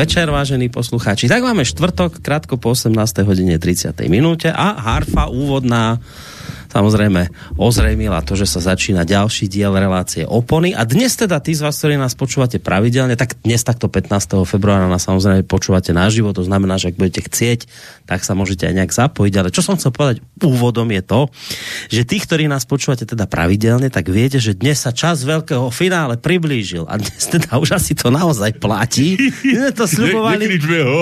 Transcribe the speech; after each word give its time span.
Večer, 0.00 0.32
vážení 0.32 0.72
poslucháči. 0.72 1.28
Tak 1.28 1.44
máme 1.44 1.60
štvrtok, 1.60 2.24
krátko 2.24 2.56
po 2.56 2.72
18. 2.72 3.20
hodine 3.20 3.60
30. 3.60 3.92
minúte 4.08 4.48
a 4.48 4.72
harfa 4.72 5.28
úvodná 5.28 6.00
samozrejme 6.70 7.28
ozrejmila 7.58 8.22
to, 8.22 8.38
že 8.38 8.46
sa 8.46 8.62
začína 8.72 9.02
ďalší 9.02 9.50
diel 9.50 9.74
relácie 9.74 10.22
Opony. 10.24 10.72
A 10.72 10.86
dnes 10.86 11.18
teda 11.18 11.42
tí 11.42 11.52
z 11.52 11.66
vás, 11.66 11.76
ktorí 11.82 11.98
nás 11.98 12.14
počúvate 12.14 12.62
pravidelne, 12.62 13.18
tak 13.18 13.36
dnes 13.42 13.60
takto 13.66 13.90
15. 13.90 14.46
februára 14.46 14.86
nás 14.86 15.02
samozrejme 15.02 15.42
počúvate 15.44 15.90
naživo, 15.90 16.30
to 16.30 16.46
znamená, 16.46 16.78
že 16.78 16.94
ak 16.94 16.98
budete 16.98 17.26
chcieť, 17.26 17.60
tak 18.06 18.22
sa 18.22 18.38
môžete 18.38 18.70
aj 18.70 18.74
nejak 18.78 18.92
zapojiť. 18.94 19.34
Ale 19.34 19.50
čo 19.50 19.66
som 19.66 19.74
chcel 19.74 19.90
povedať 19.90 20.22
úvodom 20.40 20.88
je 20.94 21.02
to, 21.02 21.20
že 21.90 22.02
tí, 22.06 22.16
ktorí 22.22 22.46
nás 22.46 22.64
počúvate 22.64 23.04
teda 23.04 23.26
pravidelne, 23.26 23.90
tak 23.90 24.08
viete, 24.08 24.38
že 24.38 24.54
dnes 24.56 24.78
sa 24.80 24.94
čas 24.94 25.26
veľkého 25.26 25.68
finále 25.74 26.16
priblížil. 26.16 26.86
A 26.86 26.96
dnes 26.96 27.26
teda 27.26 27.58
už 27.58 27.76
asi 27.76 27.98
to 27.98 28.08
naozaj 28.08 28.54
platí. 28.56 29.18
Dnes 29.42 29.74
to 29.74 29.84
slibovali. 29.98 30.46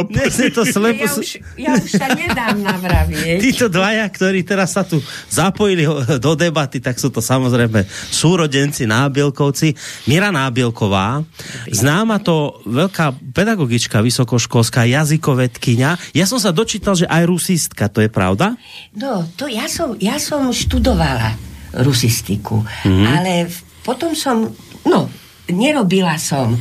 Dnes 0.08 0.34
to 0.50 0.64
slibu... 0.64 1.04
Ja 1.04 1.12
už, 1.12 1.28
ja 1.60 1.70
už 1.76 1.90
sa 1.92 2.08
nedám 2.16 2.56
navravieť. 2.64 3.38
Títo 3.44 3.66
dvaja, 3.68 4.08
ktorí 4.08 4.42
teraz 4.42 4.74
sa 4.74 4.82
tu 4.82 4.98
zapojili 5.28 5.57
zapojili 5.58 5.90
do 6.22 6.32
debaty, 6.38 6.78
tak 6.78 7.02
sú 7.02 7.10
to 7.10 7.18
samozrejme 7.18 7.82
súrodenci 8.14 8.86
Nábielkovci. 8.86 9.74
Mira 10.06 10.30
Nábielková, 10.30 11.26
známa 11.66 12.22
to 12.22 12.62
veľká 12.62 13.34
pedagogička 13.34 13.98
vysokoškolská, 13.98 14.86
jazykovedkynia. 14.86 15.98
Ja 16.14 16.30
som 16.30 16.38
sa 16.38 16.54
dočítal, 16.54 16.94
že 16.94 17.10
aj 17.10 17.26
rusistka, 17.26 17.90
to 17.90 18.06
je 18.06 18.06
pravda? 18.06 18.54
No, 18.94 19.26
to 19.34 19.50
ja 19.50 19.66
som, 19.66 19.98
ja 19.98 20.22
som 20.22 20.46
študovala 20.54 21.34
rusistiku, 21.82 22.62
mm-hmm. 22.62 23.06
ale 23.10 23.50
potom 23.82 24.14
som, 24.14 24.46
no, 24.86 25.10
nerobila 25.50 26.14
som 26.22 26.54
e, 26.54 26.58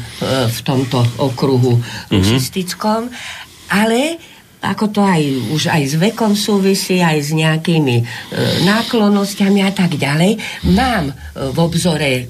v 0.50 0.60
tomto 0.66 1.06
okruhu 1.22 1.78
mm-hmm. 1.78 2.18
rusistickom, 2.18 3.14
ale 3.70 4.18
ako 4.58 4.90
to 4.90 5.02
aj 5.06 5.22
už 5.54 5.70
aj 5.70 5.84
s 5.86 5.96
vekom 6.02 6.34
súvisí, 6.34 6.98
aj 6.98 7.18
s 7.22 7.30
nejakými 7.30 8.02
e, 8.02 8.04
náklonnosťami 8.66 9.62
a 9.62 9.70
tak 9.70 10.02
ďalej. 10.02 10.42
Mám 10.74 11.14
e, 11.14 11.14
v 11.54 11.58
obzore 11.62 12.12
e, 12.18 12.24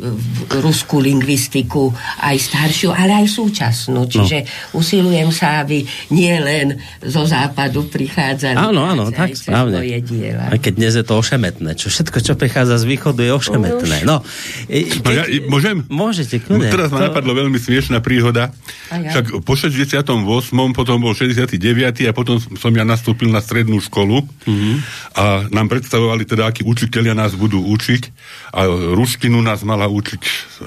ruskú 0.59 0.99
lingvistiku 0.99 1.87
aj 2.19 2.35
staršiu, 2.35 2.91
ale 2.91 3.23
aj 3.23 3.27
súčasnú. 3.31 4.03
No. 4.03 4.11
Čiže 4.11 4.43
no. 4.43 4.83
usilujem 4.83 5.31
sa, 5.31 5.63
aby 5.63 5.87
nie 6.11 6.35
len 6.35 6.75
zo 6.99 7.23
západu 7.23 7.87
prichádzali 7.87 8.59
áno, 8.59 8.83
áno, 8.83 9.07
tak 9.07 9.31
správne. 9.31 9.79
diela. 10.03 10.51
Aj 10.51 10.59
keď 10.59 10.73
dnes 10.83 10.93
je 10.99 11.05
to 11.07 11.15
ošemetné. 11.15 11.79
Čo 11.79 11.87
všetko, 11.87 12.17
čo 12.27 12.33
prichádza 12.35 12.75
z 12.75 12.85
východu, 12.91 13.23
je 13.23 13.31
ošemetné. 13.31 14.03
No, 14.03 14.19
keď... 14.67 14.99
no 14.99 15.09
ja, 15.15 15.23
môžem? 15.47 15.87
Môžete, 15.87 16.43
kľudne. 16.43 16.67
Teraz 16.67 16.91
ma 16.91 17.07
to... 17.07 17.07
napadlo 17.07 17.31
veľmi 17.31 17.55
smiešná 17.55 18.03
príhoda. 18.03 18.51
Ja. 18.91 19.15
Však 19.15 19.47
po 19.47 19.55
68. 19.55 20.03
potom 20.75 20.97
bol 20.99 21.15
69. 21.15 21.55
a 22.03 22.16
potom 22.17 22.41
som 22.41 22.73
ja 22.73 22.81
nastúpil 22.81 23.29
na 23.29 23.37
strednú 23.37 23.77
školu 23.77 24.25
mm-hmm. 24.25 24.75
a 25.13 25.45
nám 25.53 25.69
predstavovali 25.69 26.25
teda, 26.25 26.49
akí 26.49 26.65
učiteľia 26.65 27.13
nás 27.13 27.37
budú 27.37 27.61
učiť 27.61 28.09
a 28.57 28.65
ruštinu 28.97 29.37
nás 29.37 29.61
mala 29.61 29.85
učiť, 29.85 30.21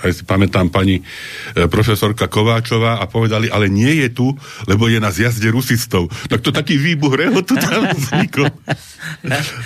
aj 0.06 0.11
si 0.15 0.22
pamätám 0.22 0.71
pani 0.71 1.03
e, 1.03 1.66
profesorka 1.66 2.31
Kováčová 2.31 3.03
a 3.03 3.11
povedali, 3.11 3.50
ale 3.50 3.66
nie 3.66 3.99
je 4.06 4.15
tu, 4.15 4.31
lebo 4.71 4.87
je 4.87 5.03
na 5.03 5.11
zjazde 5.11 5.50
rusistov. 5.50 6.06
Tak 6.31 6.38
to 6.38 6.55
taký 6.55 6.78
výbuch 6.78 7.19
rehotu 7.19 7.59
tam 7.59 7.82
vznikol. 7.99 8.47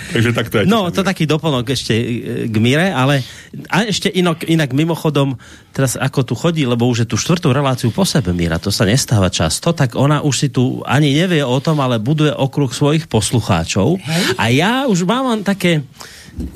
Takže 0.09 0.31
tak 0.33 0.49
to. 0.49 0.65
No, 0.65 0.89
to 0.89 1.05
taký 1.05 1.29
doplnok 1.29 1.69
ešte 1.69 1.93
e, 1.93 2.05
k 2.49 2.55
Mire, 2.57 2.89
ale 2.89 3.21
a 3.69 3.85
ešte 3.85 4.09
inak, 4.09 4.41
inak 4.49 4.73
mimochodom, 4.73 5.37
teraz 5.69 5.99
ako 5.99 6.19
tu 6.25 6.33
chodí, 6.33 6.65
lebo 6.65 6.89
už 6.89 7.05
je 7.05 7.07
tu 7.13 7.19
štvrtú 7.19 7.53
reláciu 7.53 7.93
po 7.93 8.07
sebe 8.07 8.33
Mira, 8.33 8.57
to 8.57 8.73
sa 8.73 8.89
nestáva 8.89 9.29
často, 9.29 9.69
tak 9.75 9.93
ona 9.93 10.25
už 10.25 10.33
si 10.33 10.47
tu 10.49 10.81
ani 10.87 11.13
nevie 11.13 11.45
o 11.45 11.59
tom, 11.61 11.74
ale 11.79 12.01
buduje 12.01 12.31
okruh 12.33 12.71
svojich 12.71 13.05
poslucháčov. 13.07 13.99
Hej. 13.99 14.21
A 14.35 14.43
ja 14.51 14.73
už 14.89 15.07
mám 15.07 15.41
také, 15.41 15.83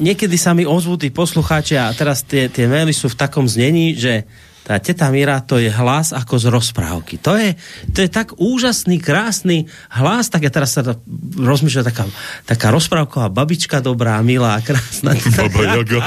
niekedy 0.01 0.35
sa 0.35 0.51
mi 0.51 0.67
ozvú 0.67 0.99
tí 0.99 1.11
poslucháči 1.13 1.79
a 1.79 1.91
teraz 1.95 2.25
tie, 2.25 2.51
tie 2.51 2.67
maily 2.67 2.91
sú 2.91 3.11
v 3.11 3.19
takom 3.19 3.47
znení, 3.47 3.95
že 3.95 4.27
tá 4.69 4.77
teta 4.77 5.09
Mira 5.09 5.41
to 5.41 5.57
je 5.57 5.73
hlas 5.73 6.13
ako 6.13 6.37
z 6.37 6.45
rozprávky. 6.53 7.17
To 7.25 7.33
je, 7.33 7.57
to 7.89 8.05
je 8.05 8.09
tak 8.13 8.37
úžasný, 8.37 9.01
krásny 9.01 9.65
hlas, 9.89 10.29
tak 10.29 10.45
ja 10.45 10.53
teraz 10.53 10.77
sa 10.77 10.85
rozmýšľam, 11.33 11.89
taká, 11.89 12.05
taká 12.45 12.69
rozprávková 12.69 13.33
babička 13.33 13.81
dobrá, 13.81 14.21
milá, 14.21 14.61
krásna. 14.61 15.17
Baba 15.41 15.73
Jaga. 15.73 16.05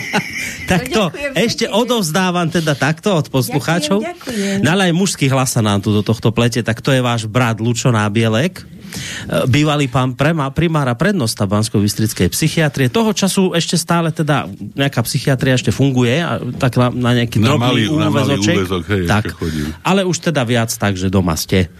tak 0.72 0.88
to 0.88 1.12
ďakujem, 1.12 1.32
ešte 1.44 1.68
ďakujem. 1.68 1.76
odovzdávam 1.76 2.48
teda 2.48 2.72
takto 2.72 3.20
od 3.20 3.28
poslucháčov. 3.28 4.00
Ďakujem, 4.00 4.16
ďakujem. 4.16 4.58
No 4.64 4.68
ale 4.72 4.82
aj 4.88 4.94
mužský 4.96 5.28
hlas 5.28 5.52
sa 5.52 5.60
nám 5.60 5.84
tu 5.84 5.92
do 5.92 6.00
tohto 6.00 6.32
plete, 6.32 6.64
tak 6.64 6.80
to 6.80 6.96
je 6.96 7.04
váš 7.04 7.28
brat 7.28 7.60
Lučo 7.60 7.92
Nábielek 7.92 8.79
bývalý 9.48 9.86
pán 9.90 10.14
primára 10.54 10.94
prednosta 10.94 11.46
bansko 11.46 11.80
bystrickej 11.80 12.28
psychiatrie. 12.30 12.92
Toho 12.92 13.10
času 13.14 13.54
ešte 13.54 13.76
stále 13.78 14.10
teda 14.10 14.48
nejaká 14.78 15.00
psychiatria 15.06 15.56
ešte 15.56 15.74
funguje, 15.74 16.20
a 16.20 16.38
tak 16.58 16.78
na, 16.78 16.88
na 16.90 17.10
nejaký 17.22 17.38
na 17.40 17.54
drobný 17.54 17.66
malý, 17.66 17.82
úvezoček. 17.88 18.54
Na 18.54 18.60
úvezok, 18.62 18.82
hej, 18.90 19.04
tak, 19.06 19.24
ale 19.86 20.00
už 20.06 20.16
teda 20.30 20.42
viac 20.46 20.70
tak, 20.70 20.94
že 20.98 21.12
doma 21.12 21.34
ste 21.34 21.70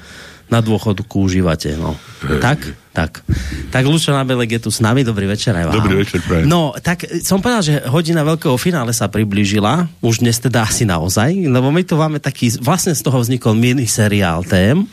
na 0.50 0.58
dôchodku 0.58 1.30
užívate. 1.30 1.78
No. 1.78 1.94
Hej. 2.26 2.42
Tak? 2.42 2.58
Tak. 2.90 3.22
Tak 3.70 3.86
Lučo 3.86 4.10
Nabelek 4.10 4.58
je 4.58 4.60
tu 4.66 4.70
s 4.74 4.82
nami. 4.82 5.06
Dobrý 5.06 5.30
večer 5.30 5.54
aj 5.54 5.70
vám. 5.70 5.74
Dobrý 5.78 6.02
večer, 6.02 6.18
prajem. 6.26 6.50
No, 6.50 6.74
tak 6.74 7.06
som 7.22 7.38
povedal, 7.38 7.62
že 7.62 7.74
hodina 7.86 8.26
veľkého 8.26 8.58
finále 8.58 8.90
sa 8.90 9.06
priblížila. 9.06 9.86
Už 10.02 10.26
dnes 10.26 10.42
teda 10.42 10.66
asi 10.66 10.82
naozaj. 10.82 11.30
Lebo 11.46 11.70
my 11.70 11.86
tu 11.86 11.94
máme 11.94 12.18
taký, 12.18 12.50
vlastne 12.58 12.90
z 12.90 13.06
toho 13.06 13.22
vznikol 13.22 13.54
miniseriál 13.54 14.42
tém. 14.42 14.90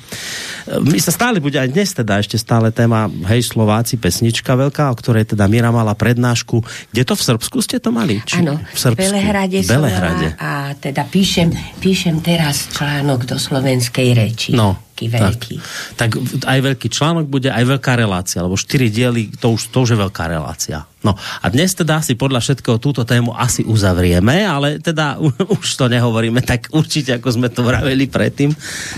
My 0.68 1.00
sa 1.02 1.09
stále 1.09 1.41
bude 1.41 1.57
aj 1.57 1.74
dnes 1.74 1.90
teda 1.96 2.22
ešte 2.22 2.38
stále 2.38 2.69
téma 2.69 3.09
Hej 3.34 3.56
Slováci, 3.56 3.97
pesnička 3.97 4.53
veľká, 4.53 4.94
o 4.94 4.96
ktorej 5.00 5.34
teda 5.34 5.50
Mira 5.50 5.74
mala 5.74 5.97
prednášku. 5.97 6.62
Kde 6.94 7.02
to 7.07 7.16
v 7.18 7.24
Srbsku 7.24 7.57
ste 7.66 7.81
to 7.81 7.90
mali? 7.90 8.22
Áno, 8.36 8.59
v 8.62 8.78
Srbsku. 8.78 9.00
Belehrade, 9.00 9.63
Belehrade. 9.63 10.28
A 10.38 10.75
teda 10.78 11.07
píšem, 11.07 11.50
píšem 11.81 12.22
teraz 12.22 12.69
článok 12.75 13.25
do 13.25 13.40
slovenskej 13.40 14.12
reči. 14.12 14.52
No, 14.53 14.75
veľký. 15.06 15.56
Tak, 15.94 16.09
tak 16.18 16.44
aj 16.50 16.59
veľký 16.74 16.88
článok 16.90 17.30
bude, 17.30 17.53
aj 17.53 17.63
veľká 17.78 17.87
relácia, 17.94 18.44
lebo 18.44 18.58
štyri 18.58 18.92
diely, 18.92 19.31
to 19.38 19.56
už, 19.56 19.70
to 19.72 19.86
už 19.86 19.96
je 19.96 20.00
veľká 20.02 20.28
relácia. 20.28 20.84
No 21.06 21.14
a 21.16 21.46
dnes 21.48 21.72
teda 21.78 22.02
si 22.02 22.18
podľa 22.18 22.42
všetkého 22.42 22.81
túto 22.81 23.06
tému 23.06 23.31
asi 23.31 23.64
uzavrieme, 23.64 24.44
ale 24.44 24.81
teda 24.81 25.22
už 25.62 25.68
to 25.78 25.86
nehovoríme 25.88 26.42
tak 26.42 26.74
určite, 26.74 27.22
ako 27.22 27.38
sme 27.38 27.48
to 27.53 27.62
vraveli 27.64 28.09
predtým. 28.09 28.52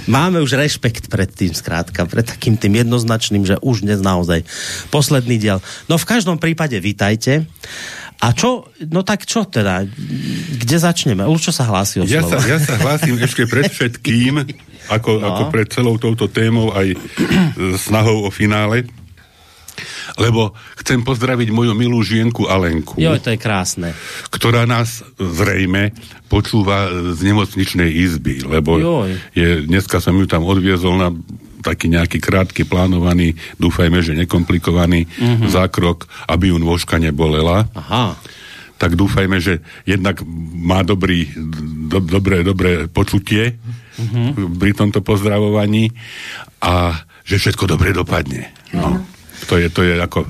Máme 0.07 0.39
už 0.39 0.55
rešpekt 0.55 1.11
pred 1.11 1.29
tým, 1.29 1.51
skrátka, 1.51 2.07
pred 2.07 2.25
takým 2.25 2.55
tým 2.55 2.79
jednoznačným, 2.81 3.43
že 3.43 3.61
už 3.61 3.85
dnes 3.85 3.99
naozaj 3.99 4.47
posledný 4.89 5.37
diel. 5.37 5.59
No 5.91 5.99
v 5.99 6.09
každom 6.09 6.39
prípade 6.41 6.79
vítajte. 6.79 7.45
A 8.19 8.35
čo, 8.35 8.67
no 8.91 8.99
tak 9.07 9.23
čo 9.23 9.47
teda? 9.47 9.87
Kde 10.59 10.75
začneme? 10.75 11.23
Už 11.23 11.39
čo 11.39 11.53
sa 11.55 11.63
hlási 11.71 12.03
o 12.03 12.03
ja 12.03 12.19
sa, 12.19 12.35
ja 12.43 12.59
sa 12.59 12.75
hlásim 12.75 13.15
ešte 13.15 13.47
pred 13.47 13.71
všetkým, 13.75 14.43
ako, 14.89 15.21
no. 15.21 15.25
ako 15.29 15.43
pred 15.53 15.67
celou 15.69 15.95
touto 16.01 16.27
témou 16.27 16.73
aj 16.73 16.97
snahou 17.87 18.25
o 18.25 18.29
finále 18.33 18.89
lebo 20.19 20.51
chcem 20.83 20.99
pozdraviť 20.99 21.47
moju 21.53 21.71
milú 21.71 22.03
žienku 22.03 22.51
Alenku. 22.51 22.99
Jo, 22.99 23.15
to 23.15 23.31
je 23.31 23.39
krásne. 23.39 23.95
Ktorá 24.27 24.67
nás 24.67 25.05
zrejme 25.15 25.95
počúva 26.27 26.91
z 27.15 27.19
nemocničnej 27.23 27.87
izby, 27.87 28.43
lebo 28.43 28.77
je, 29.31 29.63
dneska 29.63 30.03
som 30.03 30.13
ju 30.19 30.27
tam 30.27 30.43
odviezol 30.43 30.99
na 30.99 31.09
taký 31.59 31.91
nejaký 31.91 32.23
krátky 32.23 32.63
plánovaný, 32.63 33.35
dúfajme, 33.59 33.99
že 33.99 34.15
nekomplikovaný 34.15 35.11
uh-huh. 35.11 35.51
zákrok, 35.51 36.07
aby 36.31 36.55
ju 36.55 36.57
nôžka 36.59 36.95
nebolela. 36.95 37.67
Aha. 37.75 38.15
Tak 38.79 38.95
dúfajme, 38.95 39.43
že 39.43 39.59
jednak 39.83 40.23
má 40.55 40.81
dobrý, 40.87 41.27
do, 41.91 41.99
dobré, 41.99 42.47
dobré 42.47 42.87
počutie 42.87 43.59
uh-huh. 43.99 44.55
pri 44.55 44.71
tomto 44.71 45.03
pozdravovaní 45.03 45.91
a 46.63 47.03
že 47.27 47.37
všetko 47.37 47.75
dobre 47.75 47.91
dopadne. 47.91 48.49
No. 48.71 49.03
To 49.51 49.59
je, 49.59 49.67
to 49.71 49.83
je 49.83 49.99
ako 49.99 50.23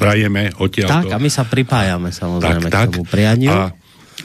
prajeme 0.00 0.52
odtiaľ. 0.56 0.88
Tak, 0.88 1.04
to. 1.08 1.14
a 1.14 1.18
my 1.20 1.30
sa 1.30 1.44
pripájame 1.44 2.10
samozrejme 2.12 2.68
tak, 2.72 2.88
k 2.88 3.00
tomu 3.00 3.04
prianiu. 3.04 3.52
A 3.52 3.76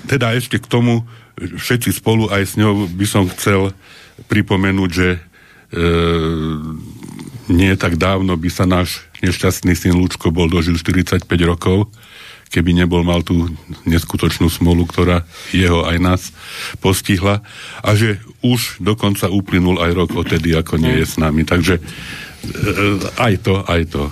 teda 0.07 0.35
ešte 0.35 0.59
k 0.59 0.67
tomu, 0.67 1.03
všetci 1.37 1.91
spolu 1.91 2.31
aj 2.31 2.43
s 2.43 2.53
ňou 2.55 2.87
by 2.91 3.05
som 3.07 3.29
chcel 3.29 3.71
pripomenúť, 4.27 4.89
že 4.89 5.09
e, 5.15 5.19
nie 7.53 7.71
tak 7.77 7.95
dávno 7.95 8.35
by 8.35 8.49
sa 8.51 8.65
náš 8.65 9.05
nešťastný 9.21 9.73
syn 9.73 9.95
Lučko 9.97 10.33
bol 10.33 10.49
dožil 10.49 10.75
45 10.75 11.23
rokov, 11.45 11.89
keby 12.47 12.71
nebol 12.73 13.03
mal 13.03 13.21
tú 13.21 13.51
neskutočnú 13.83 14.47
smolu, 14.47 14.87
ktorá 14.87 15.27
jeho 15.51 15.83
aj 15.83 15.97
nás 15.99 16.21
postihla 16.79 17.43
a 17.83 17.89
že 17.93 18.19
už 18.39 18.79
dokonca 18.79 19.27
uplynul 19.27 19.83
aj 19.83 19.91
rok 19.91 20.09
odtedy, 20.15 20.55
ako 20.55 20.79
nie 20.79 21.01
je 21.01 21.05
s 21.05 21.15
nami. 21.19 21.43
Takže 21.43 21.79
E, 22.45 22.51
aj 23.17 23.33
to, 23.41 23.55
aj 23.65 23.81
to. 23.89 24.03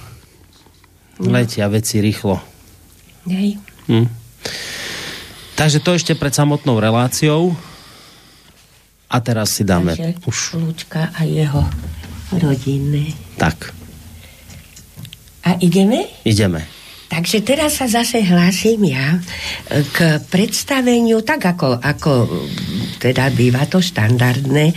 Letia 1.21 1.69
veci 1.71 2.01
rýchlo. 2.03 2.41
Hej. 3.29 3.61
Hm. 3.87 4.07
Takže 5.55 5.79
to 5.79 5.95
ešte 5.95 6.13
pred 6.19 6.35
samotnou 6.35 6.81
reláciou. 6.81 7.55
A 9.07 9.21
teraz 9.23 9.55
si 9.55 9.63
dáme 9.63 9.95
Takže 9.95 10.27
už... 10.27 10.37
Lúčka 10.59 11.13
a 11.15 11.23
jeho 11.23 11.63
rodinné. 12.35 13.15
Tak, 13.39 13.71
A 15.45 15.55
ideme? 15.61 16.09
ideme. 16.25 16.65
Takže 17.05 17.45
teraz 17.45 17.77
sa 17.77 17.85
zase 17.85 18.25
hlásim 18.25 18.81
ja 18.81 19.15
e, 19.15 19.19
k 19.93 20.17
predstaveniu, 20.25 21.21
tak 21.21 21.53
ako, 21.53 21.77
ako 21.77 22.11
mm, 22.25 22.97
teda 22.97 23.29
býva 23.29 23.69
to 23.69 23.77
štandardné, 23.77 24.73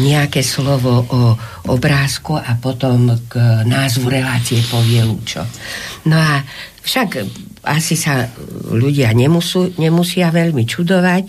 nejaké 0.00 0.40
slovo 0.40 1.04
o 1.04 1.22
obrázku 1.68 2.40
a 2.40 2.56
potom 2.56 3.12
k 3.28 3.64
názvu 3.68 4.08
relácie 4.08 4.64
povie 4.72 5.04
Lúčo. 5.04 5.44
No 6.08 6.16
a 6.16 6.40
však 6.86 7.08
asi 7.66 7.98
sa 7.98 8.30
ľudia 8.70 9.10
nemusú, 9.10 9.74
nemusia 9.76 10.30
veľmi 10.30 10.62
čudovať, 10.62 11.22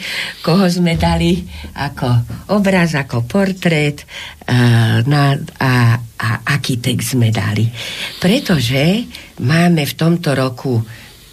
koho 0.45 0.69
sme 0.69 0.93
dali 0.93 1.41
ako 1.73 2.07
obraz, 2.53 2.93
ako 2.93 3.25
portrét 3.25 4.05
a, 4.45 5.01
na, 5.01 5.33
a, 5.57 5.97
a 5.97 6.29
aký 6.53 6.77
text 6.77 7.17
sme 7.17 7.33
dali. 7.33 7.65
Pretože 8.21 9.01
máme 9.41 9.83
v 9.85 9.93
tomto 9.93 10.33
roku 10.33 10.81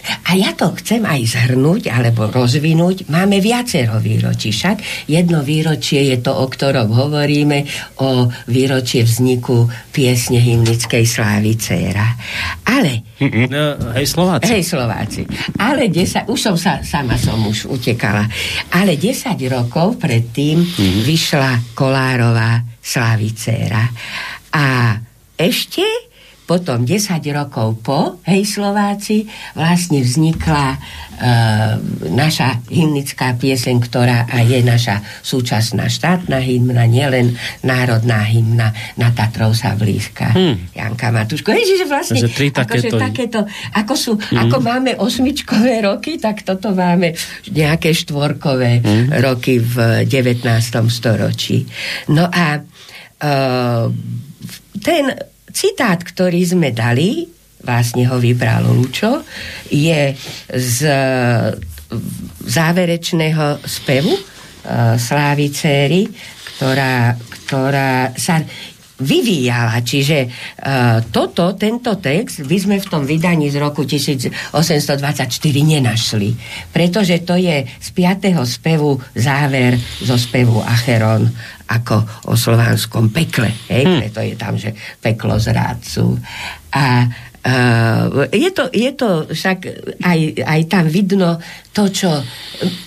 a 0.05 0.37
ja 0.37 0.53
to 0.53 0.73
chcem 0.77 1.01
aj 1.01 1.21
zhrnúť 1.33 1.89
alebo 1.89 2.29
rozvinúť. 2.29 3.09
Máme 3.09 3.41
viacero 3.41 3.97
výročí. 3.97 4.53
Však 4.53 5.09
jedno 5.09 5.41
výročie 5.41 6.13
je 6.13 6.17
to, 6.21 6.29
o 6.29 6.45
ktorom 6.45 6.93
hovoríme, 6.93 7.65
o 8.05 8.29
výročie 8.49 9.01
vzniku 9.01 9.65
piesne 9.89 10.37
hymnickej 10.37 11.05
slávy 11.05 11.57
Céra. 11.57 12.05
Ale... 12.69 13.17
No, 13.49 13.93
hej, 13.97 14.05
Slováci. 14.05 14.49
Hej, 14.53 14.63
Slováci. 14.69 15.21
Ale 15.57 15.89
10, 15.89 16.29
už 16.29 16.39
som 16.39 16.55
sa, 16.59 16.85
sama 16.85 17.17
som 17.17 17.41
už 17.41 17.65
utekala. 17.73 18.29
Ale 18.77 19.01
10 19.01 19.33
rokov 19.49 19.97
predtým 19.97 20.61
mm-hmm. 20.61 21.01
vyšla 21.01 21.51
Kolárová 21.73 22.61
Slavicéra. 22.77 23.89
A 24.53 24.95
ešte 25.35 25.83
potom 26.45 26.85
10 26.85 27.09
rokov 27.33 27.81
po, 27.81 28.21
hej 28.29 28.45
Slováci, 28.45 29.25
vlastne 29.57 30.05
vznikla 30.05 30.65
e, 30.71 30.77
naša 32.13 32.61
hymnická 32.69 33.33
pieseň, 33.33 33.75
ktorá 33.81 34.29
a 34.29 34.45
je 34.45 34.61
naša 34.61 35.01
súčasná 35.25 35.89
štátna 35.89 36.37
hymna, 36.37 36.85
nielen 36.85 37.33
národná 37.65 38.21
hymna 38.29 38.77
na 38.93 39.09
Tatrov 39.09 39.57
sa 39.57 39.73
blízka. 39.73 40.37
Hmm. 40.37 40.69
Janka 40.77 41.09
Matuško. 41.09 41.49
Hej, 41.49 41.81
že 41.81 41.85
vlastne 41.89 42.21
tri 42.29 42.53
akože 42.53 42.93
takéto... 42.93 42.97
takéto, 43.01 43.39
ako, 43.73 43.93
sú, 43.97 44.11
Hmm. 44.15 44.47
ako 44.47 44.57
máme 44.61 44.91
osmičkové 45.01 45.81
roky, 45.81 46.21
tak 46.21 46.45
toto 46.45 46.77
máme 46.77 47.17
nejaké 47.49 47.89
štvorkové 47.91 48.85
Hmm. 48.85 49.09
roky 49.17 49.57
v 49.57 50.05
19. 50.05 50.45
storočí. 50.93 51.65
No 52.13 52.29
a 52.29 52.61
e, 53.17 53.29
ten 54.77 55.05
citát, 55.55 56.03
ktorý 56.03 56.43
sme 56.43 56.75
dali, 56.75 57.23
vlastne 57.63 58.03
ho 58.11 58.19
vybral 58.19 58.67
Lučo, 58.75 59.23
je 59.71 60.11
z 60.51 60.79
záverečného 62.45 63.63
spevu 63.63 64.11
uh, 64.11 64.99
Slávy 64.99 65.47
Céry, 65.55 66.03
ktorá, 66.55 67.15
ktorá 67.15 68.11
sa 68.19 68.43
vyvíjala. 68.99 69.83
Čiže 69.83 70.17
uh, 70.27 71.03
toto, 71.11 71.51
tento 71.59 71.99
text 71.99 72.47
by 72.47 72.57
sme 72.57 72.75
v 72.79 72.87
tom 72.87 73.03
vydaní 73.03 73.51
z 73.51 73.59
roku 73.59 73.83
1824 73.83 75.27
nenašli. 75.51 76.29
Pretože 76.71 77.19
to 77.27 77.35
je 77.35 77.67
z 77.67 77.89
5. 77.91 78.39
spevu 78.47 78.95
záver 79.15 79.75
zo 79.99 80.15
spevu 80.15 80.63
Acheron 80.63 81.27
ako 81.65 82.29
o 82.31 82.33
slovanskom 82.37 83.09
pekle. 83.09 83.49
Hej? 83.67 83.83
Hmm. 83.83 83.99
Preto 84.05 84.19
je 84.21 84.35
tam, 84.37 84.53
že 84.55 84.71
peklo 85.01 85.35
zrádcu. 85.39 86.15
A 86.75 86.83
Uh, 87.45 88.25
je, 88.33 88.49
to, 88.49 88.73
je 88.73 88.89
to 88.97 89.29
však 89.29 89.69
aj, 90.01 90.19
aj 90.41 90.61
tam 90.65 90.89
vidno 90.89 91.37
to, 91.75 91.91
čo 91.91 92.07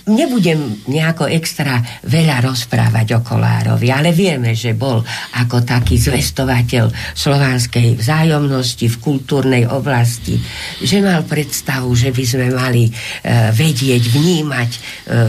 nebudem 0.09 0.89
nejako 0.89 1.29
extra 1.29 1.77
veľa 2.09 2.41
rozprávať 2.41 3.07
o 3.13 3.19
Kolárovi, 3.21 3.93
ale 3.93 4.09
vieme, 4.09 4.57
že 4.57 4.73
bol 4.73 5.05
ako 5.37 5.61
taký 5.61 6.01
zvestovateľ 6.01 6.89
slovanskej 7.13 8.01
vzájomnosti 8.01 8.89
v 8.89 8.97
kultúrnej 8.97 9.63
oblasti, 9.69 10.41
že 10.81 11.05
mal 11.05 11.21
predstavu, 11.21 11.93
že 11.93 12.09
by 12.09 12.23
sme 12.25 12.47
mali 12.49 12.89
uh, 12.89 13.53
vedieť, 13.53 14.03
vnímať 14.09 14.69
uh, 14.73 14.81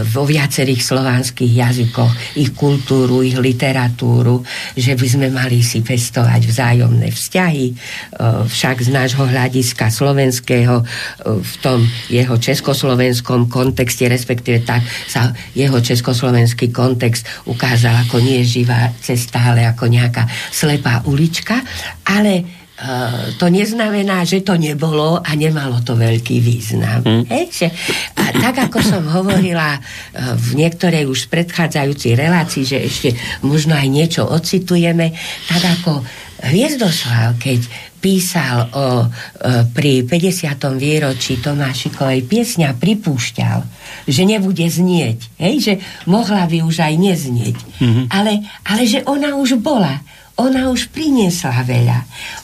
vo 0.09 0.25
viacerých 0.25 0.81
slovanských 0.81 1.53
jazykoch 1.53 2.41
ich 2.41 2.57
kultúru, 2.57 3.21
ich 3.21 3.37
literatúru, 3.37 4.41
že 4.73 4.97
by 4.97 5.05
sme 5.05 5.27
mali 5.29 5.61
si 5.61 5.85
pestovať 5.85 6.49
vzájomné 6.49 7.13
vzťahy, 7.13 7.67
uh, 7.69 8.41
však 8.49 8.81
z 8.81 8.89
nášho 8.89 9.29
hľadiska 9.29 9.93
slovenského 9.93 10.81
v 11.21 11.53
tom 11.61 11.85
jeho 12.09 12.33
československom 12.41 13.50
kontexte, 13.51 14.07
respektíve 14.07 14.63
tak 14.63 14.81
sa 15.11 15.35
jeho 15.51 15.83
československý 15.83 16.71
kontext 16.71 17.27
ukázal 17.45 18.07
ako 18.07 18.23
nie 18.23 18.39
živá 18.47 18.95
cesta, 19.03 19.51
ale 19.51 19.67
ako 19.67 19.91
nejaká 19.91 20.23
slepá 20.49 21.03
ulička, 21.03 21.59
ale 22.07 22.63
Uh, 22.81 23.29
to 23.37 23.45
neznamená, 23.45 24.25
že 24.25 24.41
to 24.41 24.57
nebolo 24.57 25.21
a 25.21 25.37
nemalo 25.37 25.85
to 25.85 25.93
veľký 25.93 26.41
význam. 26.41 27.05
Mm. 27.05 27.29
Hej, 27.29 27.69
a 28.17 28.33
tak 28.33 28.57
ako 28.57 28.81
som 28.81 29.05
hovorila 29.05 29.77
uh, 29.77 30.33
v 30.33 30.57
niektorej 30.57 31.05
už 31.05 31.29
predchádzajúcej 31.29 32.17
relácii, 32.17 32.65
že 32.65 32.81
ešte 32.81 33.13
možno 33.45 33.77
aj 33.77 33.85
niečo 33.85 34.25
ocitujeme, 34.25 35.13
tak 35.45 35.61
ako 35.61 36.01
Hviezdoslav, 36.41 37.37
keď 37.37 37.69
písal 38.01 38.67
o, 38.73 39.05
e, 39.05 39.07
pri 39.69 40.03
50. 40.03 40.57
výročí 40.81 41.37
Tomášikovej 41.37 42.25
piesňa, 42.25 42.73
pripúšťal, 42.75 43.57
že 44.09 44.23
nebude 44.25 44.65
znieť. 44.65 45.37
Hej, 45.37 45.55
že 45.61 45.73
mohla 46.09 46.49
by 46.49 46.65
už 46.65 46.81
aj 46.81 46.93
neznieť. 46.97 47.57
Mm-hmm. 47.77 48.05
Ale, 48.09 48.41
ale 48.65 48.83
že 48.89 49.05
ona 49.05 49.37
už 49.37 49.61
bola. 49.61 50.01
Ona 50.41 50.73
už 50.73 50.89
priniesla 50.89 51.61
veľa. 51.61 51.99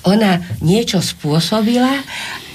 Ona 0.05 0.61
niečo 0.61 1.01
spôsobila 1.01 2.05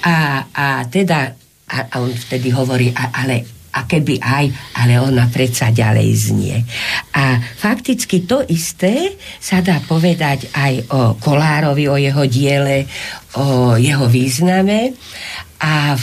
a, 0.06 0.46
a 0.54 0.66
teda 0.86 1.34
a, 1.72 1.78
a 1.88 1.94
on 2.04 2.12
vtedy 2.12 2.52
hovorí, 2.52 2.92
a, 2.92 3.10
ale 3.24 3.61
a 3.72 3.88
keby 3.88 4.20
aj, 4.20 4.46
ale 4.84 5.00
ona 5.00 5.32
predsa 5.32 5.72
ďalej 5.72 6.08
znie. 6.12 6.56
A 7.16 7.40
fakticky 7.40 8.28
to 8.28 8.44
isté 8.52 9.16
sa 9.40 9.64
dá 9.64 9.80
povedať 9.80 10.52
aj 10.52 10.74
o 10.92 11.00
Kolárovi, 11.16 11.88
o 11.88 11.96
jeho 11.96 12.24
diele, 12.28 12.84
o 13.40 13.76
jeho 13.80 14.06
význame 14.12 14.92
a 15.64 15.96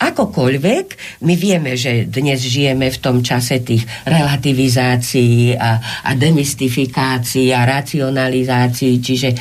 akokoľvek, 0.00 0.86
my 1.28 1.34
vieme, 1.36 1.76
že 1.76 2.08
dnes 2.08 2.40
žijeme 2.40 2.88
v 2.88 2.98
tom 3.04 3.20
čase 3.20 3.60
tých 3.60 3.84
relativizácií 4.08 5.52
a, 5.52 5.76
a 6.08 6.10
demystifikácií 6.16 7.52
a 7.52 7.68
racionalizácií, 7.68 8.96
čiže 9.04 9.28
e, 9.30 9.38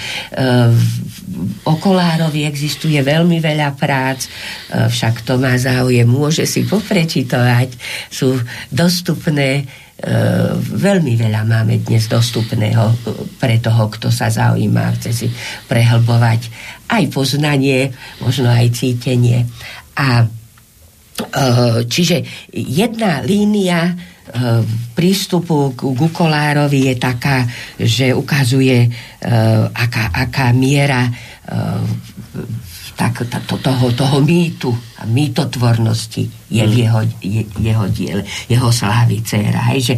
o 1.63 1.73
Kolárovi 1.79 2.43
existuje 2.43 2.99
veľmi 2.99 3.39
veľa 3.39 3.71
prác, 3.79 4.27
e, 4.27 4.29
však 4.91 5.23
to 5.23 5.39
má 5.39 5.55
záujem, 5.55 6.03
môže 6.03 6.43
si 6.43 6.67
poprečitovať, 6.67 7.69
sú 8.11 8.35
dostupné 8.67 9.63
Uh, 9.99 10.55
veľmi 10.55 11.19
veľa 11.19 11.43
máme 11.43 11.83
dnes 11.83 12.07
dostupného 12.07 12.95
pre 13.35 13.59
toho, 13.59 13.91
kto 13.91 14.07
sa 14.07 14.31
zaujíma, 14.31 14.95
chce 14.95 15.11
si 15.11 15.27
prehlbovať 15.67 16.47
aj 16.87 17.03
poznanie, 17.11 17.91
možno 18.23 18.47
aj 18.47 18.79
cítenie. 18.79 19.43
A 19.99 20.23
čiže 21.89 22.23
jedna 22.53 23.19
línia 23.25 23.91
uh, 23.91 24.63
prístupu 24.93 25.73
k 25.73 25.79
Gukolárovi 25.95 26.93
je 26.93 26.95
taká, 26.95 27.47
že 27.79 28.13
ukazuje, 28.13 28.85
aká, 29.73 30.03
aká 30.13 30.51
miera 30.53 31.07
tak, 32.99 33.25
to, 33.47 33.55
toho, 33.57 33.91
toho 33.95 34.17
mýtu 34.21 34.69
a 34.99 35.07
mýtotvornosti 35.07 36.49
je 36.49 36.63
v 36.65 36.73
jeho, 36.83 37.01
je, 37.21 37.43
jeho 37.61 37.85
diele, 37.93 38.23
jeho 38.49 38.69
slávy 38.73 39.21
dcera. 39.21 39.69
Hej, 39.71 39.93
že, 39.93 39.95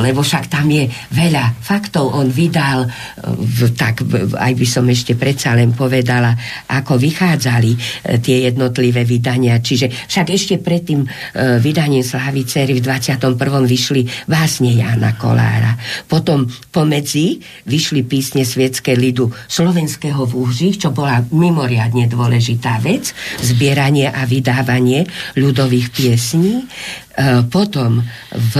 lebo 0.00 0.24
však 0.24 0.48
tam 0.48 0.66
je 0.72 0.88
veľa 1.12 1.60
faktov. 1.60 2.16
On 2.16 2.26
vydal, 2.26 2.88
v, 3.36 3.70
tak 3.76 4.02
aj 4.34 4.52
by 4.56 4.66
som 4.66 4.88
ešte 4.88 5.14
predsa 5.14 5.52
len 5.54 5.76
povedala, 5.76 6.32
ako 6.72 6.96
vychádzali 6.96 7.72
tie 8.24 8.48
jednotlivé 8.48 9.04
vydania. 9.04 9.60
Čiže 9.60 9.92
však 10.08 10.26
ešte 10.32 10.54
pred 10.58 10.82
tým 10.82 11.04
vydaním 11.60 12.02
slávy 12.02 12.48
dcery 12.48 12.80
v 12.80 12.84
21. 12.84 13.36
vyšli 13.68 14.02
básne 14.24 14.72
Jána 14.72 15.14
Kolára. 15.20 15.76
Potom 16.08 16.48
pomedzi 16.72 17.38
vyšli 17.68 18.08
písne 18.08 18.42
svietské 18.42 18.96
lidu 18.96 19.28
slovenského 19.46 20.24
v 20.24 20.32
Úžich, 20.48 20.80
čo 20.80 20.90
bola 20.90 21.20
mimoriadne 21.28 22.08
dôležitá 22.08 22.80
vec, 22.80 23.12
zbieranie 23.44 24.08
a 24.08 24.24
vydávanie 24.40 25.04
ľudových 25.36 25.92
piesní. 25.92 26.64
E, 26.64 27.44
potom 27.52 28.00
v 28.32 28.54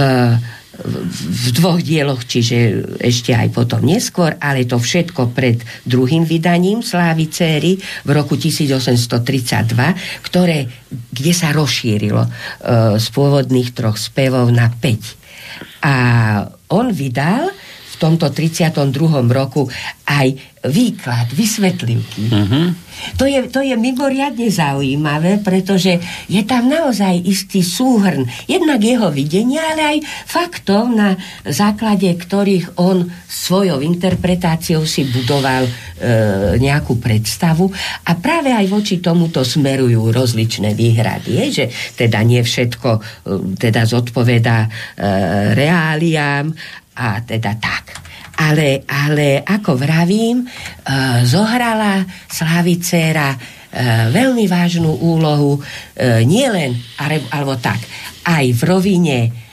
v 0.81 1.45
dvoch 1.53 1.79
dieloch, 1.81 2.25
čiže 2.25 2.85
ešte 2.97 3.35
aj 3.35 3.53
potom 3.53 3.85
neskôr, 3.85 4.33
ale 4.41 4.65
to 4.65 4.81
všetko 4.81 5.29
pred 5.35 5.61
druhým 5.85 6.25
vydaním 6.25 6.81
Slávy 6.81 7.29
Céry 7.29 7.77
v 7.77 8.09
roku 8.09 8.37
1832, 8.37 10.25
ktoré, 10.25 10.65
kde 10.89 11.33
sa 11.35 11.53
rozšírilo 11.53 12.23
uh, 12.25 12.31
z 12.97 13.07
pôvodných 13.13 13.75
troch 13.77 13.97
spevov 13.99 14.49
na 14.49 14.71
5. 14.73 15.85
A 15.85 15.95
on 16.71 16.89
vydal 16.93 17.51
tomto 18.01 18.33
32. 18.33 19.29
roku 19.29 19.69
aj 20.09 20.33
výklad, 20.61 21.33
vysvetlivky. 21.33 22.29
Uh-huh. 22.29 22.69
To, 23.17 23.25
je, 23.25 23.49
to 23.49 23.65
je 23.65 23.73
mimoriadne 23.73 24.45
zaujímavé, 24.45 25.41
pretože 25.41 25.97
je 26.29 26.41
tam 26.45 26.69
naozaj 26.69 27.17
istý 27.25 27.65
súhrn 27.65 28.29
jednak 28.45 28.77
jeho 28.77 29.09
videnia, 29.09 29.73
ale 29.73 29.97
aj 29.97 29.97
faktov, 30.29 30.93
na 30.93 31.17
základe 31.49 32.13
ktorých 32.13 32.77
on 32.77 33.09
svojou 33.25 33.81
interpretáciou 33.81 34.85
si 34.85 35.09
budoval 35.09 35.65
e, 35.65 35.71
nejakú 36.61 37.01
predstavu 37.01 37.73
a 38.05 38.11
práve 38.21 38.53
aj 38.53 38.69
voči 38.69 39.01
tomuto 39.01 39.41
smerujú 39.41 40.13
rozličné 40.13 40.77
výhrady, 40.77 41.41
je, 41.41 41.45
že 41.49 41.65
teda 41.97 42.21
nie 42.21 42.45
všetko 42.45 42.89
e, 42.93 42.99
teda 43.57 43.81
zodpovedá 43.89 44.57
e, 44.61 44.69
reáliám 45.57 46.53
a 47.01 47.25
teda 47.25 47.57
tak. 47.57 47.97
Ale, 48.37 48.85
ale 48.85 49.41
ako 49.41 49.73
vravím, 49.77 50.45
uh, 50.45 51.21
zohrala 51.25 52.05
Slavicéra 52.29 53.33
uh, 53.33 54.09
veľmi 54.13 54.45
vážnu 54.45 55.01
úlohu 55.01 55.57
uh, 55.57 56.21
nielen, 56.21 56.77
alebo 57.01 57.57
tak, 57.57 57.81
aj 58.25 58.45
v 58.53 58.61
rovine 58.61 59.17
E, 59.25 59.50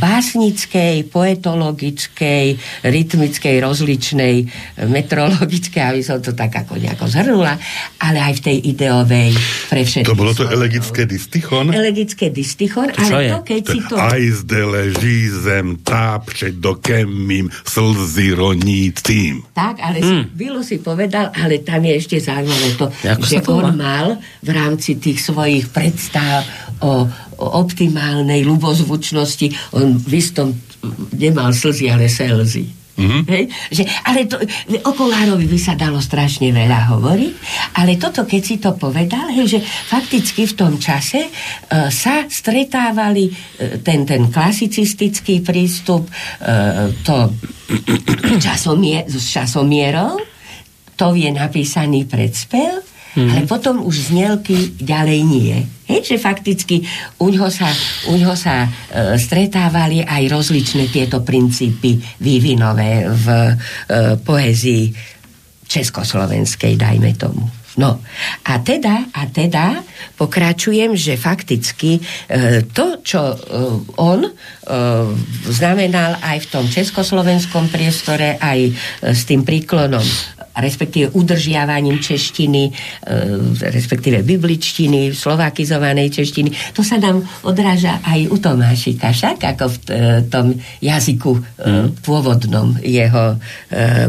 básnickej, 0.00 1.08
poetologickej, 1.12 2.46
rytmickej, 2.84 3.54
rozličnej, 3.60 4.34
metrologickej, 4.88 5.82
aby 5.84 6.00
som 6.00 6.18
to 6.18 6.32
tak 6.32 6.52
ako 6.64 6.80
nejako 6.80 7.06
zhrnula, 7.06 7.54
ale 8.00 8.18
aj 8.20 8.40
v 8.40 8.42
tej 8.44 8.56
ideovej 8.72 9.30
pre 9.68 9.82
všetkých. 9.84 10.10
To 10.10 10.16
bolo 10.16 10.32
to 10.32 10.48
elegické 10.48 11.04
distichon? 11.04 11.70
Elegické 11.70 12.32
distichon, 12.32 12.88
to 12.92 13.04
ale 13.04 13.20
je? 13.20 13.30
to, 13.30 13.38
keď 13.44 13.60
to 13.60 13.72
si 13.72 13.78
to... 13.84 13.94
Aj 14.00 14.22
zde 14.22 14.60
leží 14.64 15.18
zem 15.28 15.66
tápče 15.80 16.56
do 16.56 16.80
kemím 16.80 17.52
slzy 17.64 18.32
ronícím. 18.32 19.44
Tak, 19.52 19.76
ale 19.80 20.00
hmm. 20.00 20.24
Bilo 20.32 20.64
si 20.64 20.80
povedal, 20.80 21.32
ale 21.36 21.60
tam 21.60 21.84
je 21.84 21.94
ešte 22.00 22.16
zaujímavé 22.16 22.68
to, 22.80 22.86
Jako 23.04 23.24
že 23.26 23.38
on 23.44 23.76
mal 23.76 24.06
v 24.40 24.50
rámci 24.50 24.96
tých 24.96 25.20
svojich 25.20 25.68
predstav 25.68 26.44
o 26.80 27.04
optimálnej 27.40 28.44
ľubozvučnosti, 28.44 29.74
on 29.74 29.96
v 29.96 30.12
istom 30.20 30.52
nemal 31.16 31.56
slzy, 31.56 31.88
ale 31.88 32.06
selzy. 32.12 32.80
Mm-hmm. 33.00 33.22
Hej? 33.32 33.44
Že, 33.72 33.82
ale 34.04 34.20
to, 34.28 34.36
o 34.84 34.92
Kolárovi 34.92 35.48
by 35.48 35.56
sa 35.56 35.72
dalo 35.72 36.04
strašne 36.04 36.52
veľa 36.52 36.92
hovoriť, 36.92 37.34
ale 37.80 37.96
toto, 37.96 38.28
keď 38.28 38.42
si 38.44 38.60
to 38.60 38.76
povedal, 38.76 39.32
hej, 39.32 39.56
že 39.56 39.60
fakticky 39.64 40.44
v 40.44 40.54
tom 40.54 40.76
čase 40.76 41.24
uh, 41.24 41.88
sa 41.88 42.28
stretávali 42.28 43.32
uh, 43.32 43.80
ten, 43.80 44.04
ten 44.04 44.28
klasicistický 44.28 45.40
prístup, 45.40 46.04
uh, 46.04 46.92
to 47.00 47.32
časomie, 48.44 49.08
s 49.08 49.32
časomierou, 49.32 50.20
to 51.00 51.16
je 51.16 51.32
napísaný 51.32 52.04
predspev, 52.04 52.89
mm. 53.16 53.30
ale 53.30 53.42
potom 53.46 53.82
už 53.82 54.12
znielky 54.12 54.74
ďalej 54.78 55.20
nie. 55.26 55.54
Hej, 55.90 56.14
že 56.14 56.22
fakticky 56.22 56.86
u 57.18 57.34
ňoho 57.34 57.50
sa, 57.50 57.66
u 58.10 58.14
ňoho 58.14 58.36
sa 58.38 58.66
e, 58.66 58.68
stretávali 59.18 60.06
aj 60.06 60.22
rozličné 60.30 60.86
tieto 60.90 61.26
princípy 61.26 61.98
vývinové 62.22 63.10
v 63.10 63.26
e, 63.26 63.52
poezii 64.22 64.84
československej, 65.66 66.78
dajme 66.78 67.10
tomu. 67.18 67.60
No 67.78 68.02
a 68.44 68.52
teda, 68.58 69.14
a 69.14 69.30
teda 69.30 69.86
pokračujem, 70.18 70.98
že 70.98 71.14
fakticky 71.14 71.96
e, 71.96 72.00
to, 72.66 72.98
čo 72.98 73.22
e, 73.30 73.36
on 73.94 74.26
e, 74.26 74.30
znamenal 75.48 76.18
aj 76.18 76.44
v 76.44 76.50
tom 76.50 76.64
československom 76.66 77.70
priestore, 77.70 78.36
aj 78.42 78.58
e, 78.68 78.72
s 79.14 79.22
tým 79.22 79.46
príklonom 79.46 80.02
respektíve 80.60 81.10
udržiavaním 81.16 81.98
češtiny, 81.98 82.62
e, 82.68 82.72
respektíve 83.72 84.22
bibličtiny, 84.22 85.16
slovakizovanej 85.16 86.12
češtiny. 86.14 86.76
To 86.76 86.84
sa 86.84 87.00
nám 87.00 87.24
odráža 87.42 87.98
aj 88.04 88.30
u 88.30 88.36
Tomášika, 88.38 89.10
však 89.10 89.56
ako 89.56 89.64
v 89.66 89.76
e, 89.76 89.92
tom 90.28 90.46
jazyku 90.84 91.32
mm. 91.34 92.04
pôvodnom 92.04 92.76
jeho 92.84 93.40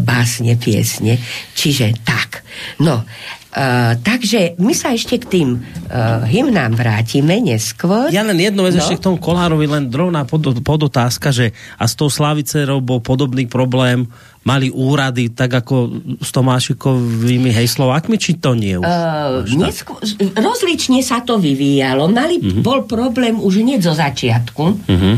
básne, 0.04 0.58
piesne. 0.58 1.18
Čiže 1.56 2.04
tak. 2.04 2.44
No, 2.82 3.04
Uh, 3.52 4.00
takže 4.00 4.56
my 4.64 4.72
sa 4.72 4.96
ešte 4.96 5.20
k 5.20 5.26
tým 5.28 5.50
uh, 5.60 6.24
hymnám 6.24 6.72
vrátime 6.72 7.36
neskôr. 7.44 8.08
Ja 8.08 8.24
len 8.24 8.40
jednu 8.40 8.64
vec 8.64 8.80
no. 8.80 8.80
ešte 8.80 8.96
k 8.96 9.04
tomu 9.12 9.20
Kolárovi, 9.20 9.68
len 9.68 9.92
drobná 9.92 10.24
pod, 10.24 10.64
podotázka, 10.64 11.36
že 11.36 11.52
a 11.76 11.84
s 11.84 12.00
tou 12.00 12.08
Slavicerou 12.08 12.80
bol 12.80 13.04
podobný 13.04 13.52
problém, 13.52 14.08
mali 14.42 14.74
úrady 14.74 15.30
tak 15.34 15.62
ako 15.62 16.02
s 16.18 16.30
Tomášikovými 16.34 17.54
hej 17.54 17.68
Slovákmi, 17.70 18.18
či 18.18 18.42
to 18.42 18.58
nie? 18.58 18.78
Už, 18.78 18.86
uh, 18.86 19.46
neskôr, 19.54 20.02
rozlične 20.34 21.06
sa 21.06 21.22
to 21.22 21.38
vyvíjalo. 21.38 22.10
Mali, 22.10 22.42
uh-huh. 22.42 22.66
Bol 22.66 22.90
problém 22.90 23.38
už 23.38 23.62
hneď 23.62 23.80
zo 23.86 23.94
začiatku. 23.94 24.64
Uh-huh 24.90 25.18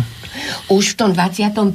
už 0.71 0.95
v 0.95 0.95
tom 0.97 1.09
21. 1.13 1.71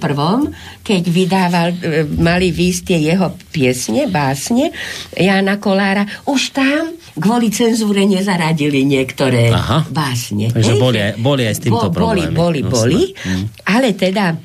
keď 0.83 1.03
vydával, 1.09 1.69
e, 1.79 2.05
mali 2.19 2.51
výsť 2.51 2.81
tie 2.91 2.99
jeho 3.15 3.33
piesne, 3.55 4.11
básne 4.11 4.75
Jana 5.15 5.63
Kolára, 5.63 6.05
už 6.27 6.53
tam 6.53 6.99
kvôli 7.19 7.51
cenzúre 7.51 8.07
nezaradili 8.07 8.87
niektoré 8.87 9.51
Aha. 9.51 9.87
básne. 9.91 10.55
Takže 10.55 10.75
boli, 10.79 10.99
boli 11.19 11.43
aj 11.47 11.55
s 11.59 11.61
týmto 11.67 11.91
Bo, 11.91 11.95
problémy. 11.95 12.35
Boli, 12.35 12.61
boli, 12.63 13.03
boli, 13.03 13.03
mm. 13.15 13.45
ale 13.67 13.95
teda 13.95 14.39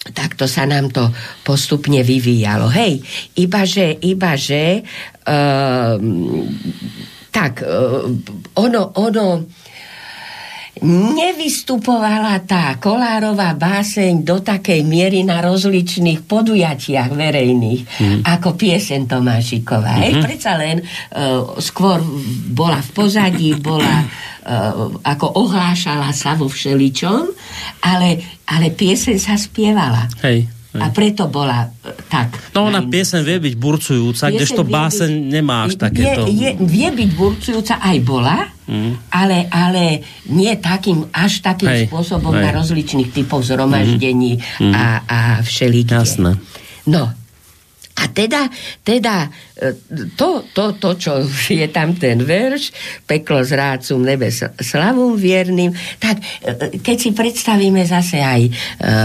takto 0.00 0.48
sa 0.48 0.64
nám 0.64 0.88
to 0.88 1.12
postupne 1.44 2.00
vyvíjalo. 2.00 2.72
Hej, 2.72 3.04
ibaže, 3.36 4.00
ibaže 4.00 4.80
uh, 5.28 5.94
tak 7.30 7.52
uh, 7.62 8.08
ono, 8.56 8.82
ono 8.96 9.24
nevystupovala 10.86 12.40
tá 12.48 12.76
Kolárová 12.80 13.52
báseň 13.52 14.24
do 14.24 14.40
takej 14.40 14.80
miery 14.84 15.20
na 15.20 15.44
rozličných 15.44 16.24
podujatiach 16.24 17.10
verejných, 17.12 17.82
mm. 17.84 18.20
ako 18.24 18.56
piesen 18.56 19.04
Tomášiková. 19.04 20.00
Mm-hmm. 20.00 20.24
predsa 20.24 20.56
len 20.56 20.80
uh, 20.80 21.56
skôr 21.60 22.00
bola 22.52 22.80
v 22.80 22.90
pozadí, 22.96 23.52
bola 23.60 24.04
uh, 24.04 25.00
ako 25.04 25.26
ohlášala 25.46 26.10
sa 26.16 26.32
vo 26.34 26.48
všeličom, 26.48 27.22
ale, 27.84 28.20
ale 28.48 28.72
piesen 28.72 29.20
sa 29.20 29.36
spievala. 29.36 30.08
Hej. 30.24 30.60
A 30.70 30.86
preto 30.94 31.26
bola 31.26 31.66
e, 31.66 31.90
tak. 32.06 32.54
No 32.54 32.70
ona 32.70 32.78
piesen 32.86 33.26
vie 33.26 33.42
byť 33.42 33.54
burcujúca, 33.58 34.30
kdežto 34.30 34.62
báseň 34.62 35.10
nemá 35.10 35.66
až 35.66 35.74
takéto... 35.74 36.30
Je, 36.30 36.46
je, 36.46 36.50
vie 36.62 36.88
byť 36.94 37.10
burcujúca, 37.18 37.82
aj 37.82 37.98
bola, 38.06 38.46
mm. 38.70 39.10
ale, 39.10 39.50
ale 39.50 40.00
nie 40.30 40.54
takým, 40.56 41.10
až 41.10 41.42
takým 41.42 41.68
hej, 41.68 41.84
spôsobom 41.90 42.30
hej. 42.32 42.44
na 42.46 42.50
rozličných 42.54 43.10
typov 43.10 43.42
zhromaždení 43.42 44.38
mm. 44.38 44.72
a, 44.72 44.86
a 45.04 45.18
všelikde. 45.42 45.98
Jasné. 45.98 46.38
No, 46.86 47.12
a 48.00 48.08
teda, 48.08 48.48
teda 48.80 49.28
e, 49.60 49.76
to, 50.16 50.48
to, 50.54 50.78
to, 50.80 50.90
čo 50.96 51.12
je 51.52 51.68
tam 51.68 51.92
ten 51.98 52.22
verš, 52.24 52.72
peklo 53.04 53.44
z 53.44 53.58
rácum 53.58 54.00
nebe 54.00 54.32
slavom 54.56 55.20
vierným, 55.20 55.74
tak 56.00 56.16
e, 56.40 56.80
keď 56.80 56.96
si 56.96 57.10
predstavíme 57.12 57.84
zase 57.84 58.24
aj 58.24 58.42
e, 58.46 58.50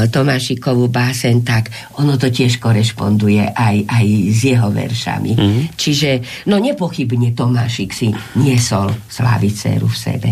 Tomášikovú 0.08 0.88
básen, 0.88 1.44
tak 1.44 1.68
ono 2.00 2.16
to 2.16 2.32
tiež 2.32 2.62
korešponduje 2.64 3.52
aj, 3.52 3.76
aj 3.84 4.06
s 4.32 4.42
jeho 4.48 4.70
veršami. 4.72 5.34
Mm-hmm. 5.36 5.64
Čiže, 5.76 6.10
no 6.48 6.62
nepochybne 6.62 7.36
Tomášik 7.36 7.92
si 7.92 8.16
niesol 8.40 8.96
Slaviceru 9.12 9.92
v 9.92 9.98
sebe. 9.98 10.32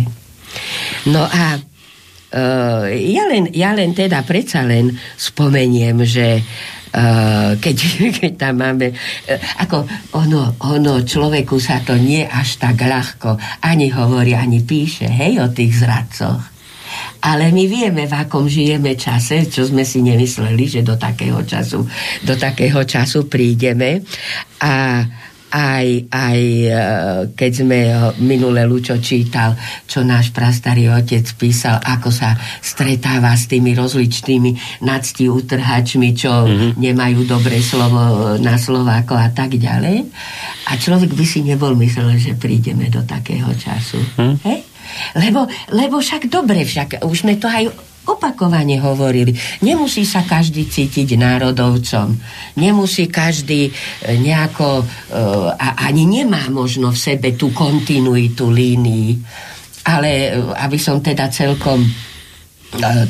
No 1.09 1.25
a 1.25 1.57
uh, 1.57 2.85
ja, 2.89 3.23
len, 3.25 3.49
ja 3.51 3.73
len 3.73 3.91
teda 3.97 4.21
predsa 4.21 4.61
len 4.61 4.93
spomeniem, 5.17 6.05
že 6.05 6.45
keď, 7.57 7.75
keď 8.21 8.31
tam 8.37 8.61
máme, 8.61 8.93
uh, 8.93 9.39
ako 9.65 9.85
ono, 10.13 10.55
ono, 10.61 11.01
človeku 11.01 11.57
sa 11.57 11.81
to 11.81 11.97
nie 11.97 12.21
až 12.21 12.61
tak 12.61 12.77
ľahko 12.77 13.35
ani 13.65 13.89
hovorí, 13.89 14.37
ani 14.37 14.61
píše, 14.61 15.09
hej, 15.09 15.41
o 15.41 15.49
tých 15.49 15.73
zradcoch. 15.81 16.53
Ale 17.23 17.49
my 17.49 17.65
vieme, 17.65 18.05
v 18.05 18.13
akom 18.13 18.45
žijeme 18.45 18.93
čase, 18.93 19.47
čo 19.49 19.65
sme 19.65 19.87
si 19.87 20.03
nemysleli, 20.03 20.65
že 20.67 20.81
do 20.85 20.99
takého 20.99 21.41
času, 21.41 21.81
do 22.21 22.35
takého 22.37 22.83
času 22.85 23.25
prídeme. 23.25 24.03
A 24.61 25.01
aj, 25.53 26.09
aj 26.09 26.39
e, 26.41 26.69
keď 27.37 27.51
sme 27.53 27.79
minulé 28.25 28.65
Lučo 28.65 28.97
čítal, 28.97 29.53
čo 29.85 30.01
náš 30.01 30.33
prastarý 30.33 30.89
otec 30.89 31.21
písal, 31.37 31.77
ako 31.77 32.09
sa 32.09 32.33
stretáva 32.57 33.37
s 33.37 33.45
tými 33.45 33.77
rozličnými 33.77 34.81
nadsti 34.81 35.29
utrhačmi, 35.29 36.09
čo 36.17 36.49
mm-hmm. 36.49 36.71
nemajú 36.81 37.19
dobré 37.29 37.61
slovo 37.61 38.33
na 38.41 38.57
Slováko 38.57 39.13
a 39.13 39.29
tak 39.29 39.53
ďalej. 39.61 40.09
A 40.67 40.71
človek 40.73 41.13
by 41.13 41.25
si 41.25 41.45
nebol 41.45 41.77
myslel, 41.77 42.17
že 42.17 42.33
prídeme 42.33 42.89
do 42.89 43.05
takého 43.05 43.53
času. 43.53 44.01
Mm. 44.17 44.35
Hej? 44.41 44.59
Lebo, 45.21 45.45
lebo 45.69 46.01
však 46.01 46.33
dobre, 46.33 46.65
však 46.65 47.05
už 47.05 47.17
sme 47.25 47.37
to 47.37 47.45
aj 47.45 47.92
opakovane 48.03 48.79
hovorili. 48.83 49.31
Nemusí 49.63 50.03
sa 50.03 50.27
každý 50.27 50.67
cítiť 50.67 51.15
národovcom. 51.15 52.15
Nemusí 52.59 53.07
každý 53.07 53.69
e, 53.69 53.71
nejako, 54.19 54.83
e, 54.83 54.85
a 55.55 55.87
ani 55.87 56.03
nemá 56.03 56.51
možno 56.51 56.91
v 56.91 56.99
sebe 56.99 57.35
tú 57.39 57.55
kontinuitu 57.55 58.51
línii. 58.51 59.09
Ale 59.87 60.09
e, 60.11 60.29
aby 60.39 60.77
som 60.79 60.99
teda 60.99 61.31
celkom 61.31 61.83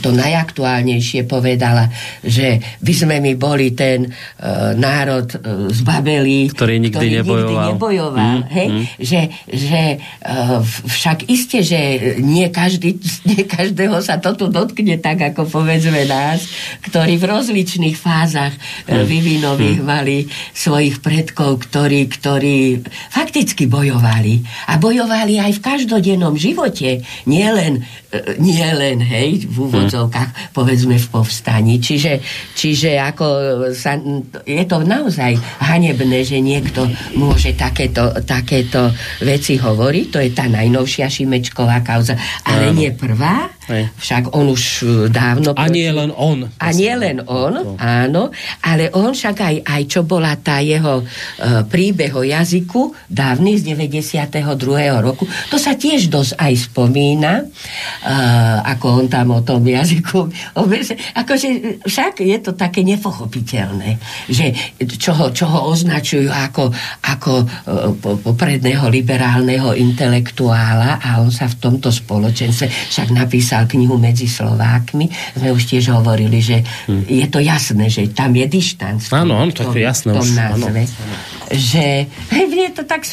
to 0.04 0.10
najaktuálnejšie 0.12 1.24
povedala, 1.24 1.88
že 2.20 2.60
by 2.84 2.94
sme 2.94 3.16
my 3.24 3.34
boli 3.40 3.72
ten 3.72 4.12
uh, 4.12 4.76
národ 4.76 5.28
uh, 5.40 5.72
z 5.72 5.80
Babeli, 5.88 6.52
ktorý 6.52 6.84
nikdy 6.84 7.00
ktorý 7.00 7.10
nebojoval. 7.24 7.48
Nikdy 7.48 7.72
nebojoval 7.72 8.36
mm, 8.44 8.52
hej? 8.52 8.68
Mm. 8.68 8.84
Že, 9.00 9.22
že 9.48 9.82
uh, 10.28 10.60
však 10.64 11.18
iste, 11.32 11.60
že 11.64 11.80
nie, 12.20 12.48
každý, 12.52 13.00
nie 13.30 13.48
každého 13.48 14.04
sa 14.04 14.20
to 14.20 14.36
tu 14.36 14.52
dotkne 14.52 15.00
tak, 15.00 15.24
ako 15.32 15.48
povedzme 15.48 16.04
nás, 16.04 16.44
ktorí 16.84 17.16
v 17.16 17.26
rozličných 17.32 17.96
fázach 17.96 18.52
mm. 18.88 19.06
vyvinových 19.08 19.80
mm. 19.80 19.88
mali 19.88 20.28
svojich 20.52 21.00
predkov, 21.00 21.64
ktorí, 21.72 22.12
ktorí 22.12 22.84
fakticky 23.12 23.72
bojovali. 23.72 24.44
A 24.68 24.76
bojovali 24.76 25.40
aj 25.40 25.60
v 25.60 25.64
každodennom 25.64 26.36
živote. 26.36 27.00
Nie 27.24 27.50
len, 27.56 27.88
nie 28.38 28.68
len 28.68 29.00
hej, 29.00 29.53
v 29.54 29.58
úvodzovkách, 29.70 30.30
hmm. 30.34 30.44
povedzme 30.58 30.98
v 30.98 31.08
povstaní. 31.14 31.78
Čiže, 31.78 32.18
čiže 32.58 32.98
ako 32.98 33.26
sa, 33.78 34.02
je 34.42 34.64
to 34.66 34.82
naozaj 34.82 35.38
hanebné, 35.62 36.26
že 36.26 36.42
niekto 36.42 36.90
môže 37.14 37.54
takéto, 37.54 38.10
takéto 38.26 38.90
veci 39.22 39.62
hovoriť. 39.62 40.06
To 40.10 40.18
je 40.18 40.32
tá 40.34 40.50
najnovšia 40.50 41.06
Šimečková 41.06 41.86
kauza. 41.86 42.18
Ale 42.50 42.74
nie 42.74 42.90
prvá, 42.90 43.54
však 43.72 44.36
on 44.36 44.52
už 44.52 44.64
e, 44.84 44.86
dávno... 45.08 45.56
A 45.56 45.72
nie 45.72 45.88
len 45.88 46.12
on. 46.12 46.52
A 46.60 46.68
nie 46.76 46.92
len 46.92 47.24
on, 47.24 47.80
áno, 47.80 48.36
ale 48.60 48.92
on 48.92 49.16
však 49.16 49.38
aj, 49.40 49.56
aj 49.64 49.82
čo 49.88 50.02
bola 50.04 50.36
tá 50.36 50.60
jeho 50.60 51.04
uh, 51.04 51.64
príbeh 51.64 52.12
o 52.12 52.24
jazyku 52.28 52.92
dávny 53.08 53.56
z 53.60 53.72
92. 53.72 54.44
roku, 55.00 55.24
to 55.48 55.56
sa 55.56 55.80
tiež 55.80 56.12
dosť 56.12 56.36
aj 56.36 56.54
spomína, 56.70 57.34
uh, 57.44 58.60
ako 58.68 58.86
on 59.04 59.06
tam 59.08 59.32
o 59.32 59.42
tom 59.46 59.64
jazyku... 59.64 60.28
Akože 61.24 61.80
však 61.88 62.20
je 62.20 62.38
to 62.44 62.52
také 62.58 62.84
nepochopiteľné, 62.84 64.02
že 64.28 64.52
čo 65.00 65.16
ho, 65.16 65.32
čo 65.32 65.48
ho 65.48 65.72
označujú 65.72 66.28
ako, 66.28 66.74
ako 67.06 67.32
uh, 67.44 67.92
popredného 68.24 68.92
liberálneho 68.92 69.72
intelektuála 69.78 71.00
a 71.00 71.24
on 71.24 71.32
sa 71.32 71.48
v 71.48 71.60
tomto 71.60 71.94
spoločenstve 71.94 72.68
však 72.92 73.10
napísal 73.14 73.53
napísal 73.54 73.70
knihu 73.70 73.96
medzi 74.02 74.26
Slovákmi, 74.26 75.06
sme 75.38 75.50
už 75.54 75.64
tiež 75.70 75.94
hovorili, 75.94 76.42
že 76.42 76.66
hmm. 76.90 77.06
je 77.06 77.28
to 77.30 77.38
jasné, 77.38 77.86
že 77.86 78.10
tam 78.10 78.34
je 78.34 78.46
dištanc. 78.50 79.02
Áno, 79.14 79.38
on 79.38 79.54
to 79.54 79.70
je 79.70 79.86
jasné. 79.86 80.10
Tom 80.18 80.26
už, 80.26 80.34
názve. 80.34 80.82
Áno. 80.90 81.16
Že 81.54 81.86
hej, 82.34 82.46
mne, 82.50 82.68
to 82.74 82.84
tak, 82.90 83.06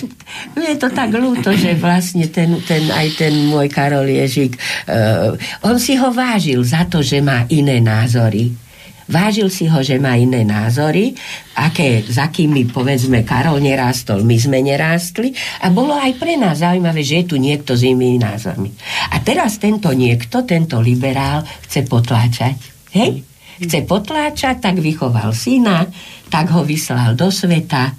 mne 0.57 0.72
to 0.81 0.88
tak 0.88 1.11
ľúto, 1.12 1.53
že 1.53 1.76
vlastne 1.76 2.24
ten, 2.33 2.57
ten, 2.64 2.88
aj 2.88 3.20
ten 3.20 3.33
môj 3.53 3.68
Karol 3.68 4.09
Ježik, 4.09 4.57
uh, 4.88 5.37
on 5.61 5.76
si 5.76 6.00
ho 6.00 6.09
vážil 6.09 6.64
za 6.64 6.88
to, 6.88 7.05
že 7.05 7.20
má 7.20 7.44
iné 7.53 7.85
názory 7.85 8.69
Vážil 9.10 9.50
si 9.50 9.66
ho, 9.66 9.82
že 9.82 9.98
má 9.98 10.14
iné 10.14 10.46
názory, 10.46 11.10
aké, 11.58 12.06
za 12.06 12.30
kými, 12.30 12.70
povedzme, 12.70 13.26
Karol 13.26 13.58
nerástol, 13.58 14.22
my 14.22 14.36
sme 14.38 14.62
nerástli 14.62 15.34
a 15.60 15.74
bolo 15.74 15.98
aj 15.98 16.14
pre 16.14 16.38
nás 16.38 16.62
zaujímavé, 16.62 17.02
že 17.02 17.26
je 17.26 17.34
tu 17.34 17.36
niekto 17.36 17.74
s 17.74 17.82
inými 17.82 18.22
názormi. 18.22 18.70
A 19.10 19.18
teraz 19.18 19.58
tento 19.58 19.90
niekto, 19.90 20.46
tento 20.46 20.78
liberál 20.78 21.42
chce 21.66 21.82
potláčať. 21.90 22.54
Hej? 22.94 23.26
Chce 23.58 23.82
potláčať, 23.82 24.62
tak 24.62 24.78
vychoval 24.78 25.34
syna, 25.34 25.90
tak 26.30 26.54
ho 26.54 26.62
vyslal 26.62 27.18
do 27.18 27.28
sveta. 27.34 27.90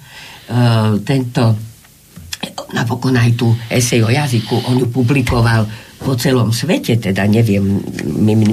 Uh, 0.48 0.98
tento 1.04 1.72
napokon 2.72 3.14
aj 3.14 3.30
tú 3.38 3.54
esej 3.70 4.02
o 4.02 4.10
jazyku, 4.10 4.66
on 4.66 4.80
ju 4.80 4.88
publikoval 4.90 5.68
po 6.02 6.18
celom 6.18 6.50
svete, 6.50 6.98
teda 6.98 7.24
neviem, 7.30 7.80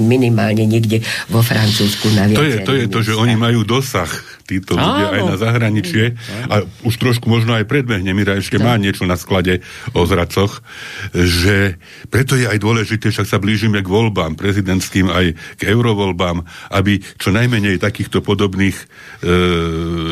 minimálne 0.06 0.64
niekde 0.64 1.02
vo 1.28 1.42
Francúzsku 1.42 2.14
na 2.14 2.30
To 2.30 2.46
je 2.46 2.62
to, 2.62 2.72
je 2.72 2.86
to 2.86 3.00
že 3.02 3.12
oni 3.18 3.34
majú 3.34 3.66
dosah 3.66 4.08
títo 4.50 4.74
ľudia 4.74 5.14
aj 5.14 5.22
na 5.30 5.36
zahraničie. 5.38 6.18
A 6.50 6.66
už 6.82 6.94
trošku 6.98 7.30
možno 7.30 7.54
aj 7.54 7.70
predbehne, 7.70 8.10
Mira 8.10 8.34
ešte 8.34 8.58
má 8.58 8.74
niečo 8.74 9.06
na 9.06 9.14
sklade 9.14 9.62
o 9.94 10.02
zracoch, 10.02 10.66
že 11.14 11.78
preto 12.10 12.34
je 12.34 12.50
aj 12.50 12.58
dôležité, 12.58 13.14
však 13.14 13.30
sa 13.30 13.38
blížime 13.38 13.78
k 13.78 13.86
voľbám 13.86 14.34
prezidentským 14.34 15.06
aj 15.06 15.38
k 15.54 15.62
eurovoľbám, 15.70 16.42
aby 16.74 16.98
čo 17.22 17.30
najmenej 17.30 17.78
takýchto 17.78 18.26
podobných 18.26 18.74
e, 18.74 18.84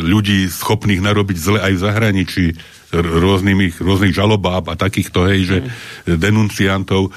ľudí 0.07 0.47
schopných 0.47 1.03
narobiť 1.03 1.37
zle 1.37 1.59
aj 1.59 1.73
v 1.75 1.83
zahraničí 1.83 2.47
rôznych, 2.93 3.77
rôznych 3.79 4.17
žalobáb 4.17 4.73
a 4.73 4.75
takýchto, 4.81 5.29
hej, 5.29 5.41
že 5.45 5.59
mm. 5.61 5.69
denunciantov 6.17 7.09
e, 7.09 7.11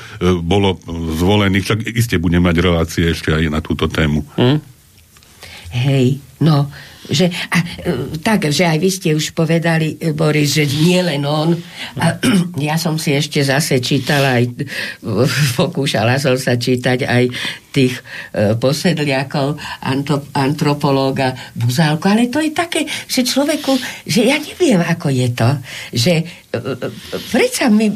bolo 0.44 0.76
zvolených, 1.16 1.64
však 1.64 1.80
iste 1.96 2.20
budeme 2.20 2.52
mať 2.52 2.58
relácie 2.60 3.04
ešte 3.08 3.32
aj 3.32 3.44
na 3.48 3.64
túto 3.64 3.88
tému. 3.88 4.28
Mm. 4.36 4.60
Hej, 5.72 6.20
no, 6.44 6.68
že, 7.10 7.34
a, 7.50 7.58
e, 7.82 8.22
tak, 8.22 8.54
že 8.54 8.70
aj 8.70 8.78
vy 8.78 8.90
ste 8.94 9.10
už 9.18 9.34
povedali, 9.34 9.98
e, 9.98 10.14
Boris, 10.14 10.54
že 10.54 10.70
nie 10.70 11.02
len 11.02 11.26
on. 11.26 11.58
A, 11.98 12.22
ja 12.70 12.78
som 12.78 13.02
si 13.02 13.18
ešte 13.18 13.42
zase 13.42 13.82
čítala 13.82 14.38
aj, 14.38 14.46
pokúšala 15.58 16.22
som 16.22 16.38
sa 16.38 16.60
čítať 16.62 17.10
aj 17.10 17.24
tých 17.72 17.98
e, 18.36 18.54
posedliakov, 18.60 19.58
antop, 19.82 20.28
antropológa 20.36 21.34
Buzálku, 21.56 22.06
ale 22.06 22.28
to 22.28 22.44
je 22.44 22.52
také, 22.52 22.86
že 22.86 23.26
človeku, 23.26 23.74
že 24.06 24.28
ja 24.28 24.38
neviem, 24.38 24.84
ako 24.84 25.08
je 25.10 25.28
to, 25.32 25.50
že 25.96 26.14
e, 26.20 26.24
e 26.54 26.88
predsa 27.32 27.72
my, 27.72 27.88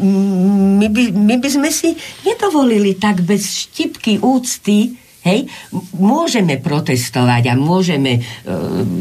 my, 0.82 0.88
by, 0.90 1.04
my 1.12 1.36
by 1.38 1.50
sme 1.52 1.70
si 1.70 1.94
nedovolili 2.24 2.96
tak 2.96 3.22
bez 3.22 3.68
štipky 3.70 4.24
úcty 4.24 5.05
Hej? 5.26 5.50
Môžeme 5.98 6.62
protestovať 6.62 7.50
a 7.50 7.54
môžeme 7.58 8.22
e, 8.22 8.22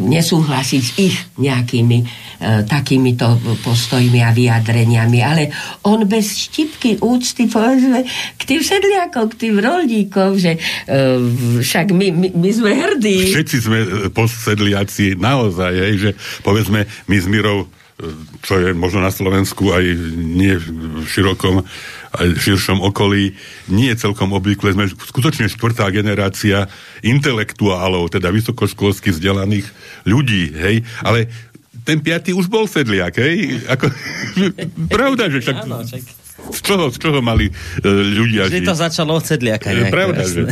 nesúhlasiť 0.09 0.83
s 0.83 0.93
ich 0.97 1.17
nejakými 1.37 1.99
e, 2.01 2.05
takýmito 2.65 3.37
postojmi 3.61 4.25
a 4.25 4.33
vyjadreniami, 4.33 5.21
ale 5.21 5.53
on 5.85 6.09
bez 6.09 6.49
štipky 6.49 6.97
úcty 7.05 7.45
povedzme 7.45 8.09
k 8.41 8.43
tým 8.43 8.65
sedliakom, 8.65 9.29
k 9.37 9.39
tým 9.49 9.61
rolníkom, 9.61 10.41
že 10.41 10.57
e, 10.57 10.61
však 11.61 11.93
my, 11.93 12.09
my, 12.09 12.29
my 12.33 12.51
sme 12.51 12.73
hrdí. 12.73 13.29
Všetci 13.29 13.57
sme 13.61 13.79
e, 13.85 13.89
postsedliaci 14.09 15.21
naozaj, 15.21 15.73
hej, 15.77 15.95
že 16.01 16.11
povedzme 16.41 16.89
my 17.05 17.17
s 17.21 17.29
Mirou 17.29 17.69
čo 18.43 18.59
je 18.59 18.75
možno 18.75 19.07
na 19.07 19.15
Slovensku 19.15 19.71
aj 19.71 19.85
nie 20.19 20.59
v 20.59 21.07
širokom, 21.07 21.63
v 22.19 22.39
širšom 22.39 22.79
okolí, 22.81 23.35
nie 23.71 23.91
je 23.91 24.01
celkom 24.07 24.31
obvykle. 24.35 24.75
Sme 24.75 24.87
skutočne 24.87 25.51
štvrtá 25.51 25.91
generácia 25.91 26.71
intelektuálov, 27.03 28.15
teda 28.15 28.31
vysokoškolsky 28.31 29.11
vzdelaných 29.11 29.67
ľudí, 30.07 30.55
hej, 30.55 30.87
ale 31.03 31.27
ten 31.85 32.01
piatý 32.01 32.33
už 32.33 32.49
bol 32.49 32.65
sedliak, 32.65 33.19
hej? 33.21 33.61
Ako, 33.69 33.93
pravda, 34.95 35.29
že 35.29 35.45
však... 35.45 35.57
Áno, 35.69 35.85
čak 35.85 36.25
z 36.45 36.61
čoho, 36.61 36.93
z 36.93 37.01
čoho 37.01 37.25
mali 37.25 37.49
uh, 37.49 37.55
ľudia 37.89 38.53
Že 38.53 38.69
to 38.69 38.77
začalo 38.77 39.17
od 39.17 39.25
sedliaka. 39.25 39.73
Je 39.73 39.89
pravda, 39.89 40.29
že... 40.29 40.45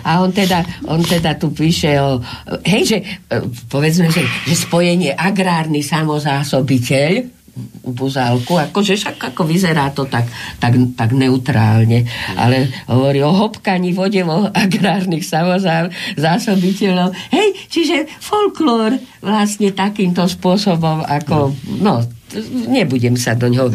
A 0.00 0.24
on 0.24 0.32
teda, 0.32 0.64
on 0.88 1.04
teda 1.04 1.36
tu 1.36 1.52
píše 1.52 2.00
o... 2.00 2.22
Hej, 2.64 2.82
že 2.88 2.98
e, 3.28 3.44
povedzme, 3.68 4.08
že, 4.08 4.24
že 4.24 4.54
spojenie 4.56 5.12
agrárny 5.12 5.84
samozásobiteľ 5.84 7.37
buzálku, 7.82 8.58
akože 8.58 8.94
však 8.94 9.34
ako 9.34 9.42
vyzerá 9.48 9.90
to 9.94 10.06
tak, 10.06 10.28
tak, 10.58 10.76
tak 10.94 11.10
neutrálne, 11.16 12.04
ale 12.36 12.68
hovorí 12.86 13.24
o 13.24 13.32
hopkaní 13.32 13.92
vodevo 13.94 14.48
agrárnych 14.52 15.24
samozám 15.24 15.90
zásobiteľov. 16.14 17.14
Hej, 17.32 17.48
čiže 17.68 18.06
folklór 18.20 18.98
vlastne 19.24 19.72
takýmto 19.72 20.26
spôsobom, 20.28 21.02
ako, 21.04 21.54
no, 21.80 22.17
nebudem 22.68 23.16
sa 23.16 23.32
do 23.32 23.48
ňoho 23.48 23.72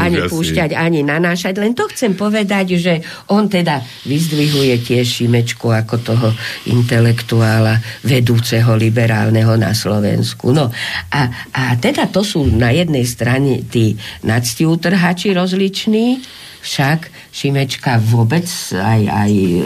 ani 0.00 0.24
púšťať, 0.24 0.72
ani 0.72 1.04
nanášať, 1.04 1.60
len 1.60 1.76
to 1.76 1.84
chcem 1.92 2.16
povedať, 2.16 2.80
že 2.80 3.04
on 3.28 3.48
teda 3.52 3.84
vyzdvihuje 4.08 4.80
tiež 4.80 5.04
Šimečku 5.04 5.68
ako 5.68 5.94
toho 6.00 6.28
intelektuála 6.72 7.76
vedúceho 8.04 8.72
liberálneho 8.76 9.54
na 9.60 9.76
Slovensku. 9.76 10.56
No 10.56 10.72
a, 11.12 11.20
a 11.52 11.62
teda 11.76 12.08
to 12.08 12.24
sú 12.24 12.48
na 12.48 12.72
jednej 12.72 13.04
strane 13.04 13.60
tí 13.68 14.00
nadsti 14.24 14.64
utrhači 14.64 15.36
rozliční, 15.36 16.24
však 16.62 17.10
Šimečka 17.34 17.98
vôbec 17.98 18.46
aj, 18.70 19.02
aj 19.10 19.32
e, 19.34 19.60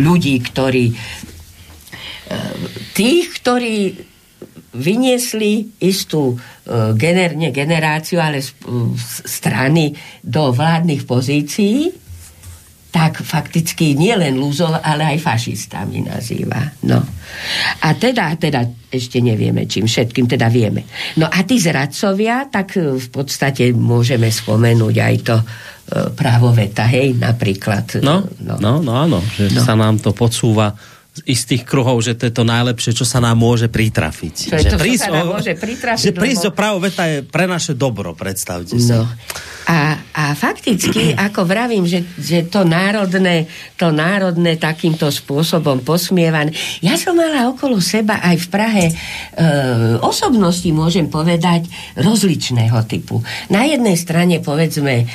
ľudí, 0.00 0.40
ktorí 0.40 0.84
e, 0.90 0.94
tých, 2.96 3.26
ktorí 3.44 3.76
vyniesli 4.74 5.78
istú 5.80 6.34
uh, 6.34 6.92
gener, 6.98 7.38
nie 7.38 7.54
generáciu, 7.54 8.18
ale 8.18 8.42
uh, 8.42 8.92
strany 9.24 9.94
do 10.20 10.50
vládnych 10.50 11.06
pozícií, 11.06 11.94
tak 12.94 13.26
fakticky 13.26 13.98
nie 13.98 14.14
len 14.14 14.38
lúzov, 14.38 14.78
ale 14.78 15.14
aj 15.14 15.18
fašistami 15.18 16.06
nazýva. 16.06 16.62
No. 16.86 17.02
A 17.82 17.88
teda, 17.98 18.38
teda 18.38 18.62
ešte 18.86 19.18
nevieme 19.18 19.66
čím 19.66 19.90
všetkým, 19.90 20.30
teda 20.30 20.46
vieme. 20.46 20.86
No 21.18 21.26
a 21.26 21.42
tí 21.42 21.58
zradcovia, 21.58 22.46
tak 22.46 22.78
e, 22.78 22.94
v 22.94 23.08
podstate 23.10 23.74
môžeme 23.74 24.30
spomenúť 24.30 24.96
aj 25.02 25.16
to 25.26 25.36
právo 26.16 26.48
veta, 26.56 26.88
hej, 26.88 27.12
napríklad. 27.20 28.00
No, 28.00 28.24
no, 28.40 28.56
no, 28.56 28.80
no 28.80 28.92
áno, 28.96 29.20
že 29.36 29.52
no. 29.52 29.60
sa 29.60 29.76
nám 29.76 30.00
to 30.00 30.16
podsúva 30.16 30.72
z 31.14 31.20
istých 31.30 31.62
kruhov, 31.62 32.02
že 32.02 32.18
to 32.18 32.26
je 32.26 32.34
to 32.34 32.42
najlepšie, 32.42 32.90
čo 32.90 33.06
sa 33.06 33.22
nám 33.22 33.38
môže 33.38 33.70
pritrafiť. 33.70 34.34
Čo 34.50 34.56
je 34.58 34.66
to, 34.66 34.78
prísť 34.82 35.06
čo 35.06 35.10
sa 35.10 35.14
nám 35.14 35.28
môže 35.30 35.52
pritrafiť? 35.54 36.04
Že 36.10 36.12
prísť 36.18 36.44
lebo... 36.50 36.56
právo 36.58 36.78
veta 36.82 37.02
je 37.06 37.16
pre 37.22 37.46
naše 37.46 37.72
dobro, 37.78 38.18
predstavte 38.18 38.74
si. 38.74 38.90
No. 38.90 39.06
A, 39.64 39.96
a 40.12 40.24
fakticky, 40.36 41.12
ako 41.26 41.48
vravím, 41.48 41.88
že, 41.88 42.04
že 42.20 42.44
to 42.44 42.68
národné, 42.68 43.48
to 43.80 43.88
národné 43.88 44.60
takýmto 44.60 45.08
spôsobom 45.08 45.80
posmievané. 45.80 46.52
Ja 46.84 47.00
som 47.00 47.16
mala 47.16 47.48
okolo 47.48 47.80
seba 47.80 48.20
aj 48.20 48.36
v 48.44 48.46
Prahe 48.52 48.84
e, 48.90 48.94
osobnosti, 50.04 50.68
môžem 50.68 51.08
povedať, 51.08 51.64
rozličného 51.96 52.76
typu. 52.84 53.24
Na 53.48 53.64
jednej 53.64 53.96
strane, 53.96 54.44
povedzme, 54.44 54.94
e, 55.00 55.06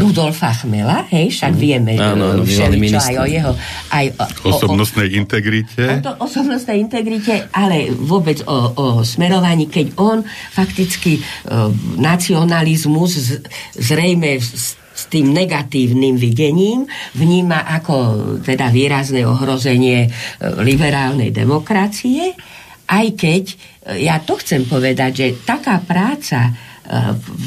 Rudolfa 0.00 0.56
Chmela, 0.56 1.04
hej, 1.12 1.28
však 1.36 1.52
mhm. 1.52 1.60
vieme 1.60 1.92
áno, 2.00 2.40
áno, 2.40 2.42
všeličo 2.48 2.96
aj 2.96 3.16
o 3.20 3.26
jeho... 3.28 3.52
Aj 3.92 4.06
o, 4.08 4.56
osobnostnej 4.56 5.08
o, 5.12 5.14
integrite. 5.20 5.84
O 5.84 5.96
to 6.00 6.12
osobnostnej 6.16 6.80
integrite, 6.80 7.52
ale 7.52 7.92
vôbec 7.92 8.40
o, 8.48 8.56
o 8.72 8.86
smerovaní, 9.04 9.68
keď 9.68 10.00
on 10.00 10.24
fakticky 10.56 11.20
e, 11.20 11.22
nacionalizmus 12.00 13.12
z, 13.20 13.28
zrejme 13.82 14.38
s, 14.38 14.78
s 14.78 15.02
tým 15.10 15.34
negatívnym 15.34 16.14
videním 16.14 16.86
vníma 17.18 17.66
ako 17.82 17.94
teda 18.46 18.70
výrazné 18.70 19.26
ohrozenie 19.26 20.06
e, 20.06 20.08
liberálnej 20.62 21.34
demokracie, 21.34 22.38
aj 22.86 23.06
keď, 23.18 23.44
e, 23.50 23.56
ja 24.06 24.22
to 24.22 24.38
chcem 24.38 24.68
povedať, 24.68 25.10
že 25.10 25.26
taká 25.42 25.82
práca 25.82 26.48
e, 26.48 26.52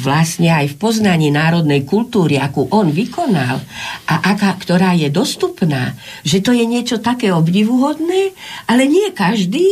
vlastne 0.03 0.51
aj 0.51 0.75
v 0.75 0.79
poznaní 0.81 1.31
národnej 1.31 1.87
kultúry, 1.87 2.41
akú 2.41 2.67
on 2.73 2.91
vykonal 2.91 3.61
a 4.09 4.15
aká, 4.35 4.57
ktorá 4.57 4.97
je 4.97 5.07
dostupná, 5.13 5.95
že 6.25 6.41
to 6.41 6.51
je 6.51 6.65
niečo 6.65 6.99
také 6.99 7.31
obdivuhodné, 7.31 8.35
ale 8.67 8.89
nie 8.89 9.13
každý 9.15 9.63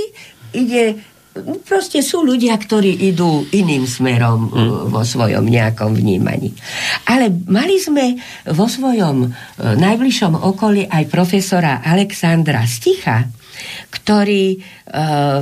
ide 0.54 1.02
proste 1.66 2.06
sú 2.06 2.22
ľudia, 2.22 2.54
ktorí 2.54 3.10
idú 3.10 3.46
iným 3.50 3.90
smerom 3.90 4.54
hmm. 4.54 4.94
vo 4.94 5.02
svojom 5.02 5.46
nejakom 5.50 5.98
vnímaní. 5.98 6.54
Ale 7.10 7.34
mali 7.50 7.82
sme 7.82 8.22
vo 8.54 8.70
svojom 8.70 9.26
e, 9.26 9.28
najbližšom 9.58 10.38
okolí 10.38 10.86
aj 10.86 11.10
profesora 11.10 11.82
Alexandra 11.82 12.62
Sticha, 12.70 13.26
ktorý 13.94 14.58
e, 14.58 14.60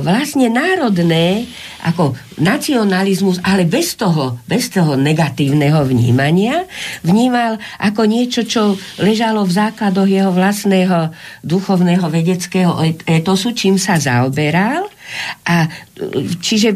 vlastne 0.04 0.52
národné, 0.52 1.48
ako 1.88 2.12
nacionalizmus, 2.36 3.40
ale 3.40 3.64
bez 3.64 3.96
toho, 3.96 4.38
bez 4.44 4.68
toho 4.68 5.00
negatívneho 5.00 5.80
vnímania, 5.88 6.68
vnímal 7.00 7.56
ako 7.80 8.04
niečo, 8.04 8.44
čo 8.44 8.76
ležalo 9.00 9.48
v 9.48 9.56
základoch 9.56 10.08
jeho 10.08 10.30
vlastného 10.30 11.16
duchovného 11.40 12.04
vedeckého 12.12 12.76
etosu, 13.08 13.56
čím 13.56 13.80
sa 13.80 13.96
zaoberal 13.96 14.92
a 15.44 15.68
čiže 16.40 16.72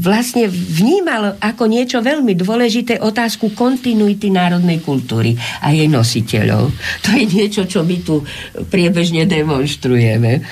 vlastne 0.00 0.50
vnímal 0.50 1.40
ako 1.40 1.64
niečo 1.70 2.04
veľmi 2.04 2.36
dôležité 2.36 3.00
otázku 3.00 3.56
kontinuity 3.56 4.28
národnej 4.28 4.82
kultúry 4.84 5.34
a 5.64 5.72
jej 5.72 5.88
nositeľov. 5.88 6.68
To 7.04 7.08
je 7.14 7.24
niečo, 7.24 7.64
čo 7.64 7.86
my 7.86 7.96
tu 8.04 8.20
priebežne 8.68 9.24
demonstrujeme. 9.24 10.44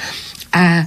A 0.56 0.64
e, 0.80 0.84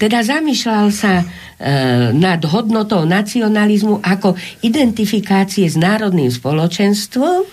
teda 0.00 0.24
zamýšľal 0.24 0.88
sa 0.88 1.20
E, 1.60 1.68
nad 2.16 2.40
hodnotou 2.48 3.04
nacionalizmu 3.04 4.00
ako 4.00 4.32
identifikácie 4.64 5.68
s 5.68 5.76
národným 5.76 6.32
spoločenstvom, 6.32 7.44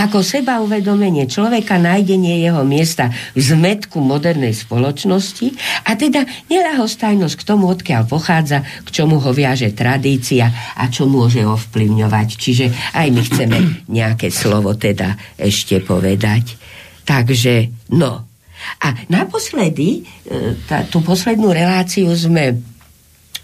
ako 0.00 0.24
seba 0.24 0.64
uvedomenie 0.64 1.28
človeka, 1.28 1.76
nájdenie 1.76 2.40
jeho 2.40 2.64
miesta 2.64 3.12
v 3.36 3.40
zmetku 3.44 4.00
modernej 4.00 4.56
spoločnosti 4.56 5.52
a 5.84 5.92
teda 5.92 6.24
nelahostajnosť 6.48 7.36
k 7.36 7.44
tomu, 7.44 7.68
odkiaľ 7.68 8.08
pochádza, 8.08 8.64
k 8.64 8.88
čomu 8.88 9.20
ho 9.20 9.28
viaže 9.36 9.76
tradícia 9.76 10.48
a 10.80 10.88
čo 10.88 11.04
môže 11.04 11.44
ovplyvňovať. 11.44 12.28
Čiže 12.40 12.96
aj 12.96 13.06
my 13.12 13.20
chceme 13.28 13.58
nejaké 13.92 14.32
slovo 14.32 14.72
teda 14.72 15.20
ešte 15.36 15.84
povedať. 15.84 16.56
Takže, 17.04 17.68
no. 17.92 18.29
A 18.84 18.94
naposledy, 19.08 20.02
e, 20.26 20.56
tá, 20.68 20.84
tú 20.88 21.00
poslednú 21.00 21.52
reláciu 21.52 22.10
sme 22.12 22.60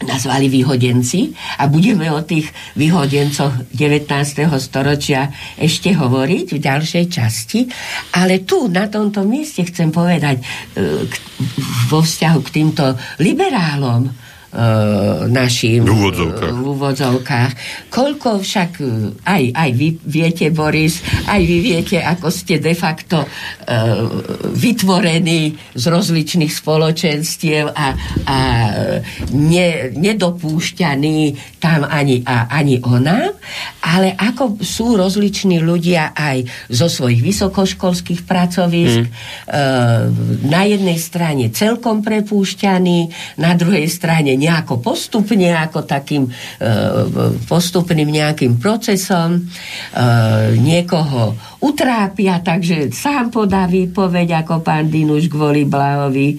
nazvali 0.05 0.53
vyhodenci 0.53 1.33
a 1.57 1.73
budeme 1.73 2.13
o 2.13 2.21
tých 2.21 2.53
vyhodencoch 2.77 3.73
19. 3.73 4.13
storočia 4.61 5.33
ešte 5.57 5.97
hovoriť 5.97 6.47
v 6.53 6.59
ďalšej 6.61 7.05
časti, 7.09 7.65
ale 8.13 8.45
tu 8.45 8.69
na 8.69 8.93
tomto 8.93 9.25
mieste 9.25 9.65
chcem 9.65 9.89
povedať 9.89 10.37
e, 10.37 10.45
vo 11.89 12.05
vzťahu 12.05 12.39
k 12.45 12.53
týmto 12.53 12.85
liberálom, 13.25 14.26
našim 15.29 15.85
v 15.85 15.91
úvodzovkách. 15.93 16.53
v 16.53 16.61
úvodzovkách. 16.65 17.53
Koľko 17.93 18.41
však 18.41 18.71
e, 18.81 18.85
aj, 19.21 19.43
aj 19.53 19.71
vy 19.77 19.89
viete, 20.01 20.49
Boris, 20.49 21.05
aj 21.29 21.43
vy 21.45 21.59
viete, 21.61 22.01
ako 22.01 22.33
ste 22.33 22.57
de 22.57 22.73
facto 22.73 23.21
uh, 23.21 23.29
vytvorení 24.57 25.57
z 25.77 25.85
rozličných 25.85 26.49
spoločenstiev 26.49 27.69
a, 27.69 27.87
a 28.25 28.39
ne, 29.37 29.69
nedopúšťaní 29.93 31.19
tam 31.61 31.85
ani, 31.85 32.25
a, 32.25 32.49
ani 32.49 32.81
o 32.81 32.97
nám, 32.97 33.37
ale 33.85 34.17
ako 34.17 34.63
sú 34.65 34.97
rozliční 34.97 35.61
ľudia 35.61 36.17
aj 36.17 36.71
zo 36.73 36.89
svojich 36.89 37.21
vysokoškolských 37.21 38.25
pracovisk, 38.25 39.05
mm. 39.05 39.11
uh, 39.11 40.09
na 40.49 40.63
jednej 40.65 40.97
strane 40.97 41.53
celkom 41.53 42.01
prepúšťaní, 42.01 43.13
na 43.37 43.53
druhej 43.53 43.85
strane 43.91 44.39
nejako 44.47 44.79
postupne, 44.79 45.51
ako 45.51 45.83
takým 45.83 46.31
e, 46.31 46.31
postupným 47.51 48.07
nejakým 48.07 48.63
procesom. 48.63 49.35
E, 49.35 49.41
niekoho 50.63 51.35
utrápia, 51.61 52.45
takže 52.45 52.93
sám 52.93 53.33
podá 53.33 53.65
výpoveď 53.65 54.45
ako 54.45 54.61
pán 54.61 54.93
Dinuš 54.93 55.33
kvôli 55.33 55.65
Blahovi. 55.65 56.35
E, 56.35 56.37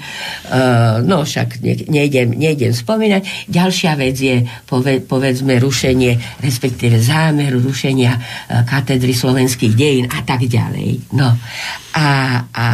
no 1.01 1.25
však 1.25 1.61
ne, 1.65 1.73
nejdem, 1.89 2.37
nejdem 2.37 2.73
spomínať. 2.73 3.49
Ďalšia 3.49 3.93
vec 3.97 4.15
je 4.17 4.45
pove, 4.69 5.01
povedzme 5.01 5.57
rušenie, 5.57 6.41
respektíve 6.41 7.01
zámer 7.01 7.57
rušenia 7.57 8.13
e, 8.13 8.19
katedry 8.67 9.13
slovenských 9.17 9.73
dejín 9.73 10.05
a 10.13 10.21
tak 10.21 10.45
ďalej. 10.45 11.17
No. 11.17 11.33
A, 11.97 12.07
a, 12.53 12.67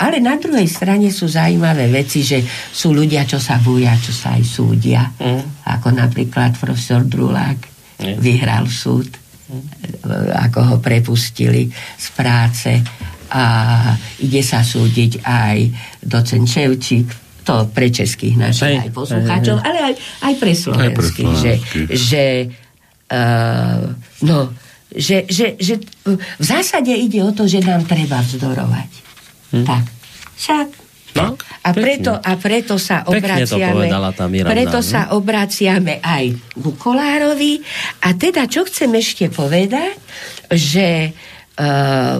ale 0.00 0.16
na 0.24 0.40
druhej 0.40 0.64
strane 0.64 1.12
sú 1.12 1.28
zaujímavé 1.28 1.92
veci, 1.92 2.24
že 2.24 2.40
sú 2.72 2.96
ľudia, 2.96 3.28
čo 3.28 3.36
sa 3.36 3.60
búja, 3.60 3.92
čo 4.00 4.16
sa 4.16 4.32
aj 4.40 4.44
súdia. 4.48 5.04
Mm. 5.20 5.68
Ako 5.76 5.92
napríklad 5.92 6.56
profesor 6.56 7.04
Drulák 7.04 7.58
mm. 8.00 8.16
vyhral 8.16 8.64
súd. 8.72 9.23
Ako 10.34 10.60
ho 10.64 10.76
prepustili 10.80 11.68
z 11.98 12.06
práce 12.16 12.70
a 13.34 13.44
ide 14.22 14.40
sa 14.40 14.64
súdiť 14.64 15.20
aj 15.24 15.56
docent 16.00 16.46
Čevčík, 16.48 17.08
to 17.44 17.68
pre 17.68 17.92
českých 17.92 18.40
našich 18.40 18.80
aj 18.80 18.92
poslucháčov, 18.96 19.60
ale 19.60 19.92
aj, 19.92 19.94
aj 20.24 20.34
pre 20.40 20.52
slovenských, 20.56 21.34
že, 21.36 21.52
že 21.92 22.24
uh, 23.12 23.92
no, 24.24 24.48
že, 24.94 25.28
že, 25.28 25.58
že 25.58 25.82
v 26.06 26.44
zásade 26.44 26.94
ide 26.94 27.20
o 27.20 27.34
to, 27.34 27.44
že 27.50 27.60
nám 27.60 27.84
treba 27.84 28.22
vzdorovať. 28.22 28.90
Hm. 29.52 29.66
Tak. 29.66 29.84
Však. 30.38 30.68
A 31.64 31.70
preto, 31.72 32.12
a 32.18 32.32
preto 32.36 32.74
sa 32.76 33.06
obraciame, 33.06 33.88
preto 34.44 34.78
no? 34.82 34.84
sa 34.84 35.14
obraciame 35.14 36.02
aj 36.02 36.34
ku 36.58 36.74
Kolárovi. 36.74 37.62
A 38.04 38.12
teda, 38.18 38.50
čo 38.50 38.66
chcem 38.66 38.90
ešte 38.98 39.30
povedať, 39.30 39.96
že 40.52 41.14
uh, 41.56 42.18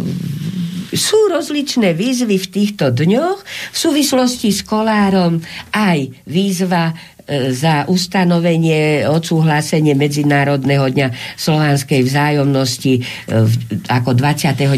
sú 0.94 1.18
rozličné 1.26 1.92
výzvy 1.92 2.38
v 2.38 2.48
týchto 2.48 2.94
dňoch. 2.94 3.38
V 3.74 3.76
súvislosti 3.76 4.54
s 4.54 4.62
Kolárom 4.62 5.42
aj 5.74 6.14
výzva 6.24 6.94
za 7.28 7.88
ustanovenie, 7.88 9.08
odsúhlasenie 9.08 9.96
Medzinárodného 9.96 10.92
dňa 10.92 11.08
slovanskej 11.40 12.04
vzájomnosti 12.04 13.00
e, 13.00 13.02
ako 13.88 14.12
29. 14.12 14.68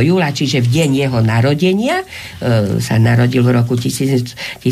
júla, 0.00 0.32
čiže 0.32 0.64
v 0.64 0.68
deň 0.80 0.90
jeho 1.04 1.20
narodenia, 1.20 2.00
e, 2.00 2.04
sa 2.80 2.96
narodil 2.96 3.44
v 3.44 3.52
roku 3.52 3.76
1793, 3.76 4.64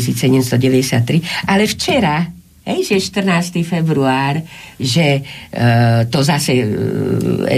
ale 1.45 1.69
včera 1.69 2.42
Hej, 2.63 2.95
že 2.95 3.19
14. 3.19 3.59
február, 3.67 4.39
že 4.79 5.19
e, 5.19 5.21
to 6.07 6.23
zase 6.23 6.55
e, 6.55 6.65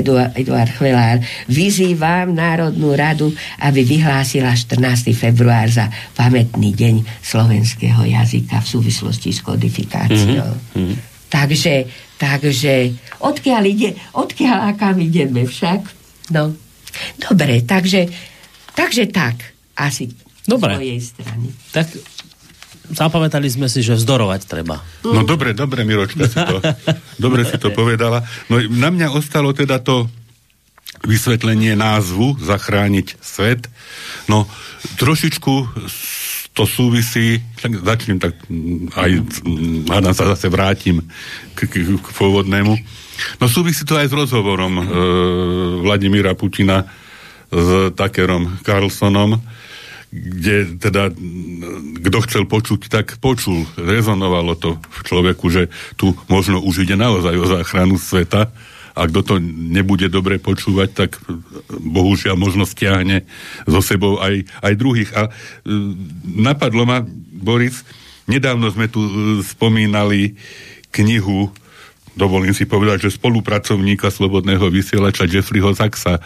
Eduard, 0.02 0.34
Eduard 0.34 0.74
Chvelár 0.74 1.22
vyzývam 1.46 2.34
Národnú 2.34 2.90
radu, 2.98 3.30
aby 3.62 3.86
vyhlásila 3.86 4.58
14. 4.58 5.14
február 5.14 5.70
za 5.70 5.94
pamätný 6.18 6.74
deň 6.74 7.06
slovenského 7.22 8.02
jazyka 8.02 8.66
v 8.66 8.68
súvislosti 8.68 9.30
s 9.30 9.46
kodifikáciou. 9.46 10.50
Mm-hmm. 10.74 10.96
Takže, 11.30 11.86
takže 12.18 12.98
odkiaľ 13.22 13.62
ide, 13.70 13.94
odkiaľ 14.18 14.58
a 14.58 14.72
kam 14.74 14.98
ideme 14.98 15.46
však? 15.46 15.86
No, 16.34 16.58
dobre, 17.22 17.62
takže, 17.62 18.10
takže 18.74 19.06
tak, 19.14 19.54
asi 19.78 20.10
Dobre. 20.46 20.74
z 20.74 20.78
mojej 20.78 21.02
strany. 21.02 21.48
Tak 21.74 21.88
zapamätali 22.92 23.50
sme 23.50 23.66
si, 23.72 23.82
že 23.82 23.98
vzdorovať 23.98 24.42
treba. 24.46 24.82
No 25.06 25.26
dobre, 25.26 25.58
dobre, 25.58 25.82
Miročka 25.88 26.30
si 26.30 26.38
to, 26.38 26.58
dobre 27.26 27.46
si 27.46 27.58
to 27.58 27.72
povedala. 27.72 28.22
No 28.52 28.62
na 28.62 28.90
mňa 28.94 29.14
ostalo 29.14 29.54
teda 29.56 29.82
to 29.82 30.10
vysvetlenie 31.06 31.78
názvu 31.78 32.40
Zachrániť 32.40 33.20
svet. 33.22 33.68
No 34.32 34.50
trošičku 34.98 35.54
to 36.56 36.64
súvisí, 36.64 37.44
tak 37.60 37.84
začnem 37.84 38.16
tak 38.16 38.40
aj, 38.96 39.12
hádam 39.92 40.16
sa 40.16 40.32
zase 40.32 40.48
vrátim 40.48 41.04
k, 41.52 41.68
k, 41.68 42.00
k 42.00 42.08
pôvodnému. 42.16 42.74
No 43.44 43.46
súvisí 43.52 43.84
to 43.84 44.00
aj 44.00 44.08
s 44.08 44.16
rozhovorom 44.16 44.74
e, 44.80 44.84
Vladimíra 45.84 46.32
Putina 46.32 46.88
s 47.52 47.92
Takerom 47.92 48.64
Carlsonom, 48.64 49.36
kde 50.16 50.80
teda 50.80 51.12
kto 52.06 52.18
chcel 52.24 52.44
počuť, 52.48 52.88
tak 52.88 53.20
počul. 53.20 53.68
Rezonovalo 53.76 54.56
to 54.56 54.80
v 54.80 55.00
človeku, 55.04 55.46
že 55.52 55.68
tu 56.00 56.16
možno 56.32 56.64
už 56.64 56.88
ide 56.88 56.96
naozaj 56.96 57.36
o 57.36 57.46
záchranu 57.46 58.00
sveta 58.00 58.56
a 58.96 59.02
kto 59.12 59.20
to 59.28 59.34
nebude 59.44 60.08
dobre 60.08 60.40
počúvať, 60.40 60.90
tak 60.96 61.20
bohužiaľ 61.68 62.40
možno 62.40 62.64
stiahne 62.64 63.28
so 63.68 63.84
sebou 63.84 64.24
aj, 64.24 64.48
aj 64.64 64.74
druhých. 64.80 65.12
A 65.12 65.28
e, 65.28 65.32
napadlo 66.24 66.88
ma, 66.88 67.04
Boris, 67.36 67.84
nedávno 68.32 68.72
sme 68.72 68.88
tu 68.88 69.04
e, 69.04 69.12
spomínali 69.44 70.40
knihu 70.96 71.52
dovolím 72.16 72.56
si 72.56 72.64
povedať, 72.64 73.12
že 73.12 73.20
spolupracovníka 73.20 74.08
Slobodného 74.08 74.72
vysielača 74.72 75.28
Jeffreyho 75.28 75.76
Zaxa. 75.76 76.24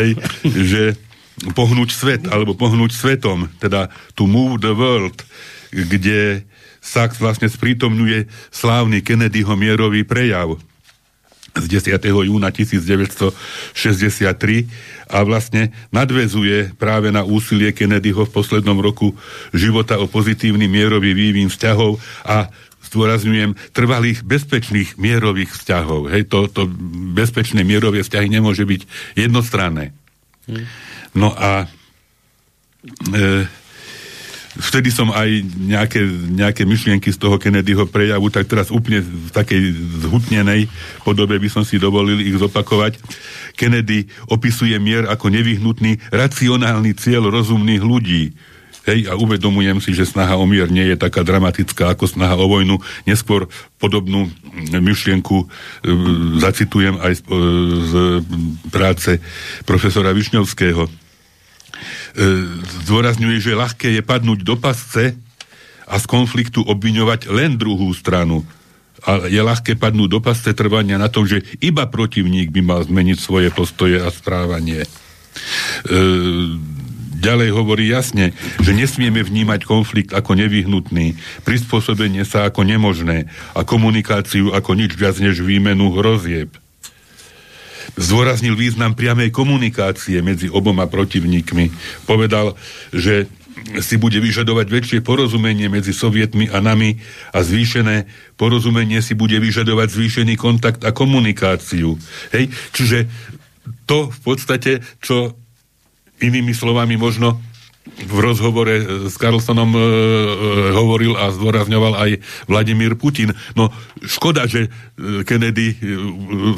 Hej, 0.00 0.16
že 0.42 0.82
pohnúť 1.52 1.92
svet, 1.92 2.22
alebo 2.28 2.56
pohnúť 2.56 2.96
svetom, 2.96 3.48
teda 3.60 3.92
to 4.16 4.24
move 4.24 4.64
the 4.64 4.72
world, 4.72 5.20
kde 5.68 6.40
Sachs 6.80 7.18
vlastne 7.18 7.50
sprítomňuje 7.50 8.30
slávny 8.54 9.02
Kennedyho 9.02 9.58
mierový 9.58 10.06
prejav 10.06 10.56
z 11.56 11.80
10. 11.80 12.04
júna 12.04 12.52
1963 12.52 14.68
a 15.08 15.18
vlastne 15.24 15.72
nadvezuje 15.88 16.76
práve 16.76 17.08
na 17.08 17.24
úsilie 17.24 17.72
Kennedyho 17.72 18.28
v 18.28 18.34
poslednom 18.34 18.76
roku 18.76 19.16
života 19.56 19.96
o 19.96 20.04
pozitívny 20.06 20.68
mierový 20.68 21.16
vývin 21.16 21.48
vzťahov 21.48 21.96
a 22.28 22.52
zdôrazňujem, 22.86 23.58
trvalých 23.74 24.22
bezpečných 24.22 24.94
mierových 24.94 25.50
vzťahov. 25.58 26.06
Hej, 26.12 26.30
to, 26.30 26.46
to 26.46 26.70
bezpečné 27.16 27.66
mierové 27.66 28.06
vzťahy 28.06 28.30
nemôže 28.30 28.62
byť 28.62 28.86
jednostranné. 29.18 29.90
Hmm. 30.46 30.62
No 31.16 31.32
a 31.32 31.64
e, 33.16 33.48
vtedy 34.60 34.88
som 34.92 35.12
aj 35.12 35.28
nejaké, 35.56 36.04
nejaké 36.32 36.62
myšlienky 36.64 37.12
z 37.12 37.18
toho 37.20 37.36
Kennedyho 37.36 37.88
prejavu, 37.88 38.28
tak 38.32 38.48
teraz 38.48 38.72
úplne 38.72 39.04
v 39.04 39.30
takej 39.32 39.60
zhutnenej 40.04 40.68
podobe 41.04 41.36
by 41.36 41.48
som 41.48 41.64
si 41.64 41.80
dovolil 41.80 42.20
ich 42.20 42.36
zopakovať. 42.36 43.00
Kennedy 43.56 44.08
opisuje 44.28 44.76
mier 44.76 45.08
ako 45.08 45.32
nevyhnutný 45.32 46.00
racionálny 46.12 46.96
cieľ 46.96 47.32
rozumných 47.32 47.82
ľudí. 47.84 48.36
Hej, 48.86 49.10
a 49.10 49.18
uvedomujem 49.18 49.82
si, 49.82 49.98
že 49.98 50.06
snaha 50.06 50.38
o 50.38 50.46
mier 50.46 50.70
nie 50.70 50.86
je 50.86 50.94
taká 50.94 51.26
dramatická 51.26 51.90
ako 51.90 52.06
snaha 52.06 52.38
o 52.38 52.46
vojnu. 52.46 52.78
Neskôr 53.02 53.50
podobnú 53.82 54.30
myšlienku 54.70 55.42
e, 55.42 55.46
zacitujem 56.38 56.94
aj 57.02 57.18
z, 57.18 57.20
e, 57.26 57.34
z 57.82 57.92
práce 58.70 59.18
profesora 59.66 60.14
Višňovského 60.14 60.86
zdôrazňuje, 62.86 63.38
že 63.40 63.58
ľahké 63.58 63.92
je 63.96 64.02
padnúť 64.02 64.40
do 64.42 64.56
pasce 64.56 65.16
a 65.86 65.94
z 66.02 66.04
konfliktu 66.10 66.66
obviňovať 66.66 67.30
len 67.30 67.54
druhú 67.54 67.94
stranu. 67.94 68.42
A 69.06 69.30
je 69.30 69.38
ľahké 69.38 69.78
padnúť 69.78 70.18
do 70.18 70.20
pasce 70.24 70.50
trvania 70.50 70.98
na 70.98 71.06
tom, 71.06 71.30
že 71.30 71.46
iba 71.62 71.86
protivník 71.86 72.50
by 72.50 72.60
mal 72.64 72.80
zmeniť 72.82 73.18
svoje 73.22 73.48
postoje 73.54 74.02
a 74.02 74.10
správanie. 74.10 74.82
E, 74.82 74.88
ďalej 77.22 77.48
hovorí 77.54 77.86
jasne, 77.86 78.34
že 78.58 78.74
nesmieme 78.74 79.22
vnímať 79.22 79.62
konflikt 79.62 80.10
ako 80.10 80.34
nevyhnutný, 80.34 81.14
prispôsobenie 81.46 82.26
sa 82.26 82.50
ako 82.50 82.66
nemožné 82.66 83.30
a 83.54 83.62
komunikáciu 83.62 84.50
ako 84.50 84.74
nič 84.74 84.98
viac 84.98 85.22
než 85.22 85.38
výmenu 85.38 85.94
hrozieb. 85.94 86.50
Zdôraznil 87.96 88.52
význam 88.52 88.92
priamej 88.92 89.32
komunikácie 89.32 90.20
medzi 90.20 90.52
oboma 90.52 90.84
protivníkmi. 90.84 91.72
Povedal, 92.04 92.52
že 92.92 93.24
si 93.80 93.96
bude 93.96 94.20
vyžadovať 94.20 94.66
väčšie 94.68 94.98
porozumenie 95.00 95.66
medzi 95.72 95.90
sovietmi 95.90 96.52
a 96.52 96.60
nami 96.60 97.00
a 97.32 97.40
zvýšené 97.40 98.06
porozumenie 98.36 99.00
si 99.00 99.16
bude 99.16 99.40
vyžadovať 99.40 99.88
zvýšený 99.90 100.34
kontakt 100.36 100.84
a 100.84 100.92
komunikáciu. 100.92 101.96
Hej? 102.36 102.52
Čiže 102.76 103.08
to 103.88 104.12
v 104.12 104.18
podstate, 104.22 104.84
čo 105.00 105.34
inými 106.20 106.52
slovami 106.52 107.00
možno 107.00 107.40
v 107.86 108.18
rozhovore 108.18 109.06
s 109.06 109.14
Carlsonom 109.14 109.70
e, 109.72 109.78
e, 109.78 109.84
hovoril 110.74 111.14
a 111.14 111.30
zdôrazňoval 111.30 111.94
aj 111.96 112.10
Vladimír 112.50 112.98
Putin. 112.98 113.32
No 113.54 113.70
škoda, 114.02 114.44
že 114.50 114.66
e, 114.66 115.22
Kennedy 115.22 115.72
e, 115.72 115.76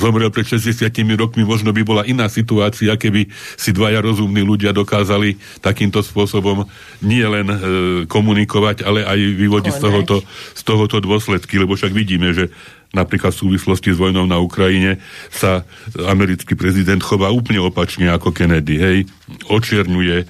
zomrel 0.01 0.33
pred 0.33 0.49
60 0.49 0.89
rokmi, 1.15 1.45
možno 1.45 1.71
by 1.71 1.83
bola 1.85 2.03
iná 2.09 2.27
situácia, 2.33 2.97
keby 2.97 3.29
si 3.55 3.71
dvaja 3.77 4.01
rozumní 4.01 4.41
ľudia 4.41 4.73
dokázali 4.73 5.37
takýmto 5.61 6.01
spôsobom 6.01 6.65
nie 7.05 7.23
len 7.23 7.47
e, 7.47 7.57
komunikovať, 8.09 8.83
ale 8.83 9.05
aj 9.05 9.19
vyvodiť 9.19 9.73
z 9.77 9.81
tohoto, 9.81 10.17
z 10.57 10.63
tohoto 10.65 10.97
dôsledky, 10.99 11.61
lebo 11.61 11.77
však 11.77 11.93
vidíme, 11.93 12.33
že 12.33 12.51
napríklad 12.97 13.37
v 13.37 13.43
súvislosti 13.45 13.93
s 13.93 14.01
vojnou 14.01 14.25
na 14.25 14.41
Ukrajine 14.41 14.97
sa 15.29 15.69
americký 16.09 16.57
prezident 16.57 17.01
chová 17.05 17.29
úplne 17.29 17.61
opačne 17.61 18.09
ako 18.09 18.33
Kennedy, 18.33 18.77
hej. 18.81 18.99
Očierňuje 19.53 20.17
e, 20.17 20.27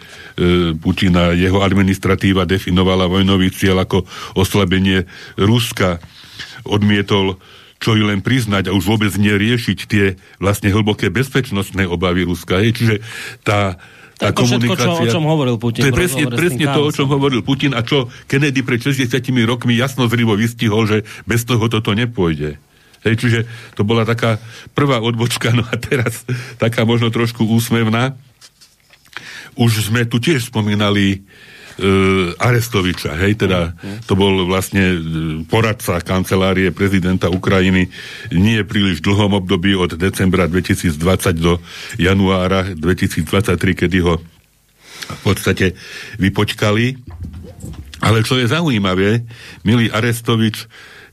Putina, 0.75 1.31
jeho 1.39 1.63
administratíva 1.63 2.51
definovala 2.51 3.07
vojnový 3.07 3.55
cieľ 3.55 3.87
ako 3.87 4.03
oslabenie 4.35 5.07
Ruska, 5.39 6.03
odmietol 6.67 7.39
čo 7.79 7.95
i 7.95 8.03
len 8.03 8.19
priznať 8.19 8.69
a 8.69 8.75
už 8.75 8.91
vôbec 8.91 9.15
neriešiť 9.15 9.79
tie 9.87 10.19
vlastne 10.43 10.75
hlboké 10.75 11.15
bezpečnostné 11.15 11.87
obavy 11.87 12.27
Ruska. 12.27 12.59
Hej. 12.59 12.75
Čiže 12.75 12.95
tá, 13.47 13.79
tá 14.19 14.35
to 14.35 14.43
komunikácia... 14.45 14.83
Všetko, 14.83 14.99
čo, 14.99 15.09
o 15.09 15.15
čom 15.15 15.25
hovoril 15.31 15.57
Putin. 15.63 15.83
To 15.87 15.89
je 15.89 15.95
presne, 15.95 16.23
presne 16.27 16.65
to, 16.67 16.81
o 16.83 16.91
čom 16.91 17.07
hovoril 17.09 17.41
Putin 17.47 17.73
a 17.73 17.87
čo 17.87 18.11
Kennedy 18.27 18.67
pred 18.67 18.83
60 18.83 19.09
rokmi 19.47 19.79
jasno 19.79 20.11
zrivo 20.11 20.35
vystihol, 20.35 20.85
že 20.91 21.07
bez 21.25 21.47
toho 21.47 21.63
toto 21.71 21.95
nepôjde. 21.95 22.59
Hej, 23.07 23.15
čiže 23.15 23.39
to 23.79 23.87
bola 23.87 24.03
taká 24.03 24.43
prvá 24.75 24.99
odbočka, 24.99 25.55
no 25.59 25.63
a 25.63 25.79
teraz 25.79 26.27
taká 26.59 26.83
možno 26.83 27.15
trošku 27.15 27.47
úsmevná. 27.47 28.19
Už 29.55 29.91
sme 29.91 30.07
tu 30.07 30.23
tiež 30.23 30.51
spomínali 30.51 31.23
uh, 31.23 31.58
Arestoviča, 32.35 33.15
hej, 33.23 33.39
teda 33.39 33.71
to 34.11 34.19
bol 34.19 34.35
vlastne 34.51 34.85
e, 34.95 34.99
poradca 35.47 36.03
kancelárie 36.03 36.75
prezidenta 36.75 37.31
Ukrajiny. 37.31 37.87
Nie 38.35 38.67
príliš 38.67 38.99
dlhom 38.99 39.39
období 39.39 39.79
od 39.79 39.95
decembra 39.95 40.51
2020 40.51 40.99
do 41.39 41.63
januára 41.95 42.75
2023, 42.75 43.55
kedy 43.87 43.99
ho 44.03 44.19
v 45.09 45.21
podstate 45.23 45.79
vypočkali. 46.19 46.99
Ale 48.03 48.27
čo 48.27 48.39
je 48.39 48.51
zaujímavé, 48.51 49.23
milý 49.63 49.87
Arestovič 49.95 50.67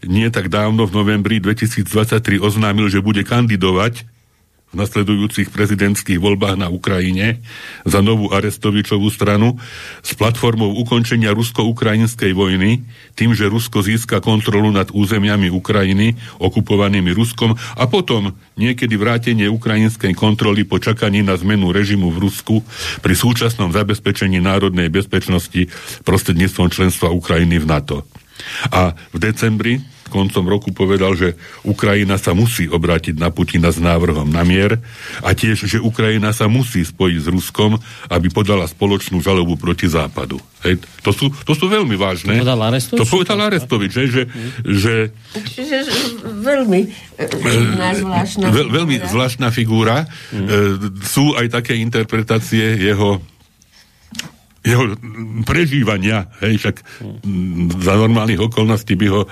nie 0.05 0.29
tak 0.33 0.49
dávno 0.49 0.89
v 0.89 0.97
novembri 0.97 1.37
2023 1.41 2.41
oznámil, 2.41 2.89
že 2.89 3.05
bude 3.05 3.21
kandidovať 3.21 4.14
v 4.75 4.83
nasledujúcich 4.83 5.55
prezidentských 5.55 6.19
voľbách 6.19 6.59
na 6.59 6.67
Ukrajine 6.67 7.39
za 7.87 8.03
novú 8.03 8.27
Arestovičovú 8.35 9.07
stranu 9.07 9.55
s 10.03 10.11
platformou 10.19 10.75
ukončenia 10.83 11.31
rusko-ukrajinskej 11.31 12.35
vojny, 12.35 12.83
tým, 13.15 13.31
že 13.31 13.47
Rusko 13.47 13.79
získa 13.79 14.19
kontrolu 14.19 14.75
nad 14.75 14.91
územiami 14.91 15.47
Ukrajiny, 15.47 16.19
okupovanými 16.43 17.15
Ruskom 17.15 17.55
a 17.55 17.83
potom 17.87 18.35
niekedy 18.59 18.99
vrátenie 18.99 19.47
ukrajinskej 19.47 20.11
kontroly 20.11 20.67
po 20.67 20.83
čakaní 20.83 21.23
na 21.23 21.39
zmenu 21.39 21.71
režimu 21.71 22.11
v 22.11 22.27
Rusku 22.27 22.59
pri 22.99 23.15
súčasnom 23.15 23.71
zabezpečení 23.71 24.43
národnej 24.43 24.91
bezpečnosti 24.91 25.71
prostredníctvom 26.03 26.67
členstva 26.67 27.15
Ukrajiny 27.15 27.63
v 27.63 27.65
NATO. 27.71 28.03
A 28.75 28.91
v 29.15 29.17
decembri 29.23 29.94
koncom 30.09 30.45
roku 30.45 30.69
povedal, 30.71 31.17
že 31.17 31.33
Ukrajina 31.65 32.15
sa 32.21 32.31
musí 32.37 32.69
obrátiť 32.69 33.17
na 33.17 33.33
Putina 33.33 33.69
s 33.73 33.81
návrhom 33.81 34.29
na 34.29 34.45
mier 34.45 34.77
a 35.25 35.33
tiež, 35.33 35.65
že 35.65 35.77
Ukrajina 35.81 36.31
sa 36.31 36.45
musí 36.45 36.85
spojiť 36.85 37.19
s 37.19 37.27
Ruskom, 37.29 37.77
aby 38.09 38.27
podala 38.29 38.69
spoločnú 38.69 39.19
žalobu 39.19 39.57
proti 39.57 39.89
Západu. 39.89 40.37
Hej, 40.65 40.81
to, 41.05 41.13
sú, 41.13 41.29
to 41.45 41.53
sú 41.53 41.69
veľmi 41.69 41.93
vážne. 41.93 42.41
To 42.41 42.41
povedal 42.41 42.61
Arestovič? 42.73 42.99
To 43.01 43.05
povedal 43.05 43.39
Arestovič, 43.45 43.91
že, 43.93 44.05
že, 44.09 44.23
že 44.65 44.93
Čiže 45.45 45.77
veľmi 46.41 46.81
e, 47.21 47.29
zvláštna 48.01 48.45
veľ, 48.49 48.67
veľmi 48.73 48.95
zvláštna 49.05 49.47
figúra. 49.53 50.09
Mm. 50.33 50.47
E, 50.47 50.53
sú 51.05 51.37
aj 51.37 51.61
také 51.61 51.77
interpretácie 51.77 52.81
jeho 52.81 53.21
jeho 54.65 54.97
prežívania, 55.45 56.25
hej, 56.41 56.57
však 56.57 56.75
za 57.79 57.93
normálnych 57.93 58.41
okolností 58.41 58.97
by 58.97 59.07
ho 59.13 59.21
e, 59.23 59.27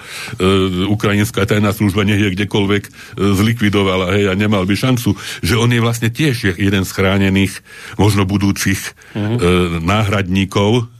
ukrajinská 0.86 1.50
tajná 1.50 1.74
služba 1.74 2.06
je 2.06 2.30
kdekoľvek 2.38 2.84
e, 2.86 2.92
zlikvidovala, 3.34 4.14
hej, 4.14 4.30
a 4.30 4.38
nemal 4.38 4.70
by 4.70 4.78
šancu, 4.78 5.18
že 5.42 5.58
on 5.58 5.74
je 5.74 5.82
vlastne 5.82 6.14
tiež 6.14 6.54
jeden 6.62 6.84
z 6.86 6.92
chránených, 6.94 7.66
možno 7.98 8.30
budúcich 8.30 8.94
mm. 9.18 9.18
e, 9.18 9.38
náhradníkov 9.82 10.93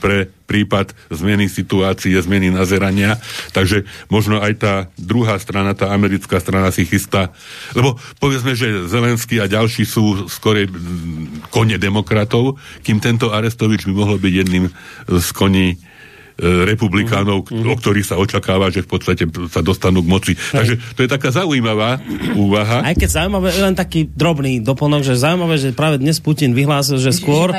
pre 0.00 0.28
prípad 0.44 0.92
zmeny 1.08 1.48
situácie, 1.48 2.18
zmeny 2.20 2.52
nazerania. 2.52 3.16
Takže 3.56 3.88
možno 4.12 4.42
aj 4.42 4.52
tá 4.60 4.74
druhá 5.00 5.40
strana, 5.40 5.72
tá 5.72 5.94
americká 5.94 6.42
strana 6.42 6.68
si 6.74 6.84
chystá, 6.84 7.32
lebo 7.72 7.96
povedzme, 8.20 8.52
že 8.52 8.84
Zelenský 8.90 9.40
a 9.40 9.48
ďalší 9.48 9.88
sú 9.88 10.28
skorej 10.28 10.68
kone 11.48 11.80
demokratov, 11.80 12.60
kým 12.84 13.00
tento 13.00 13.32
Arestovič 13.32 13.88
by 13.88 13.94
mohol 13.94 14.18
byť 14.20 14.32
jedným 14.44 14.64
z 15.08 15.28
koní 15.32 15.78
E, 15.78 15.89
republikánov, 16.40 17.44
mm-hmm. 17.46 17.68
o 17.68 17.74
ktorých 17.76 18.06
sa 18.08 18.16
očakáva, 18.16 18.72
že 18.72 18.82
v 18.82 18.88
podstate 18.96 19.24
sa 19.52 19.60
dostanú 19.60 20.00
k 20.00 20.08
moci. 20.08 20.32
Hej. 20.34 20.56
Takže 20.56 20.74
to 20.96 21.00
je 21.04 21.10
taká 21.10 21.28
zaujímavá 21.30 22.00
úvaha. 22.34 22.80
Aj 22.82 22.96
keď 22.96 23.20
zaujímavé, 23.20 23.48
len 23.60 23.76
taký 23.76 24.08
drobný 24.08 24.64
doplnok, 24.64 25.04
že 25.04 25.20
zaujímavé, 25.20 25.60
že 25.60 25.76
práve 25.76 26.00
dnes 26.00 26.16
Putin 26.18 26.56
vyhlásil, 26.56 26.96
že 26.96 27.12
skôr 27.12 27.52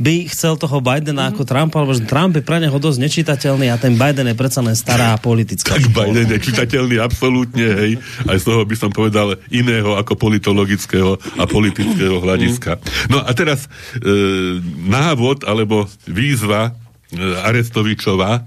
by 0.00 0.16
chcel 0.32 0.56
toho 0.56 0.80
Bidena 0.80 1.28
mm-hmm. 1.28 1.32
ako 1.36 1.42
Trumpa, 1.44 1.76
alebo 1.84 1.92
že 1.92 2.08
Trump 2.08 2.32
je 2.34 2.42
pre 2.44 2.58
neho 2.58 2.76
dosť 2.80 2.98
nečitateľný 2.98 3.68
a 3.68 3.76
ten 3.76 3.94
Biden 3.94 4.26
je 4.32 4.36
predsa 4.36 4.64
len 4.64 4.74
stará 4.74 5.14
politická. 5.20 5.76
Tak 5.76 5.92
Biden 5.92 6.26
je 6.26 6.38
čitateľný 6.40 6.96
absolútne, 6.98 7.68
hej. 7.68 7.92
Aj 8.24 8.36
z 8.40 8.44
toho 8.48 8.64
by 8.64 8.76
som 8.78 8.90
povedal 8.90 9.36
iného 9.52 9.94
ako 10.00 10.16
politologického 10.16 11.20
a 11.36 11.44
politického 11.44 12.18
hľadiska. 12.22 12.80
No 13.12 13.20
a 13.20 13.30
teraz 13.36 13.68
e, 14.00 14.58
návod 14.88 15.44
alebo 15.44 15.84
výzva 16.08 16.72
E, 17.12 17.20
Arestovičova, 17.44 18.44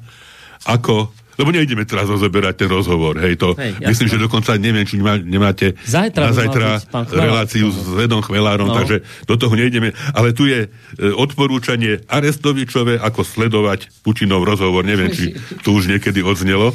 ako 0.66 1.14
lebo 1.36 1.52
nejdeme 1.52 1.84
teraz 1.84 2.08
rozoberať 2.08 2.64
ten 2.64 2.70
rozhovor, 2.72 3.20
hej, 3.20 3.36
to 3.36 3.60
hej, 3.60 3.76
myslím, 3.84 4.08
že 4.08 4.24
dokonca 4.24 4.56
neviem, 4.56 4.88
či 4.88 4.96
nemá, 5.04 5.20
nemáte 5.20 5.76
zajtra 5.84 6.32
na 6.32 6.34
zajtra 6.34 6.68
reláciu 7.12 7.68
s 7.76 7.92
Vedom 7.92 8.24
Chmelárom, 8.24 8.72
no. 8.72 8.76
takže 8.76 9.04
do 9.28 9.36
toho 9.36 9.52
nejdeme, 9.52 9.92
ale 10.16 10.32
tu 10.32 10.48
je 10.48 10.66
e, 10.66 10.68
odporúčanie 11.12 12.08
Arestovičové, 12.08 13.04
ako 13.04 13.28
sledovať 13.28 13.92
Putinov 14.00 14.48
rozhovor, 14.48 14.88
neviem, 14.88 15.12
či 15.12 15.36
tu 15.60 15.76
už 15.76 15.92
niekedy 15.92 16.24
odznelo. 16.24 16.72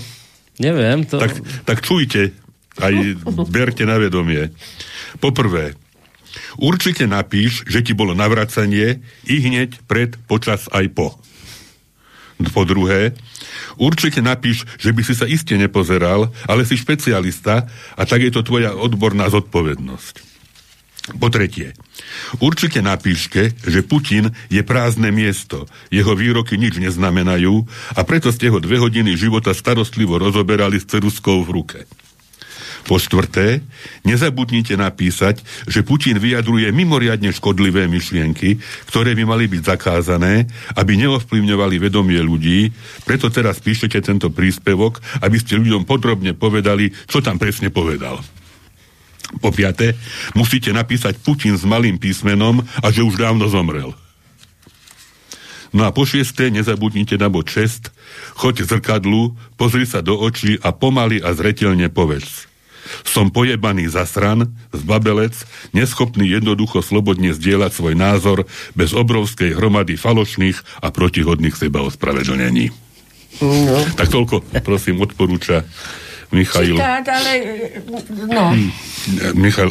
Neviem. 0.60 1.08
To... 1.08 1.16
Tak, 1.16 1.32
tak 1.64 1.80
čujte, 1.80 2.36
aj 2.76 2.94
berte 3.48 3.88
na 3.88 3.96
vedomie. 3.96 4.52
Poprvé, 5.24 5.72
určite 6.60 7.08
napíš, 7.08 7.64
že 7.64 7.80
ti 7.80 7.96
bolo 7.96 8.12
navracanie 8.12 9.00
i 9.24 9.34
hneď 9.40 9.80
pred, 9.88 10.20
počas 10.28 10.68
aj 10.68 10.84
po. 10.92 11.16
Po 12.48 12.64
druhé, 12.64 13.12
určite 13.76 14.24
napíš, 14.24 14.64
že 14.80 14.96
by 14.96 15.02
si 15.04 15.12
sa 15.12 15.28
iste 15.28 15.60
nepozeral, 15.60 16.32
ale 16.48 16.64
si 16.64 16.80
špecialista 16.80 17.68
a 17.96 18.02
tak 18.08 18.24
je 18.24 18.32
to 18.32 18.40
tvoja 18.40 18.72
odborná 18.72 19.28
zodpovednosť. 19.28 20.30
Po 21.20 21.26
tretie, 21.32 21.74
určite 22.38 22.80
napíšte, 22.84 23.56
že 23.66 23.80
Putin 23.82 24.30
je 24.52 24.62
prázdne 24.62 25.10
miesto, 25.10 25.66
jeho 25.90 26.12
výroky 26.14 26.54
nič 26.54 26.78
neznamenajú 26.78 27.66
a 27.96 28.00
preto 28.06 28.30
ste 28.30 28.52
ho 28.52 28.62
dve 28.62 28.78
hodiny 28.78 29.18
života 29.18 29.50
starostlivo 29.56 30.20
rozoberali 30.20 30.78
s 30.78 30.86
ceruskou 30.86 31.42
v 31.44 31.50
ruke. 31.50 31.78
Po 32.84 32.96
štvrté, 32.98 33.60
nezabudnite 34.02 34.74
napísať, 34.74 35.44
že 35.68 35.84
Putin 35.84 36.16
vyjadruje 36.18 36.72
mimoriadne 36.72 37.30
škodlivé 37.30 37.86
myšlienky, 37.86 38.58
ktoré 38.88 39.14
by 39.14 39.24
mali 39.28 39.46
byť 39.46 39.62
zakázané, 39.62 40.48
aby 40.74 40.98
neovplyvňovali 40.98 41.76
vedomie 41.78 42.18
ľudí, 42.18 42.72
preto 43.04 43.28
teraz 43.28 43.62
píšete 43.62 44.00
tento 44.00 44.32
príspevok, 44.32 44.98
aby 45.22 45.36
ste 45.38 45.60
ľuďom 45.60 45.86
podrobne 45.86 46.32
povedali, 46.34 46.90
čo 47.06 47.22
tam 47.22 47.36
presne 47.38 47.68
povedal. 47.70 48.18
Po 49.38 49.54
piate, 49.54 49.94
musíte 50.34 50.74
napísať 50.74 51.22
Putin 51.22 51.54
s 51.54 51.62
malým 51.62 52.02
písmenom 52.02 52.66
a 52.82 52.86
že 52.90 53.06
už 53.06 53.14
dávno 53.14 53.46
zomrel. 53.46 53.94
No 55.70 55.86
a 55.86 55.94
po 55.94 56.02
šiesté, 56.02 56.50
nezabudnite 56.50 57.14
na 57.14 57.30
bod 57.30 57.46
6, 57.46 57.94
choď 58.34 58.66
zrkadlu, 58.66 59.38
pozri 59.54 59.86
sa 59.86 60.02
do 60.02 60.18
očí 60.18 60.58
a 60.58 60.74
pomaly 60.74 61.22
a 61.22 61.30
zretelne 61.30 61.86
povedz. 61.86 62.49
Som 63.06 63.30
pojebaný 63.34 63.90
zasran, 63.90 64.50
zbabelec, 64.70 65.34
neschopný 65.74 66.26
jednoducho 66.28 66.82
slobodne 66.84 67.34
zdieľať 67.34 67.70
svoj 67.74 67.94
názor 67.98 68.38
bez 68.74 68.94
obrovskej 68.94 69.54
hromady 69.56 69.94
falošných 69.98 70.84
a 70.84 70.88
protihodných 70.92 71.56
seba 71.56 71.82
ospravedlnení. 71.84 72.70
No. 73.40 73.78
Tak 73.96 74.10
toľko, 74.10 74.42
prosím, 74.60 75.00
odporúča 75.00 75.64
Michail. 76.30 76.78
Citát, 76.78 77.06
ale... 77.06 77.32
No. 78.30 78.54
Michal, 79.34 79.70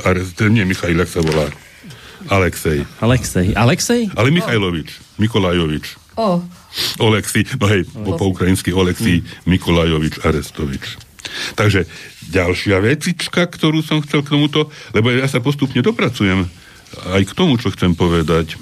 nie 0.52 0.64
Michail, 0.68 1.00
ak 1.00 1.10
sa 1.12 1.24
volá. 1.24 1.48
Alexej. 2.28 2.84
Alexej. 3.00 3.56
Alexej? 3.56 4.02
Ale 4.20 4.28
Michajlovič. 4.36 5.20
Mikolajovič. 5.20 5.96
O. 6.20 6.44
Oleksi, 7.00 7.48
no 7.56 7.66
hej, 7.72 7.88
po, 7.88 8.20
po 8.20 8.26
ukrajinsky 8.30 8.76
Oleksij 8.76 9.24
hm. 9.24 9.28
Mikolajovič 9.48 10.20
Arestovič. 10.28 11.09
Takže 11.56 11.86
ďalšia 12.32 12.80
vecička, 12.80 13.46
ktorú 13.48 13.84
som 13.84 14.00
chcel 14.04 14.24
k 14.24 14.32
tomuto, 14.38 14.72
lebo 14.96 15.12
ja 15.12 15.28
sa 15.28 15.44
postupne 15.44 15.84
dopracujem 15.84 16.48
aj 17.14 17.22
k 17.28 17.36
tomu, 17.38 17.60
čo 17.60 17.70
chcem 17.74 17.94
povedať. 17.94 18.58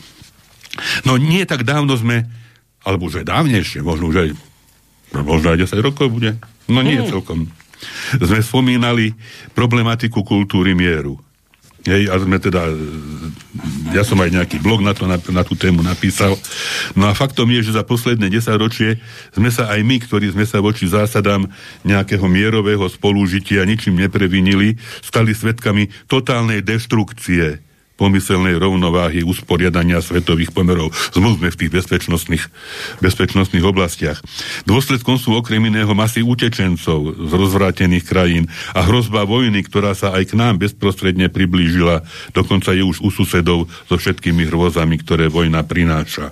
No 1.08 1.15
nie 1.17 1.46
tak 1.48 1.63
dávno 1.63 1.96
sme, 1.98 2.28
alebo 2.84 3.10
už 3.10 3.24
aj 3.24 3.30
dávnejšie, 3.30 3.82
možno 3.82 4.12
už 4.12 4.17
aj, 4.24 4.30
možno 5.26 5.48
aj 5.54 5.67
10 5.67 5.88
rokov 5.88 6.12
bude, 6.12 6.38
no 6.70 6.80
nie 6.84 7.02
mm. 7.02 7.10
celkom, 7.10 7.50
sme 8.17 8.39
spomínali 8.41 9.13
problematiku 9.54 10.26
kultúry 10.26 10.74
mieru. 10.74 11.17
Hej, 11.88 12.12
a 12.12 12.19
sme 12.19 12.36
teda, 12.36 12.67
ja 13.95 14.04
som 14.04 14.19
aj 14.19 14.36
nejaký 14.36 14.60
blog 14.60 14.84
na, 14.84 14.91
to, 14.91 15.08
na, 15.08 15.15
na 15.15 15.43
tú 15.47 15.56
tému 15.56 15.80
napísal. 15.80 16.36
No 17.00 17.08
a 17.08 17.15
faktom 17.15 17.48
je, 17.48 17.63
že 17.63 17.79
za 17.79 17.88
posledné 17.88 18.27
10 18.27 18.60
ročie 18.60 19.00
sme 19.31 19.48
sa 19.48 19.71
aj 19.71 19.88
my, 19.88 19.96
ktorí 20.04 20.35
sme 20.35 20.44
sa 20.44 20.60
voči 20.60 20.83
zásadám 20.83 21.48
nejakého 21.88 22.27
mierového 22.27 22.83
spolúžitia 22.92 23.63
ničím 23.63 23.96
neprevinili, 24.04 24.75
stali 25.00 25.31
svetkami 25.31 25.88
totálnej 26.12 26.60
deštrukcie 26.60 27.67
pomyselnej 27.98 28.56
rovnováhy 28.62 29.25
usporiadania 29.25 30.00
svetových 30.00 30.54
pomerov. 30.54 30.93
Zmluvme 31.12 31.50
v 31.50 31.60
tých 31.60 31.73
bezpečnostných, 31.73 32.45
bezpečnostných 33.02 33.65
oblastiach. 33.65 34.21
Dôsledkom 34.69 35.17
sú 35.17 35.33
okrem 35.33 35.65
iného 35.67 35.91
masy 35.98 36.21
utečencov 36.21 37.17
z 37.17 37.31
rozvrátených 37.33 38.06
krajín 38.06 38.45
a 38.77 38.85
hrozba 38.85 39.25
vojny, 39.25 39.65
ktorá 39.65 39.98
sa 39.98 40.13
aj 40.13 40.31
k 40.31 40.37
nám 40.37 40.62
bezprostredne 40.62 41.27
priblížila, 41.27 42.06
dokonca 42.31 42.71
je 42.71 42.85
už 42.85 43.02
u 43.02 43.10
susedov 43.10 43.65
so 43.89 43.95
všetkými 43.98 44.45
hrôzami, 44.48 45.02
ktoré 45.02 45.27
vojna 45.27 45.65
prináša. 45.65 46.31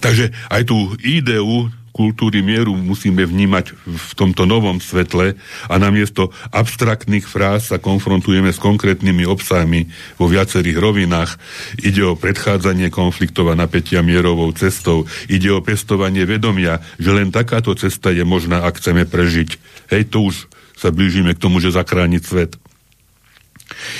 Takže 0.00 0.30
aj 0.48 0.62
tú 0.70 0.94
ideu 1.02 1.68
kultúry 1.98 2.46
mieru 2.46 2.78
musíme 2.78 3.26
vnímať 3.26 3.74
v 3.74 4.10
tomto 4.14 4.46
novom 4.46 4.78
svetle 4.78 5.34
a 5.66 5.74
namiesto 5.82 6.30
abstraktných 6.54 7.26
fráz 7.26 7.74
sa 7.74 7.82
konfrontujeme 7.82 8.54
s 8.54 8.62
konkrétnymi 8.62 9.26
obsahmi 9.26 9.90
vo 10.14 10.30
viacerých 10.30 10.78
rovinách. 10.78 11.42
Ide 11.82 12.06
o 12.06 12.14
predchádzanie 12.14 12.94
konfliktov 12.94 13.50
a 13.50 13.58
napätia 13.58 14.06
mierovou 14.06 14.54
cestou. 14.54 15.10
Ide 15.26 15.50
o 15.50 15.58
pestovanie 15.58 16.22
vedomia, 16.22 16.78
že 17.02 17.10
len 17.10 17.34
takáto 17.34 17.74
cesta 17.74 18.14
je 18.14 18.22
možná, 18.22 18.62
ak 18.62 18.78
chceme 18.78 19.02
prežiť. 19.02 19.58
Hej, 19.90 20.14
to 20.14 20.30
už 20.30 20.46
sa 20.78 20.94
blížime 20.94 21.34
k 21.34 21.42
tomu, 21.42 21.58
že 21.58 21.74
zachrániť 21.74 22.22
svet. 22.22 22.54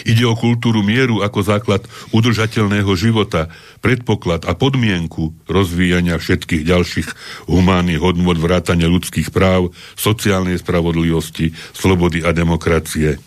Ide 0.08 0.24
o 0.24 0.34
kultúru 0.34 0.80
mieru 0.80 1.20
ako 1.20 1.40
základ 1.44 1.84
udržateľného 2.16 2.88
života, 2.96 3.52
predpoklad 3.84 4.48
a 4.48 4.56
podmienku 4.56 5.36
rozvíjania 5.44 6.16
všetkých 6.16 6.64
ďalších 6.64 7.08
humánnych 7.46 8.00
hodnot 8.00 8.40
vrátania 8.40 8.88
ľudských 8.88 9.30
práv, 9.30 9.70
sociálnej 9.94 10.58
spravodlivosti, 10.58 11.52
slobody 11.76 12.24
a 12.24 12.32
demokracie. 12.32 13.20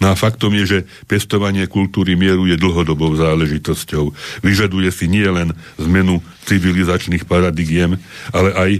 No 0.00 0.12
a 0.12 0.14
faktom 0.16 0.56
je, 0.56 0.64
že 0.64 0.78
pestovanie 1.04 1.68
kultúry 1.68 2.16
mieru 2.16 2.48
je 2.48 2.56
dlhodobou 2.56 3.12
záležitosťou. 3.16 4.12
Vyžaduje 4.40 4.88
si 4.88 5.04
nie 5.04 5.28
len 5.28 5.52
zmenu 5.76 6.24
civilizačných 6.48 7.28
paradigiem, 7.28 8.00
ale 8.32 8.50
aj, 8.56 8.70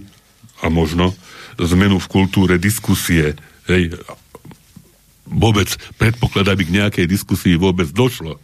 a 0.65 0.67
možno, 0.73 1.13
zmenu 1.61 2.01
v 2.01 2.11
kultúre 2.11 2.57
diskusie, 2.57 3.37
hej, 3.69 3.93
vôbec 5.27 5.69
predpokladá, 6.01 6.55
aby 6.55 6.65
k 6.67 6.77
nejakej 6.83 7.07
diskusii 7.07 7.59
vôbec 7.59 7.91
došlo. 7.91 8.39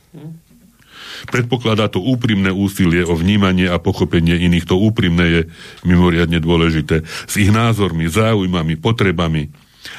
Predpokladá 1.30 1.86
to 1.86 2.02
úprimné 2.02 2.50
úsilie 2.50 3.06
o 3.06 3.14
vnímanie 3.14 3.70
a 3.70 3.78
pochopenie 3.78 4.34
iných. 4.42 4.66
To 4.66 4.76
úprimné 4.78 5.24
je 5.30 5.40
mimoriadne 5.86 6.42
dôležité. 6.42 7.06
S 7.06 7.34
ich 7.38 7.54
názormi, 7.54 8.10
záujmami, 8.10 8.74
potrebami 8.74 9.54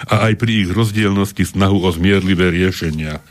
a 0.08 0.32
aj 0.32 0.40
pri 0.40 0.68
ich 0.68 0.70
rozdielnosti 0.72 1.44
snahu 1.44 1.84
o 1.84 1.90
zmierlivé 1.92 2.52
riešenia. 2.52 3.24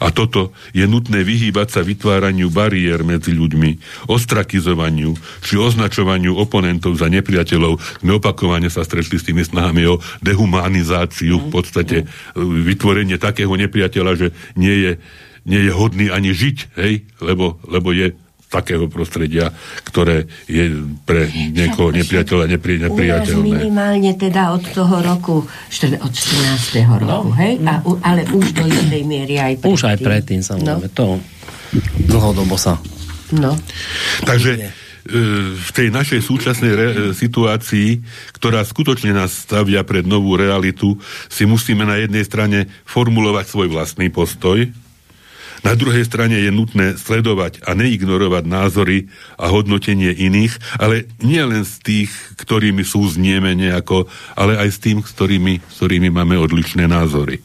A 0.00 0.12
toto 0.12 0.52
je 0.76 0.84
nutné 0.84 1.24
vyhýbať 1.24 1.68
sa 1.72 1.80
vytváraniu 1.80 2.52
bariér 2.52 3.02
medzi 3.06 3.32
ľuďmi, 3.32 4.04
ostrakizovaniu 4.10 5.16
či 5.42 5.56
označovaniu 5.56 6.36
oponentov 6.36 6.98
za 6.98 7.08
nepriateľov. 7.08 8.04
My 8.04 8.20
opakovane 8.20 8.68
sa 8.68 8.84
stretli 8.84 9.16
s 9.16 9.26
tými 9.26 9.42
snahami 9.46 9.88
o 9.88 10.00
dehumanizáciu, 10.20 11.48
v 11.48 11.48
podstate 11.48 11.96
e, 12.02 12.04
vytvorenie 12.40 13.16
takého 13.16 13.52
nepriateľa, 13.56 14.12
že 14.18 14.28
nie 14.58 14.74
je, 14.74 14.92
nie 15.48 15.60
je 15.64 15.72
hodný 15.72 16.06
ani 16.12 16.34
žiť, 16.34 16.56
hej, 16.76 17.06
lebo, 17.22 17.56
lebo 17.64 17.94
je 17.94 18.12
takého 18.46 18.86
prostredia, 18.86 19.50
ktoré 19.82 20.30
je 20.46 20.70
pre 21.02 21.26
niekoho 21.30 21.90
nepriateľa 21.90 22.44
nepri, 22.46 22.78
nepriateľné. 22.78 23.42
minimálne 23.42 24.14
teda 24.14 24.54
od 24.54 24.62
toho 24.70 25.02
roku, 25.02 25.42
od 25.42 26.12
14. 26.14 26.86
roku, 27.02 27.34
no, 27.34 27.36
hej? 27.36 27.58
A, 27.66 27.82
ale 28.06 28.22
už 28.30 28.54
do 28.54 28.64
jednej 28.70 29.02
miery 29.02 29.42
aj 29.42 29.58
predtým. 29.58 29.74
Už 29.74 29.82
aj 29.90 29.98
predtým, 29.98 30.40
samozrejme. 30.46 30.86
No. 30.86 30.94
To 30.94 31.06
dlhodobo 32.06 32.54
sa... 32.54 32.78
No. 33.34 33.58
Takže 34.22 34.50
e, 34.54 34.60
v 35.58 35.70
tej 35.74 35.90
našej 35.90 36.20
súčasnej 36.22 36.72
re- 36.72 36.94
situácii, 37.10 38.06
ktorá 38.38 38.62
skutočne 38.62 39.10
nás 39.10 39.34
stavia 39.34 39.82
pred 39.82 40.06
novú 40.06 40.38
realitu, 40.38 40.94
si 41.26 41.42
musíme 41.42 41.82
na 41.82 41.98
jednej 41.98 42.22
strane 42.22 42.70
formulovať 42.86 43.50
svoj 43.50 43.68
vlastný 43.74 44.14
postoj, 44.14 44.70
na 45.66 45.74
druhej 45.74 46.06
strane 46.06 46.38
je 46.38 46.54
nutné 46.54 46.94
sledovať 46.94 47.66
a 47.66 47.74
neignorovať 47.74 48.44
názory 48.46 49.10
a 49.34 49.50
hodnotenie 49.50 50.14
iných, 50.14 50.78
ale 50.78 51.10
nie 51.26 51.42
len 51.42 51.66
z 51.66 51.74
tých, 51.82 52.10
ktorými 52.38 52.86
sú 52.86 53.02
znieme 53.10 53.50
nejako, 53.58 54.06
ale 54.38 54.54
aj 54.62 54.68
s 54.70 54.78
tým, 54.78 55.02
s 55.02 55.10
ktorými, 55.10 55.58
s 55.58 55.82
ktorými 55.82 56.14
máme 56.14 56.38
odlišné 56.38 56.86
názory. 56.86 57.42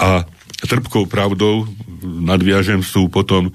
A 0.00 0.24
trpkou 0.64 1.04
pravdou, 1.04 1.68
nadviažem, 2.00 2.80
sú 2.80 3.12
potom 3.12 3.50
e, 3.50 3.52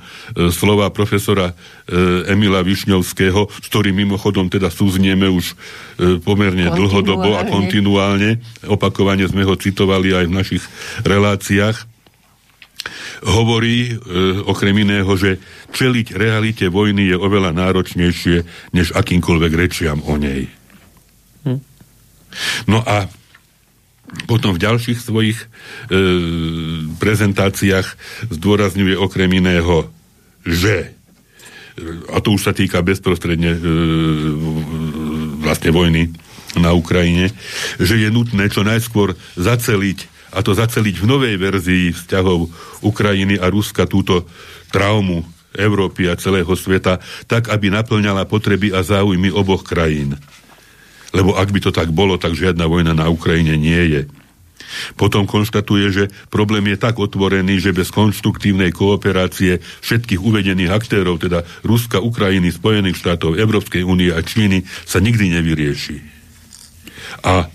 slova 0.53 0.91
profesora 0.93 1.49
e, 1.49 2.29
Emila 2.29 2.61
Višňovského, 2.61 3.47
s 3.47 3.65
ktorým 3.71 3.95
mimochodom 4.05 4.51
teda 4.51 4.69
súznieme 4.69 5.31
už 5.31 5.55
e, 5.97 6.21
pomerne 6.21 6.67
dlhodobo 6.67 7.39
a 7.39 7.47
kontinuálne. 7.47 8.43
Opakovane 8.67 9.23
sme 9.25 9.47
ho 9.47 9.55
citovali 9.55 10.13
aj 10.13 10.25
v 10.27 10.35
našich 10.35 10.63
reláciách 11.07 11.96
hovorí 13.25 13.91
e, 13.91 13.93
okrem 14.45 14.75
iného, 14.85 15.09
že 15.17 15.41
čeliť 15.73 16.13
realite 16.13 16.65
vojny 16.69 17.11
je 17.11 17.17
oveľa 17.17 17.51
náročnejšie, 17.53 18.37
než 18.73 18.93
akýmkoľvek 18.93 19.51
rečiam 19.57 19.99
o 20.05 20.15
nej. 20.15 20.47
Hm. 21.43 21.59
No 22.69 22.79
a 22.85 23.09
potom 24.29 24.55
v 24.55 24.63
ďalších 24.63 24.99
svojich 25.01 25.39
e, 25.41 25.47
prezentáciách 26.95 27.87
zdôrazňuje 28.31 28.95
okrem 28.95 29.29
iného, 29.35 29.89
že 30.47 30.95
a 32.09 32.17
to 32.25 32.33
už 32.33 32.41
sa 32.41 32.53
týka 32.57 32.81
bezprostredne 32.81 33.53
e, 33.53 33.59
vlastne 35.45 35.69
vojny 35.69 36.09
na 36.57 36.73
Ukrajine, 36.73 37.29
že 37.77 38.01
je 38.01 38.09
nutné 38.09 38.49
čo 38.49 38.65
najskôr 38.65 39.13
zaceliť 39.37 40.16
a 40.37 40.39
to 40.45 40.53
zaceliť 40.53 41.01
v 41.01 41.09
novej 41.09 41.35
verzii 41.41 41.97
vzťahov 41.97 42.45
Ukrajiny 42.85 43.41
a 43.41 43.49
Ruska 43.49 43.89
túto 43.89 44.29
traumu 44.69 45.25
Európy 45.57 46.05
a 46.05 46.13
celého 46.13 46.53
sveta, 46.53 47.01
tak, 47.25 47.49
aby 47.49 47.73
naplňala 47.73 48.29
potreby 48.29 48.69
a 48.69 48.85
záujmy 48.85 49.33
oboch 49.33 49.65
krajín. 49.65 50.13
Lebo 51.09 51.33
ak 51.33 51.49
by 51.49 51.59
to 51.65 51.71
tak 51.73 51.89
bolo, 51.89 52.21
tak 52.21 52.37
žiadna 52.37 52.69
vojna 52.69 52.93
na 52.93 53.09
Ukrajine 53.09 53.57
nie 53.57 53.81
je. 53.89 54.01
Potom 54.99 55.25
konštatuje, 55.25 55.85
že 55.89 56.03
problém 56.27 56.69
je 56.69 56.77
tak 56.77 56.99
otvorený, 56.99 57.57
že 57.57 57.73
bez 57.73 57.89
konštruktívnej 57.89 58.75
kooperácie 58.75 59.63
všetkých 59.81 60.21
uvedených 60.21 60.69
aktérov, 60.69 61.17
teda 61.17 61.47
Ruska, 61.63 62.03
Ukrajiny, 62.03 62.51
Spojených 62.53 62.99
štátov, 62.99 63.39
Európskej 63.39 63.81
únie 63.87 64.11
a 64.11 64.19
Číny, 64.21 64.67
sa 64.85 64.99
nikdy 64.99 65.39
nevyrieši. 65.39 65.97
A 67.23 67.47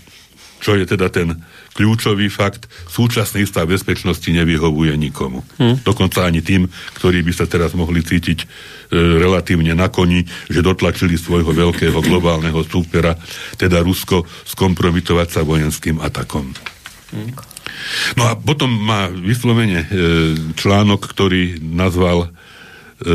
čo 0.59 0.73
je 0.73 0.89
teda 0.89 1.13
ten 1.13 1.37
kľúčový 1.73 2.29
fakt, 2.29 2.69
súčasný 2.87 3.49
stav 3.49 3.65
bezpečnosti 3.65 4.29
nevyhovuje 4.29 4.93
nikomu. 4.93 5.41
Hmm. 5.57 5.81
Dokonca 5.81 6.23
ani 6.23 6.45
tým, 6.45 6.69
ktorí 7.01 7.25
by 7.25 7.33
sa 7.33 7.49
teraz 7.49 7.73
mohli 7.73 8.05
cítiť 8.05 8.39
e, 8.41 8.47
relatívne 8.93 9.73
na 9.73 9.89
koni, 9.89 10.23
že 10.47 10.61
dotlačili 10.61 11.17
svojho 11.17 11.49
veľkého 11.49 11.97
globálneho 11.97 12.61
súpera, 12.63 13.17
teda 13.57 13.81
Rusko, 13.81 14.23
skompromitovať 14.45 15.27
sa 15.33 15.41
vojenským 15.41 15.97
atakom. 15.97 16.53
Hmm. 17.09 17.33
No 18.13 18.29
a 18.29 18.37
potom 18.37 18.69
má 18.69 19.09
vyslovene 19.09 19.81
e, 19.81 19.87
článok, 20.53 21.09
ktorý 21.09 21.57
nazval 21.57 22.29
e, 23.01 23.09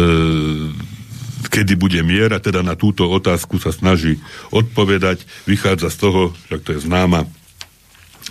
kedy 1.48 1.78
bude 1.78 2.02
mier 2.02 2.34
a 2.34 2.42
teda 2.42 2.66
na 2.66 2.74
túto 2.74 3.06
otázku 3.06 3.62
sa 3.62 3.70
snaží 3.70 4.18
odpovedať, 4.50 5.22
vychádza 5.46 5.88
z 5.94 5.96
toho, 6.02 6.22
že 6.50 6.58
to 6.60 6.70
je 6.74 6.84
známa 6.84 7.24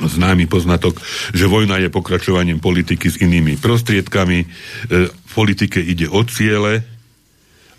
známy 0.02 0.46
poznatok, 0.46 1.02
že 1.34 1.50
vojna 1.50 1.82
je 1.82 1.90
pokračovaním 1.90 2.62
politiky 2.62 3.10
s 3.10 3.18
inými 3.18 3.58
prostriedkami. 3.58 4.38
E, 4.44 4.48
v 5.10 5.32
politike 5.34 5.82
ide 5.82 6.06
o 6.06 6.22
ciele 6.28 6.86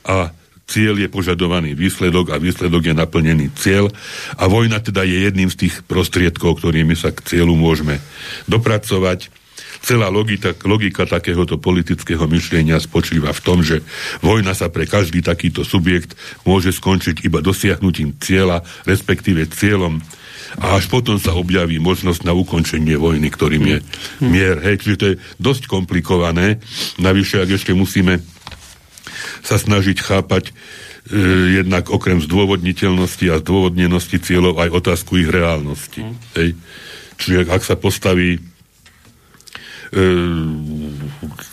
a 0.02 0.34
cieľ 0.68 1.00
je 1.00 1.08
požadovaný 1.08 1.72
výsledok 1.72 2.36
a 2.36 2.42
výsledok 2.42 2.92
je 2.92 2.94
naplnený 2.94 3.46
cieľ 3.56 3.88
a 4.36 4.44
vojna 4.50 4.84
teda 4.84 5.06
je 5.06 5.24
jedným 5.24 5.48
z 5.48 5.66
tých 5.66 5.74
prostriedkov, 5.88 6.60
ktorými 6.60 6.92
sa 6.92 7.14
k 7.14 7.24
cieľu 7.24 7.56
môžeme 7.56 8.02
dopracovať. 8.50 9.32
Celá 9.78 10.10
logika, 10.10 10.52
logika 10.66 11.06
takéhoto 11.06 11.56
politického 11.56 12.26
myšlenia 12.26 12.82
spočíva 12.82 13.30
v 13.30 13.40
tom, 13.40 13.62
že 13.62 13.80
vojna 14.20 14.52
sa 14.52 14.66
pre 14.68 14.90
každý 14.90 15.22
takýto 15.22 15.62
subjekt 15.62 16.18
môže 16.42 16.74
skončiť 16.74 17.22
iba 17.22 17.38
dosiahnutím 17.38 18.18
cieľa, 18.18 18.66
respektíve 18.84 19.46
cieľom 19.48 20.02
a 20.56 20.80
až 20.80 20.88
potom 20.88 21.20
sa 21.20 21.36
objaví 21.36 21.76
možnosť 21.76 22.24
na 22.24 22.32
ukončenie 22.32 22.96
vojny, 22.96 23.28
ktorým 23.28 23.64
je 23.68 23.78
mier. 24.24 24.56
Hej, 24.64 24.80
čiže 24.80 24.96
to 24.96 25.06
je 25.12 25.20
dosť 25.36 25.68
komplikované. 25.68 26.64
Navyše, 26.96 27.44
ak 27.44 27.50
ešte 27.52 27.76
musíme 27.76 28.24
sa 29.44 29.60
snažiť 29.60 29.98
chápať 30.00 30.50
e, 30.50 30.52
jednak 31.60 31.92
okrem 31.92 32.24
zdôvodniteľnosti 32.24 33.26
a 33.28 33.40
zdôvodnenosti 33.44 34.16
cieľov 34.18 34.56
aj 34.64 34.70
otázku 34.72 35.20
ich 35.20 35.28
reálnosti. 35.28 36.08
Mm. 36.08 36.16
Hej. 36.40 36.48
Čiže 37.18 37.38
ak 37.50 37.62
sa 37.66 37.74
postaví 37.76 38.38
e, 38.38 38.40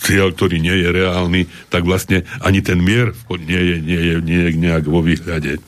cieľ, 0.05 0.31
ktorý 0.31 0.61
nie 0.61 0.75
je 0.75 0.87
reálny, 0.93 1.41
tak 1.67 1.83
vlastne 1.83 2.23
ani 2.39 2.63
ten 2.63 2.79
mier 2.79 3.11
nie 3.27 3.61
je, 3.61 3.75
nie 3.81 4.01
je, 4.01 4.13
nie 4.23 4.39
je 4.45 4.51
nejak 4.55 4.85
vo 4.87 5.03
výhľade. 5.03 5.59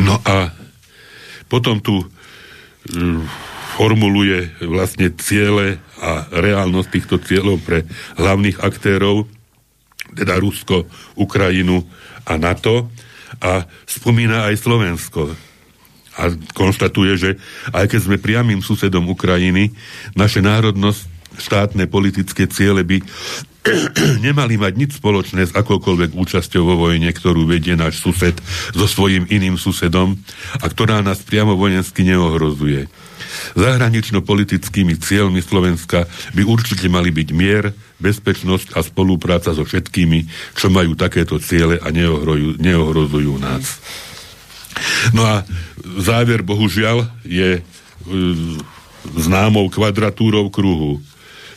No 0.00 0.16
a 0.24 0.54
potom 1.50 1.84
tu 1.84 2.00
mm, 2.88 3.28
formuluje 3.76 4.52
vlastne 4.64 5.12
ciele 5.16 5.80
a 6.00 6.28
reálnosť 6.32 6.88
týchto 6.88 7.16
cieľov 7.20 7.60
pre 7.60 7.84
hlavných 8.16 8.60
aktérov, 8.60 9.28
teda 10.12 10.36
Rusko, 10.40 10.88
Ukrajinu 11.16 11.84
a 12.28 12.36
NATO. 12.36 12.88
a 13.42 13.66
spomína 13.88 14.46
aj 14.52 14.60
Slovensko. 14.60 15.34
A 16.20 16.22
konštatuje, 16.52 17.12
že 17.16 17.30
aj 17.72 17.90
keď 17.90 18.00
sme 18.04 18.20
priamým 18.20 18.60
susedom 18.60 19.08
Ukrajiny, 19.08 19.72
naše 20.12 20.44
národnosť, 20.44 21.08
štátne 21.40 21.88
politické 21.88 22.44
ciele 22.44 22.84
by 22.84 23.00
nemali 24.26 24.58
mať 24.58 24.72
nič 24.74 24.90
spoločné 24.98 25.46
s 25.46 25.52
akoukoľvek 25.54 26.18
účasťou 26.18 26.62
vo 26.66 26.74
vojne, 26.88 27.10
ktorú 27.14 27.46
vedie 27.46 27.78
náš 27.78 28.02
sused 28.02 28.34
so 28.74 28.86
svojím 28.90 29.30
iným 29.30 29.54
susedom 29.54 30.18
a 30.58 30.66
ktorá 30.66 30.98
nás 31.00 31.22
priamo 31.22 31.54
vojensky 31.54 32.02
neohrozuje. 32.02 32.90
Zahranično-politickými 33.54 34.98
cieľmi 34.98 35.40
Slovenska 35.40 36.10
by 36.36 36.42
určite 36.42 36.90
mali 36.90 37.14
byť 37.14 37.28
mier, 37.32 37.72
bezpečnosť 38.02 38.74
a 38.74 38.82
spolupráca 38.82 39.54
so 39.54 39.62
všetkými, 39.62 40.26
čo 40.58 40.68
majú 40.68 40.98
takéto 40.98 41.38
ciele 41.38 41.78
a 41.78 41.88
neohrojujú, 41.94 42.58
neohrozujú 42.58 43.32
nás. 43.38 43.78
No 45.14 45.22
a 45.22 45.46
záver, 46.02 46.42
bohužiaľ, 46.42 47.06
je 47.22 47.60
uh, 47.60 47.64
známou 49.16 49.70
kvadratúrou 49.70 50.50
kruhu 50.50 50.98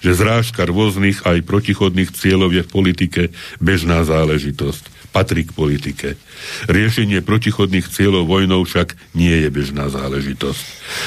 že 0.05 0.13
zrážka 0.13 0.69
rôznych 0.69 1.25
aj 1.25 1.41
protichodných 1.41 2.13
cieľov 2.13 2.53
je 2.53 2.61
v 2.61 2.69
politike 2.69 3.21
bežná 3.57 4.05
záležitosť. 4.05 5.09
Patrí 5.09 5.47
k 5.47 5.55
politike. 5.55 6.07
Riešenie 6.69 7.25
protichodných 7.25 7.89
cieľov 7.89 8.29
vojnou 8.29 8.61
však 8.67 8.93
nie 9.17 9.33
je 9.33 9.49
bežná 9.49 9.89
záležitosť. 9.89 10.65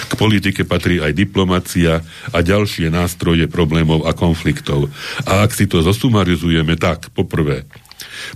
K 0.09 0.13
politike 0.19 0.67
patrí 0.67 0.99
aj 0.99 1.15
diplomacia 1.15 2.03
a 2.35 2.39
ďalšie 2.43 2.91
nástroje 2.91 3.47
problémov 3.47 4.09
a 4.09 4.17
konfliktov. 4.17 4.91
A 5.29 5.47
ak 5.47 5.55
si 5.55 5.71
to 5.71 5.85
zosumarizujeme 5.85 6.75
tak, 6.75 7.13
poprvé, 7.15 7.69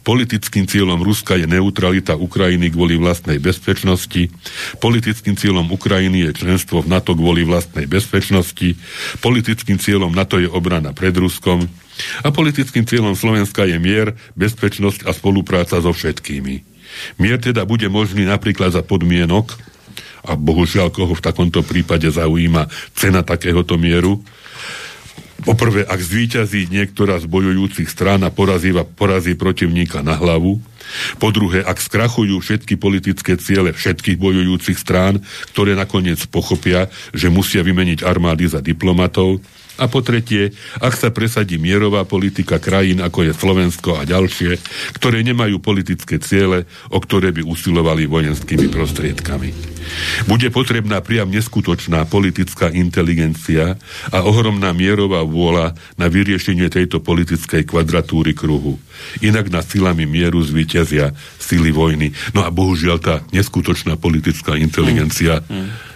Politickým 0.02 0.66
cieľom 0.66 0.98
Ruska 1.02 1.38
je 1.38 1.46
neutralita 1.46 2.18
Ukrajiny 2.18 2.74
kvôli 2.74 2.98
vlastnej 2.98 3.38
bezpečnosti. 3.38 4.30
Politickým 4.82 5.38
cieľom 5.38 5.70
Ukrajiny 5.70 6.26
je 6.30 6.42
členstvo 6.42 6.82
v 6.82 6.90
NATO 6.90 7.14
kvôli 7.14 7.46
vlastnej 7.46 7.86
bezpečnosti. 7.86 8.74
Politickým 9.22 9.78
cieľom 9.78 10.10
NATO 10.10 10.42
je 10.42 10.50
obrana 10.50 10.90
pred 10.90 11.14
Ruskom. 11.14 11.66
A 12.26 12.28
politickým 12.34 12.88
cieľom 12.88 13.14
Slovenska 13.14 13.68
je 13.68 13.78
mier, 13.78 14.18
bezpečnosť 14.34 15.06
a 15.06 15.14
spolupráca 15.14 15.78
so 15.78 15.92
všetkými. 15.94 16.64
Mier 17.22 17.38
teda 17.38 17.62
bude 17.64 17.86
možný 17.86 18.26
napríklad 18.26 18.74
za 18.74 18.82
podmienok, 18.82 19.54
a 20.22 20.38
bohužiaľ 20.38 20.94
koho 20.94 21.18
v 21.18 21.24
takomto 21.24 21.66
prípade 21.66 22.06
zaujíma 22.06 22.70
cena 22.94 23.26
takéhoto 23.26 23.74
mieru, 23.74 24.22
Poprvé, 25.42 25.82
ak 25.82 25.98
zvíťazí 25.98 26.70
niektorá 26.70 27.18
z 27.18 27.26
bojujúcich 27.26 27.90
strán 27.90 28.22
a 28.22 28.30
porazí, 28.30 28.70
porazí 28.94 29.34
protivníka 29.34 30.00
na 30.00 30.14
hlavu. 30.14 30.62
Po 31.18 31.28
druhé, 31.34 31.62
ak 31.66 31.78
skrachujú 31.78 32.38
všetky 32.38 32.78
politické 32.78 33.34
ciele 33.38 33.74
všetkých 33.74 34.18
bojujúcich 34.18 34.78
strán, 34.78 35.22
ktoré 35.54 35.74
nakoniec 35.74 36.22
pochopia, 36.30 36.90
že 37.10 37.30
musia 37.30 37.66
vymeniť 37.66 38.06
armády 38.06 38.46
za 38.50 38.62
diplomatov. 38.62 39.42
A 39.80 39.88
po 39.88 40.04
tretie, 40.04 40.52
ak 40.84 40.92
sa 40.92 41.08
presadí 41.08 41.56
mierová 41.56 42.04
politika 42.04 42.60
krajín, 42.60 43.00
ako 43.00 43.24
je 43.24 43.32
Slovensko 43.32 43.96
a 43.96 44.04
ďalšie, 44.04 44.60
ktoré 45.00 45.24
nemajú 45.24 45.64
politické 45.64 46.20
ciele, 46.20 46.68
o 46.92 47.00
ktoré 47.00 47.32
by 47.32 47.40
usilovali 47.40 48.04
vojenskými 48.04 48.68
prostriedkami. 48.68 49.48
Bude 50.28 50.52
potrebná 50.52 51.00
priam 51.00 51.32
neskutočná 51.32 52.04
politická 52.04 52.68
inteligencia 52.68 53.80
a 54.12 54.18
ohromná 54.22 54.76
mierová 54.76 55.24
vôľa 55.24 55.74
na 55.96 56.06
vyriešenie 56.06 56.68
tejto 56.68 57.00
politickej 57.00 57.64
kvadratúry 57.64 58.36
kruhu. 58.36 58.76
Inak 59.24 59.48
nad 59.48 59.64
silami 59.64 60.04
mieru 60.04 60.44
zvíťazia 60.44 61.16
sily 61.40 61.72
vojny. 61.72 62.12
No 62.36 62.44
a 62.44 62.52
bohužiaľ 62.52 62.98
tá 63.00 63.14
neskutočná 63.32 63.96
politická 63.96 64.54
inteligencia 64.60 65.40
mm. 65.42 65.48
Mm 65.48 65.91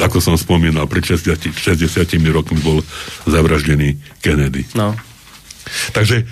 ako 0.00 0.18
som 0.20 0.34
spomínal, 0.38 0.88
pred 0.88 1.04
60, 1.04 1.52
60 1.52 1.84
rokmi 2.32 2.58
bol 2.64 2.80
zavraždený 3.28 4.00
Kennedy. 4.24 4.64
No. 4.72 4.96
Takže 5.92 6.24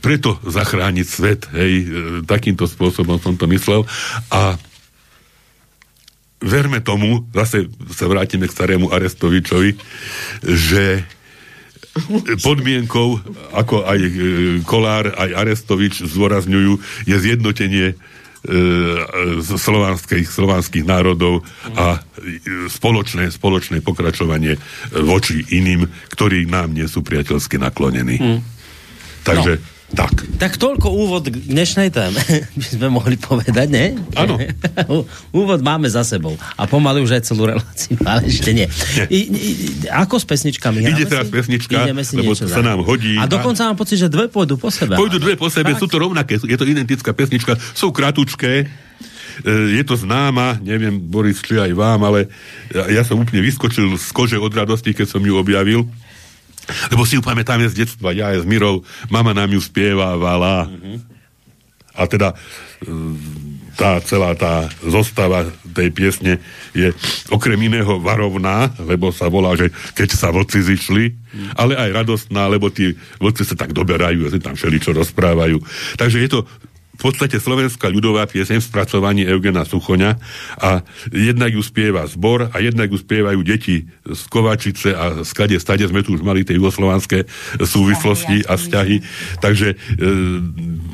preto 0.00 0.40
zachrániť 0.42 1.06
svet, 1.06 1.40
hej, 1.52 1.72
e, 1.82 1.86
takýmto 2.24 2.64
spôsobom 2.64 3.20
som 3.20 3.36
to 3.36 3.44
myslel 3.52 3.84
a 4.32 4.56
verme 6.40 6.80
tomu, 6.80 7.28
zase 7.36 7.68
sa 7.92 8.08
vrátime 8.08 8.48
k 8.48 8.56
starému 8.56 8.88
Arestovičovi, 8.88 9.76
že 10.40 11.04
podmienkou, 12.40 13.20
ako 13.52 13.84
aj 13.84 14.00
e, 14.00 14.10
Kolár, 14.64 15.12
aj 15.12 15.30
Arestovič 15.36 16.00
zdôrazňujú, 16.00 16.80
je 17.04 17.16
zjednotenie 17.20 17.86
E, 18.40 18.56
slovanských, 19.44 20.24
slovanských 20.24 20.88
národov 20.88 21.44
a 21.76 22.00
spoločné, 22.72 23.28
spoločné 23.28 23.84
pokračovanie 23.84 24.56
voči 24.96 25.44
iným, 25.52 25.84
ktorí 26.08 26.48
nám 26.48 26.72
nie 26.72 26.88
sú 26.88 27.04
priateľsky 27.04 27.60
naklonení. 27.60 28.16
Hmm. 28.16 28.40
Takže 29.28 29.60
no. 29.60 29.79
Tak. 29.90 30.38
Tak 30.38 30.52
toľko 30.54 30.86
úvod 30.86 31.26
k 31.26 31.36
dnešnej 31.50 31.90
téme, 31.90 32.22
by 32.60 32.66
sme 32.66 32.86
mohli 32.94 33.18
povedať, 33.18 33.66
ne? 33.66 33.98
Áno. 34.14 34.38
úvod 35.40 35.60
máme 35.66 35.90
za 35.90 36.06
sebou. 36.06 36.38
A 36.54 36.70
pomaly 36.70 37.02
už 37.02 37.18
aj 37.18 37.22
celú 37.26 37.50
reláciu, 37.50 37.98
ale 38.10 38.30
ešte 38.30 38.54
nie. 38.54 38.70
nie. 38.70 39.06
I, 39.10 39.20
i, 39.26 39.44
ako 39.90 40.22
s 40.22 40.26
pesničkami? 40.30 40.86
Ide 40.86 41.10
teraz 41.10 41.26
si? 41.26 41.34
pesnička, 41.34 41.90
si 42.06 42.14
lebo 42.14 42.38
sa 42.38 42.62
nám 42.62 42.86
hodí. 42.86 43.18
A 43.18 43.26
dokonca 43.26 43.66
mám 43.66 43.78
pocit, 43.78 43.98
že 43.98 44.06
dve 44.06 44.30
pôjdu 44.30 44.54
po 44.54 44.70
sebe. 44.70 44.94
Pôjdu 44.94 45.18
dve 45.18 45.34
po 45.34 45.50
sebe, 45.50 45.74
tak. 45.74 45.82
sú 45.82 45.90
to 45.90 45.98
rovnaké, 45.98 46.38
je 46.38 46.58
to 46.58 46.66
identická 46.66 47.10
pesnička, 47.10 47.58
sú 47.74 47.90
kratučké, 47.90 48.62
e, 48.62 48.66
je 49.74 49.82
to 49.82 49.98
známa, 49.98 50.62
neviem, 50.62 51.02
Boris, 51.02 51.42
či 51.42 51.58
aj 51.58 51.74
vám, 51.74 52.00
ale 52.06 52.30
ja, 52.70 53.00
ja 53.00 53.02
som 53.02 53.18
úplne 53.18 53.42
vyskočil 53.42 53.98
z 53.98 54.08
kože 54.14 54.38
od 54.38 54.54
radosti, 54.54 54.94
keď 54.94 55.18
som 55.18 55.22
ju 55.22 55.34
objavil. 55.34 55.90
Lebo 56.92 57.02
si 57.08 57.18
ju 57.18 57.22
pamätáme 57.22 57.66
z 57.66 57.84
detstva, 57.84 58.14
ja 58.14 58.32
aj 58.34 58.44
s 58.44 58.46
Mirou, 58.46 58.82
mama 59.10 59.34
nám 59.34 59.50
ju 59.50 59.60
spievala. 59.60 60.68
Mm-hmm. 60.68 60.96
A 61.98 62.02
teda 62.06 62.28
e, 62.32 62.36
tá 63.74 63.96
celá 64.04 64.36
tá 64.36 64.68
zostava 64.84 65.48
tej 65.72 65.88
piesne 65.88 66.36
je 66.76 66.92
okrem 67.32 67.56
iného 67.56 67.96
varovná, 67.96 68.68
lebo 68.82 69.08
sa 69.08 69.32
volá, 69.32 69.56
že 69.56 69.72
keď 69.96 70.08
sa 70.12 70.28
vlci 70.28 70.60
zišli, 70.60 71.04
mm. 71.16 71.48
ale 71.56 71.80
aj 71.80 72.04
radostná, 72.04 72.44
lebo 72.50 72.68
tí 72.68 72.92
vlci 73.16 73.42
sa 73.48 73.56
tak 73.56 73.72
doberajú 73.72 74.28
si 74.28 74.36
tam 74.36 74.52
všeličo 74.52 74.92
rozprávajú. 74.92 75.58
Takže 75.96 76.18
je 76.20 76.28
to 76.28 76.40
v 77.00 77.08
podstate 77.08 77.40
slovenská 77.40 77.88
ľudová 77.88 78.28
pieseň 78.28 78.60
v 78.60 78.68
spracovaní 78.68 79.24
Eugena 79.24 79.64
Suchoňa 79.64 80.20
a 80.60 80.84
jednak 81.08 81.56
ju 81.56 81.64
spieva 81.64 82.04
zbor 82.04 82.52
a 82.52 82.56
jednak 82.60 82.92
ju 82.92 83.00
spievajú 83.00 83.40
deti 83.40 83.88
z 84.04 84.22
Kovačice 84.28 84.92
a 84.92 85.24
z 85.24 85.30
kade 85.32 85.56
stade 85.56 85.88
sme 85.88 86.04
tu 86.04 86.12
už 86.12 86.20
mali 86.20 86.44
tie 86.44 86.60
jugoslovanské 86.60 87.24
súvislosti 87.56 88.44
a 88.44 88.60
vzťahy. 88.60 89.00
Takže 89.40 89.68
e, 89.72 89.76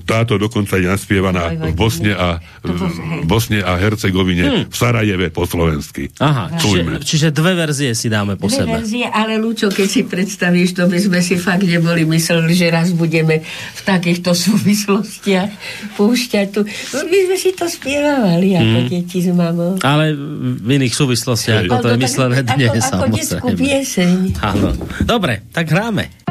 táto 0.06 0.38
dokonca 0.38 0.78
je 0.78 0.86
naspievaná 0.86 1.50
v 1.50 1.74
Bosne 1.74 2.14
a, 2.14 2.38
v 2.62 3.26
Bosne 3.26 3.66
a 3.66 3.74
Hercegovine, 3.74 4.46
hmm. 4.46 4.64
v 4.70 4.76
Sarajeve 4.78 5.34
po 5.34 5.42
slovensky. 5.42 6.14
Aha, 6.22 6.54
čiže, 6.54 7.02
čiže 7.02 7.28
dve 7.34 7.58
verzie 7.58 7.98
si 7.98 8.06
dáme 8.06 8.38
po 8.38 8.46
dve 8.46 8.62
sebe. 8.62 8.78
verzie, 8.78 9.10
ale 9.10 9.42
Lúčo, 9.42 9.74
keď 9.74 9.88
si 9.90 10.06
predstavíš, 10.06 10.78
to 10.78 10.86
by 10.86 10.98
sme 11.02 11.18
si 11.18 11.34
fakt 11.34 11.66
neboli 11.66 12.06
mysleli, 12.06 12.54
že 12.54 12.70
raz 12.70 12.94
budeme 12.94 13.42
v 13.74 13.80
takýchto 13.82 14.30
súvislostiach 14.36 15.50
púšťať 15.96 16.46
tu. 16.52 16.60
No, 16.68 16.98
my 17.08 17.18
sme 17.26 17.36
si 17.40 17.50
to 17.56 17.64
spievali 17.64 18.52
ako 18.52 18.76
hmm. 18.84 18.88
deti 18.92 19.18
s 19.24 19.28
mamou. 19.32 19.80
Ale 19.80 20.12
v 20.60 20.68
iných 20.76 20.94
súvislostiach, 20.94 21.64
ako 21.66 21.74
to 21.80 21.88
je 21.96 21.98
myslené 22.04 22.38
dnes. 22.44 22.84
Ako, 22.92 23.00
ako 23.00 23.06
detskú 23.16 23.48
pieseň. 23.56 24.16
Áno. 24.44 24.68
Dobre, 25.02 25.48
tak 25.50 25.72
hráme. 25.72 26.25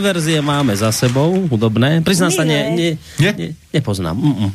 Dve 0.00 0.16
verzie 0.16 0.40
máme 0.40 0.72
za 0.72 0.88
sebou, 0.96 1.44
hudobné. 1.52 2.00
Priznám 2.00 2.32
sa, 2.32 2.40
nie, 2.40 2.72
nie, 2.72 2.90
nie? 3.20 3.32
nie 3.36 3.48
nepoznám. 3.68 4.16
Mm-mm. 4.16 4.48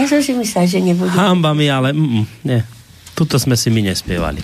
Ja 0.00 0.08
som 0.08 0.24
si 0.24 0.32
myslel, 0.32 0.64
že 0.64 0.80
nebude. 0.80 1.12
Hamba 1.12 1.52
mi, 1.52 1.68
ale 1.68 1.92
mm, 1.92 2.24
nie. 2.40 2.64
Tuto 3.12 3.36
sme 3.36 3.52
si 3.52 3.68
my 3.68 3.92
nespievali. 3.92 4.40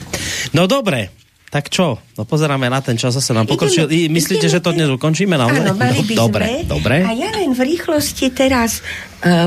No 0.53 0.69
dobre, 0.69 1.17
tak 1.49 1.73
čo? 1.73 1.97
No 2.13 2.29
pozeráme 2.29 2.69
na 2.69 2.85
ten 2.85 3.01
čas, 3.01 3.17
zase 3.17 3.33
nám 3.33 3.49
pokročil. 3.49 3.89
Ideme, 3.89 4.21
Myslíte, 4.21 4.53
ideme, 4.53 4.53
že 4.53 4.61
to 4.61 4.71
dnes 4.77 4.93
ukončíme? 4.93 5.41
No, 5.41 5.49
áno, 5.49 5.73
mali 5.73 6.05
by 6.05 6.13
dobre, 6.13 6.45
sme. 6.45 6.69
Dobre. 6.69 6.97
A 7.09 7.17
ja 7.17 7.33
len 7.33 7.57
v 7.57 7.61
rýchlosti 7.65 8.29
teraz 8.29 8.85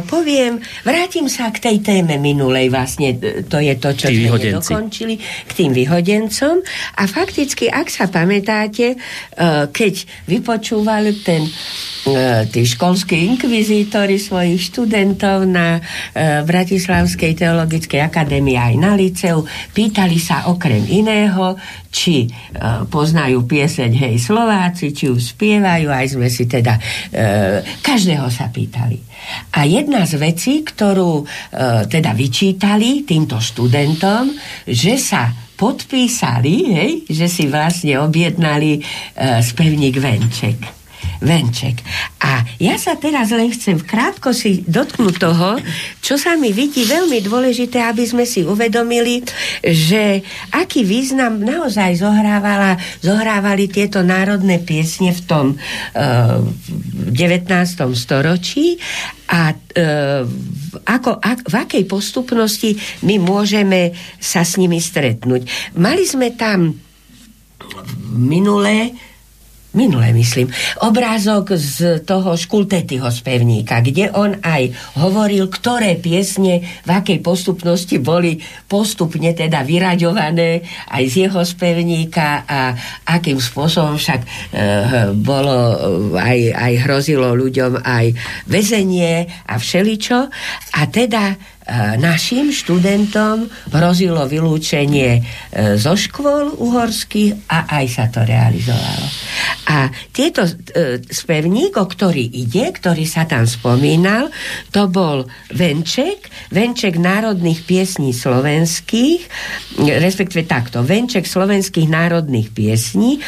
poviem, 0.03 0.59
vrátim 0.84 1.32
sa 1.32 1.47
k 1.47 1.63
tej 1.63 1.78
téme 1.80 2.19
minulej 2.19 2.67
vlastne, 2.67 3.15
to 3.47 3.57
je 3.59 3.74
to, 3.80 3.89
čo 3.95 4.07
Tí 4.11 4.19
sme 4.19 4.24
vyhodenci. 4.28 4.72
nedokončili, 4.72 5.15
k 5.47 5.51
tým 5.51 5.72
vyhodencom. 5.72 6.55
A 6.99 7.03
fakticky, 7.07 7.72
ak 7.72 7.88
sa 7.88 8.11
pamätáte, 8.11 8.95
uh, 8.95 9.72
keď 9.72 9.93
vypočúval 10.28 11.15
ten 11.24 11.47
tí 12.49 12.65
školskí 12.65 13.13
inkvizítori 13.13 14.17
svojich 14.17 14.74
študentov 14.74 15.45
na 15.45 15.78
Bratislavskej 16.17 17.38
teologickej 17.38 18.01
akadémii 18.01 18.57
aj 18.57 18.74
na 18.82 18.97
liceu, 18.97 19.45
pýtali 19.69 20.17
sa 20.17 20.49
okrem 20.49 20.82
iného, 20.89 21.53
či 21.93 22.26
poznajú 22.89 23.45
pieseň 23.45 23.91
Hej 23.93 24.15
Slováci, 24.17 24.97
či 24.97 25.13
ju 25.13 25.15
spievajú, 25.22 25.93
aj 25.93 26.17
sme 26.17 26.26
si 26.26 26.49
teda 26.49 26.82
každého 27.86 28.26
sa 28.34 28.49
pýtali. 28.49 29.11
A 29.53 29.67
jedna 29.69 30.03
z 30.09 30.17
vecí, 30.17 30.65
ktorú 30.65 31.13
uh, 31.22 31.26
teda 31.86 32.11
vyčítali 32.17 33.05
týmto 33.05 33.38
študentom, 33.38 34.34
že 34.65 34.97
sa 34.97 35.30
podpísali, 35.55 36.55
hej, 36.74 36.91
že 37.05 37.30
si 37.30 37.45
vlastne 37.45 38.01
objednali 38.01 38.82
uh, 38.82 39.39
spevník 39.39 40.01
Venček 40.01 40.81
venček. 41.22 41.78
A 42.17 42.41
ja 42.57 42.76
sa 42.82 42.97
teraz 42.97 43.30
len 43.30 43.53
chcem 43.53 43.78
krátko 43.78 44.34
si 44.34 44.65
dotknúť 44.65 45.15
toho, 45.22 45.61
čo 46.01 46.17
sa 46.17 46.34
mi 46.34 46.49
vidí 46.49 46.84
veľmi 46.84 47.22
dôležité, 47.22 47.78
aby 47.86 48.03
sme 48.09 48.26
si 48.26 48.41
uvedomili, 48.41 49.22
že 49.61 50.26
aký 50.49 50.82
význam 50.82 51.38
naozaj 51.38 52.01
zohrávala, 52.01 52.82
zohrávali 53.05 53.69
tieto 53.69 54.01
národné 54.01 54.57
piesne 54.65 55.13
v 55.13 55.22
tom 55.30 55.45
uh, 55.53 56.41
eh, 57.13 57.45
19. 57.45 57.45
storočí 57.93 58.82
a 59.30 59.53
uh, 59.53 60.26
ako, 60.89 61.22
ak, 61.22 61.39
v 61.45 61.55
akej 61.55 61.84
postupnosti 61.86 62.74
my 63.05 63.22
môžeme 63.22 63.93
sa 64.17 64.41
s 64.41 64.57
nimi 64.57 64.82
stretnúť. 64.82 65.45
Mali 65.78 66.03
sme 66.03 66.34
tam 66.34 66.74
minulé 68.11 69.11
minule 69.72 70.11
myslím, 70.11 70.51
obrázok 70.84 71.55
z 71.55 72.03
toho 72.03 72.36
Škultetyho 72.36 73.07
spevníka, 73.07 73.80
kde 73.80 74.11
on 74.11 74.36
aj 74.43 74.72
hovoril, 74.99 75.47
ktoré 75.47 75.95
piesne 75.95 76.63
v 76.84 76.89
akej 76.89 77.24
postupnosti 77.24 77.95
boli 78.03 78.39
postupne 78.67 79.32
teda 79.32 79.63
vyraďované 79.63 80.63
aj 80.91 81.03
z 81.07 81.13
jeho 81.28 81.41
spevníka 81.47 82.43
a 82.43 82.76
akým 83.07 83.39
spôsobom 83.39 83.95
však 83.95 84.22
e, 84.24 84.28
bolo 85.15 85.57
aj, 86.19 86.39
aj 86.51 86.74
hrozilo 86.84 87.32
ľuďom 87.32 87.80
aj 87.80 88.05
väzenie 88.51 89.28
a 89.47 89.55
všeličo. 89.55 90.19
A 90.76 90.82
teda 90.91 91.36
našim 92.01 92.49
študentom 92.49 93.45
hrozilo 93.70 94.26
vylúčenie 94.26 95.22
e, 95.22 95.22
zo 95.78 95.93
škôl 95.93 96.57
uhorských 96.57 97.47
a 97.53 97.70
aj 97.82 97.86
sa 97.86 98.05
to 98.09 98.26
realizovalo. 98.26 99.07
A 99.70 99.93
tieto 100.09 100.43
e, 100.43 100.51
spevník, 101.05 101.78
o 101.78 101.86
ktorý 101.86 102.26
ide, 102.26 102.74
ktorý 102.74 103.05
sa 103.05 103.30
tam 103.30 103.45
spomínal, 103.45 104.34
to 104.74 104.89
bol 104.89 105.30
Venček, 105.53 106.28
Venček 106.49 106.97
národných 106.97 107.64
piesní 107.64 108.12
slovenských, 108.12 109.22
respektíve 110.01 110.49
takto, 110.49 110.82
Venček 110.82 111.30
slovenských 111.30 111.88
národných 111.88 112.49
piesní, 112.51 113.22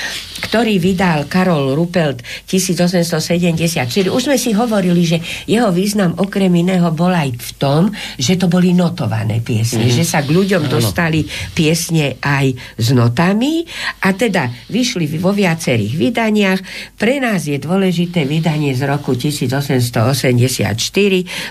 ktorý 0.44 0.82
vydal 0.82 1.30
Karol 1.30 1.78
Rupelt 1.78 2.26
1874. 2.50 4.12
Už 4.12 4.22
sme 4.26 4.38
si 4.42 4.52
hovorili, 4.52 5.06
že 5.08 5.18
jeho 5.48 5.72
význam 5.72 6.18
okrem 6.20 6.52
iného 6.52 6.92
bol 6.92 7.14
aj 7.14 7.30
v 7.32 7.50
tom, 7.62 7.82
že 8.24 8.40
to 8.40 8.48
boli 8.48 8.72
notované 8.72 9.44
piesne, 9.44 9.92
mm-hmm. 9.92 10.00
že 10.00 10.08
sa 10.08 10.24
k 10.24 10.32
ľuďom 10.32 10.72
ano. 10.72 10.80
dostali 10.80 11.28
piesne 11.28 12.16
aj 12.24 12.80
s 12.80 12.96
notami 12.96 13.68
a 14.08 14.16
teda 14.16 14.72
vyšli 14.72 15.12
vo 15.20 15.36
viacerých 15.36 16.00
vydaniach. 16.00 16.60
Pre 16.96 17.20
nás 17.20 17.44
je 17.44 17.60
dôležité 17.60 18.24
vydanie 18.24 18.72
z 18.72 18.88
roku 18.88 19.20
1884, 19.20 20.08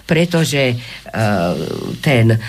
pretože 0.09 0.73
uh, 0.73 0.81
ten 2.01 2.33
uh, 2.33 2.41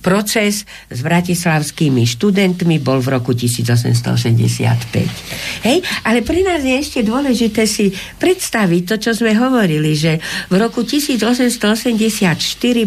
proces 0.00 0.64
s 0.88 1.00
bratislavskými 1.04 2.08
študentmi 2.08 2.80
bol 2.80 3.04
v 3.04 3.12
roku 3.12 3.36
1885. 3.36 5.68
Hej? 5.68 5.84
Ale 6.08 6.24
pre 6.24 6.40
nás 6.40 6.64
je 6.64 6.78
ešte 6.78 7.04
dôležité 7.04 7.68
si 7.68 7.92
predstaviť 7.92 8.82
to, 8.88 8.96
čo 8.96 9.12
sme 9.12 9.36
hovorili, 9.36 9.92
že 9.92 10.16
v 10.48 10.54
roku 10.56 10.86
1884 10.86 11.98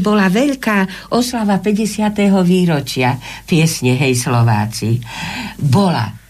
bola 0.02 0.31
veľká 0.32 1.12
oslava 1.12 1.60
50. 1.60 2.16
výročia 2.48 3.20
piesne 3.44 4.00
Hej 4.00 4.24
Slováci. 4.24 4.98
Bola 5.60 6.22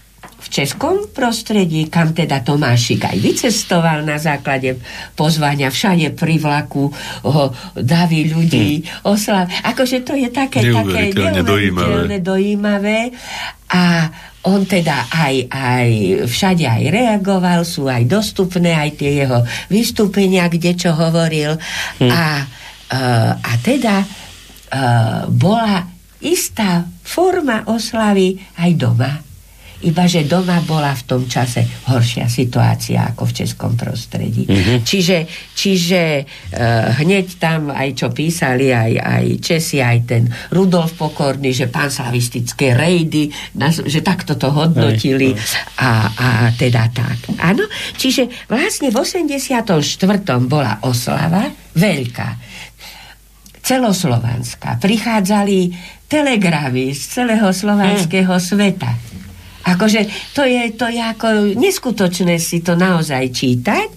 v 0.42 0.46
českom 0.50 1.06
prostredí, 1.14 1.86
kam 1.86 2.10
teda 2.10 2.42
Tomášik 2.42 3.06
aj 3.06 3.16
vycestoval 3.22 4.02
na 4.02 4.18
základe 4.18 4.74
pozvania 5.14 5.70
všade 5.70 6.18
pri 6.18 6.42
vlaku 6.42 6.90
ho 7.22 7.44
daví 7.78 8.26
ľudí 8.26 8.82
hmm. 8.82 9.06
oslav. 9.06 9.46
Akože 9.62 10.02
to 10.02 10.18
je 10.18 10.28
také 10.34 10.66
neuveriteľne, 10.66 11.46
také 11.46 11.70
neuveriteľne 11.70 12.18
dojímavé. 12.18 12.98
A 13.70 14.10
on 14.42 14.66
teda 14.66 15.06
aj, 15.14 15.46
aj 15.46 15.88
všade 16.26 16.66
aj 16.66 16.82
reagoval, 16.90 17.62
sú 17.62 17.86
aj 17.86 18.02
dostupné 18.10 18.74
aj 18.74 18.98
tie 18.98 19.22
jeho 19.22 19.46
vystúpenia, 19.70 20.50
kde 20.50 20.74
čo 20.74 20.90
hovoril. 20.90 21.54
Hmm. 22.02 22.10
A 22.10 22.22
a 23.40 23.52
teda 23.64 24.04
uh, 24.04 25.24
bola 25.32 25.80
istá 26.22 26.84
forma 27.02 27.64
oslavy 27.66 28.36
aj 28.60 28.70
doma. 28.76 29.12
Iba, 29.82 30.06
že 30.06 30.22
doma 30.30 30.62
bola 30.62 30.94
v 30.94 31.02
tom 31.10 31.26
čase 31.26 31.66
horšia 31.90 32.30
situácia 32.30 33.02
ako 33.02 33.26
v 33.26 33.32
českom 33.42 33.74
prostredí. 33.74 34.46
Mm-hmm. 34.46 34.78
Čiže, 34.86 35.18
čiže 35.58 36.22
uh, 36.22 36.94
hneď 37.02 37.26
tam 37.42 37.74
aj 37.74 37.90
čo 37.98 38.14
písali 38.14 38.70
aj, 38.70 38.92
aj 38.94 39.24
Česi, 39.42 39.82
aj 39.82 39.98
ten 40.06 40.30
Rudolf 40.54 40.94
Pokorný, 40.94 41.50
že 41.50 41.66
panslavistické 41.66 42.78
rejdy, 42.78 43.26
že 43.82 44.06
takto 44.06 44.38
to 44.38 44.54
hodnotili 44.54 45.34
a, 45.82 45.90
a 46.14 46.28
teda 46.54 46.86
tak. 46.94 47.34
Áno, 47.42 47.66
čiže 47.98 48.46
vlastne 48.46 48.94
v 48.94 49.02
84. 49.02 49.66
bola 50.46 50.78
oslava 50.86 51.50
veľká 51.74 52.51
celoslovanská. 53.62 54.76
Prichádzali 54.82 55.70
telegrávy 56.10 56.92
z 56.92 57.02
celého 57.22 57.48
slovanského 57.54 58.34
mm. 58.36 58.42
sveta. 58.42 58.90
Akože 59.62 60.10
to 60.34 60.42
je, 60.42 60.74
to 60.74 60.90
je 60.90 60.98
ako 60.98 61.54
neskutočné 61.54 62.42
si 62.42 62.66
to 62.66 62.74
naozaj 62.74 63.30
čítať. 63.30 63.88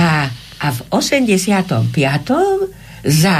A, 0.00 0.24
a 0.32 0.66
v 0.72 0.80
85. 0.88 1.92
za 3.04 3.36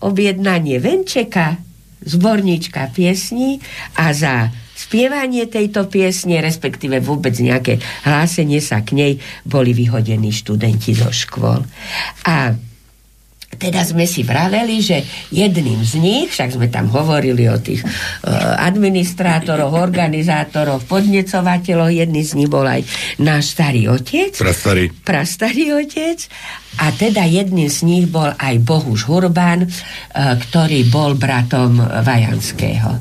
objednanie 0.00 0.80
Venčeka 0.80 1.60
zborníčka 2.08 2.88
piesní 2.94 3.60
a 4.00 4.16
za 4.16 4.48
spievanie 4.78 5.50
tejto 5.50 5.90
piesne, 5.90 6.38
respektíve 6.38 7.02
vôbec 7.02 7.34
nejaké 7.36 7.82
hlásenie 8.06 8.62
sa 8.62 8.80
k 8.86 8.94
nej, 8.94 9.12
boli 9.42 9.74
vyhodení 9.74 10.30
študenti 10.30 10.94
zo 10.94 11.10
škôl. 11.10 11.66
A 12.24 12.54
teda 13.56 13.82
sme 13.82 14.04
si 14.04 14.22
vraveli, 14.22 14.78
že 14.78 15.02
jedným 15.32 15.80
z 15.82 15.98
nich, 15.98 16.26
však 16.30 16.54
sme 16.54 16.68
tam 16.68 16.92
hovorili 16.92 17.48
o 17.50 17.58
tých 17.58 17.82
uh, 17.82 17.88
administrátoroch, 18.60 19.74
organizátoroch, 19.74 20.86
podnecovateľoch, 20.86 21.90
jedný 21.90 22.22
z 22.22 22.32
nich 22.38 22.50
bol 22.52 22.68
aj 22.68 22.86
náš 23.18 23.56
starý 23.56 23.88
otec. 23.88 24.36
Prastarý. 24.36 24.92
Prastarý 25.02 25.64
otec. 25.74 26.18
A 26.78 26.94
teda 26.94 27.26
jedným 27.26 27.66
z 27.66 27.82
nich 27.82 28.06
bol 28.06 28.30
aj 28.30 28.54
Bohuš 28.62 29.08
Hurban, 29.10 29.66
uh, 29.66 29.70
ktorý 30.38 30.86
bol 30.92 31.18
bratom 31.18 31.82
Vajanského. 31.82 33.00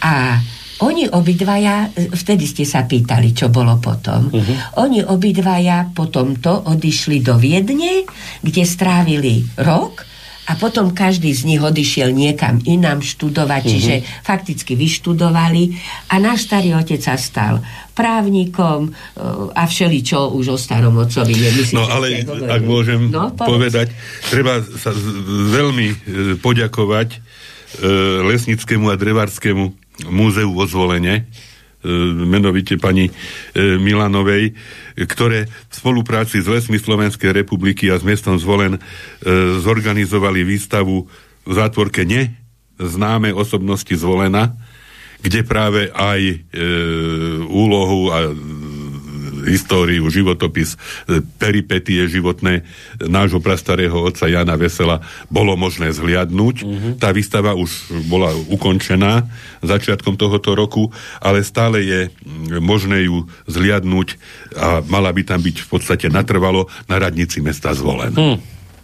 A 0.00 0.40
oni 0.80 1.12
obidvaja, 1.12 1.92
vtedy 1.92 2.48
ste 2.48 2.64
sa 2.64 2.88
pýtali, 2.88 3.36
čo 3.36 3.52
bolo 3.52 3.76
potom. 3.76 4.32
Uh-huh. 4.32 4.56
Oni 4.80 5.04
obidvaja 5.04 5.92
potom 5.92 6.40
to 6.40 6.52
odišli 6.72 7.20
do 7.20 7.36
Viedne, 7.36 8.08
kde 8.40 8.62
strávili 8.64 9.44
rok 9.60 10.08
a 10.50 10.58
potom 10.58 10.90
každý 10.90 11.30
z 11.30 11.46
nich 11.46 11.62
odišiel 11.62 12.10
niekam 12.10 12.58
inám 12.66 13.06
študovať, 13.06 13.62
mm-hmm. 13.62 13.74
čiže 13.78 13.94
fakticky 14.26 14.74
vyštudovali 14.74 15.78
a 16.10 16.18
náš 16.18 16.50
starý 16.50 16.74
otec 16.74 16.98
sa 16.98 17.14
stal 17.14 17.62
právnikom 17.94 18.90
uh, 18.90 19.54
a 19.54 19.70
všeličo 19.70 20.34
už 20.34 20.46
o 20.50 20.58
starom 20.58 20.98
otcovi 20.98 21.38
nemyslíte. 21.38 21.78
No 21.78 21.86
ale 21.86 22.26
ak 22.26 22.62
môžem 22.66 23.14
no, 23.14 23.30
povedať, 23.30 23.94
treba 24.26 24.58
sa 24.64 24.90
veľmi 25.54 25.86
e, 25.86 25.96
poďakovať 26.42 27.08
e, 27.14 27.18
Lesnickému 28.26 28.90
a 28.90 28.98
Drevarskému 28.98 29.89
múzeu 30.08 30.48
vo 30.54 30.64
zvolenie, 30.64 31.28
menovite 32.28 32.76
pani 32.76 33.08
Milanovej, 33.56 34.52
ktoré 35.00 35.48
v 35.48 35.74
spolupráci 35.74 36.44
s 36.44 36.48
Lesmi 36.48 36.76
Slovenskej 36.76 37.32
republiky 37.32 37.88
a 37.88 37.96
s 37.96 38.04
mestom 38.04 38.36
Zvolen 38.36 38.76
e, 38.76 38.80
zorganizovali 39.64 40.44
výstavu 40.44 41.08
v 41.48 41.52
zátvorke 41.56 42.04
ne 42.04 42.36
známe 42.76 43.32
osobnosti 43.32 43.92
Zvolena, 43.96 44.56
kde 45.20 45.44
práve 45.44 45.92
aj 45.92 46.20
e, 46.20 46.36
úlohu 47.48 48.08
a 48.08 48.32
históriu, 49.48 50.06
životopis, 50.12 50.76
e, 51.08 51.20
peripetie 51.40 52.04
životné 52.08 52.64
nášho 53.00 53.40
prastarého 53.40 53.96
otca 53.96 54.28
Jana 54.28 54.56
Vesela 54.60 55.00
bolo 55.32 55.56
možné 55.56 55.92
zhliadnúť. 55.94 56.56
Uh-huh. 56.62 56.92
Tá 57.00 57.14
výstava 57.14 57.56
už 57.56 57.90
bola 58.08 58.32
ukončená 58.48 59.28
začiatkom 59.64 60.16
tohoto 60.20 60.52
roku, 60.52 60.92
ale 61.20 61.44
stále 61.46 61.84
je 61.84 62.00
možné 62.60 63.08
ju 63.08 63.24
zhliadnúť 63.48 64.20
a 64.56 64.84
mala 64.84 65.12
by 65.14 65.22
tam 65.24 65.40
byť 65.40 65.56
v 65.64 65.68
podstate 65.68 66.06
natrvalo 66.12 66.68
na 66.90 66.96
radnici 67.00 67.40
mesta 67.40 67.72
Zvolen. 67.72 68.12
Hmm. 68.12 68.38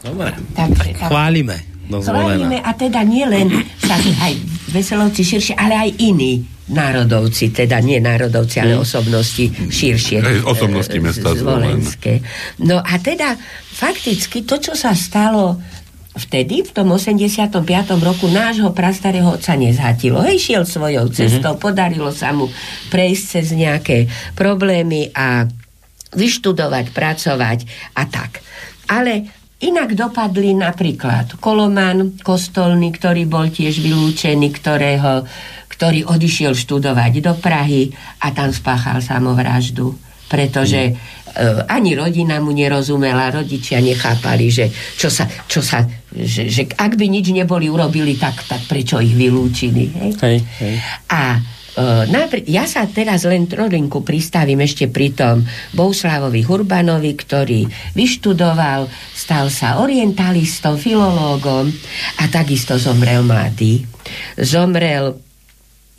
Dobre, 0.06 0.30
tak, 0.54 0.70
tak 0.76 1.10
chválime. 1.10 1.75
Chválime 1.90 2.58
a 2.60 2.70
teda 2.74 3.00
nie 3.06 3.26
len 3.26 3.50
sa 3.78 3.96
aj 3.96 4.32
veselovci 4.74 5.22
širšie, 5.22 5.54
ale 5.54 5.74
aj 5.78 5.90
iní 6.02 6.56
národovci, 6.66 7.54
teda 7.54 7.78
nie 7.78 8.02
národovci, 8.02 8.58
ale 8.58 8.74
mm. 8.74 8.82
osobnosti 8.82 9.44
širšie. 9.70 10.42
Osobnosti 10.42 10.98
mesta 10.98 11.30
zvolenské. 11.38 12.26
No 12.58 12.82
a 12.82 12.98
teda 12.98 13.38
fakticky 13.70 14.42
to, 14.42 14.58
čo 14.58 14.74
sa 14.74 14.90
stalo 14.98 15.62
vtedy, 16.16 16.66
v 16.66 16.70
tom 16.72 16.90
85. 16.90 17.62
roku 18.02 18.26
nášho 18.26 18.72
prastarého 18.74 19.36
otca 19.36 19.54
nezhatilo. 19.54 20.24
Hej, 20.24 20.42
šiel 20.42 20.64
svojou 20.66 21.06
cestou, 21.12 21.54
mm-hmm. 21.54 21.62
podarilo 21.62 22.10
sa 22.10 22.32
mu 22.32 22.50
prejsť 22.90 23.22
cez 23.22 23.46
nejaké 23.54 24.10
problémy 24.34 25.12
a 25.12 25.46
vyštudovať, 26.16 26.90
pracovať 26.90 27.58
a 27.94 28.02
tak. 28.08 28.40
Ale 28.88 29.28
Inak 29.56 29.96
dopadli 29.96 30.52
napríklad 30.52 31.40
Koloman, 31.40 32.20
kostolný, 32.20 32.92
ktorý 32.92 33.24
bol 33.24 33.48
tiež 33.48 33.80
vylúčený, 33.80 34.52
ktorého 34.52 35.24
ktorý 35.76 36.08
odišiel 36.08 36.56
študovať 36.56 37.12
do 37.20 37.36
Prahy 37.36 37.92
a 38.24 38.32
tam 38.32 38.48
spáchal 38.48 39.04
samovraždu. 39.04 39.92
Pretože 40.26 40.96
mm. 40.96 41.68
ani 41.68 41.92
rodina 41.94 42.40
mu 42.40 42.50
nerozumela, 42.50 43.28
rodičia 43.28 43.84
nechápali, 43.84 44.48
že, 44.48 44.72
čo 44.72 45.12
sa, 45.12 45.28
čo 45.46 45.60
sa, 45.60 45.84
že, 46.10 46.48
že 46.48 46.66
ak 46.72 46.96
by 46.96 47.06
nič 47.06 47.30
neboli 47.30 47.68
urobili, 47.68 48.16
tak, 48.16 48.40
tak 48.48 48.64
prečo 48.64 48.98
ich 49.04 49.12
vylúčili. 49.12 49.84
Hej? 49.92 50.10
Hej, 50.16 50.38
hej. 50.64 50.74
A 51.12 51.20
Uh, 51.36 51.55
napr- 52.08 52.48
ja 52.48 52.64
sa 52.64 52.88
teraz 52.88 53.28
len 53.28 53.44
trolinku 53.44 54.00
pristavím 54.00 54.64
ešte 54.64 54.88
pri 54.88 55.12
tom 55.12 55.44
Bouslávovi 55.76 56.40
Hurbanovi, 56.40 57.12
ktorý 57.12 57.68
vyštudoval, 57.92 58.88
stal 59.12 59.52
sa 59.52 59.84
orientalistom, 59.84 60.80
filológom 60.80 61.68
a 62.20 62.24
takisto 62.32 62.80
zomrel 62.80 63.20
mladý. 63.20 63.84
Zomrel 64.40 65.20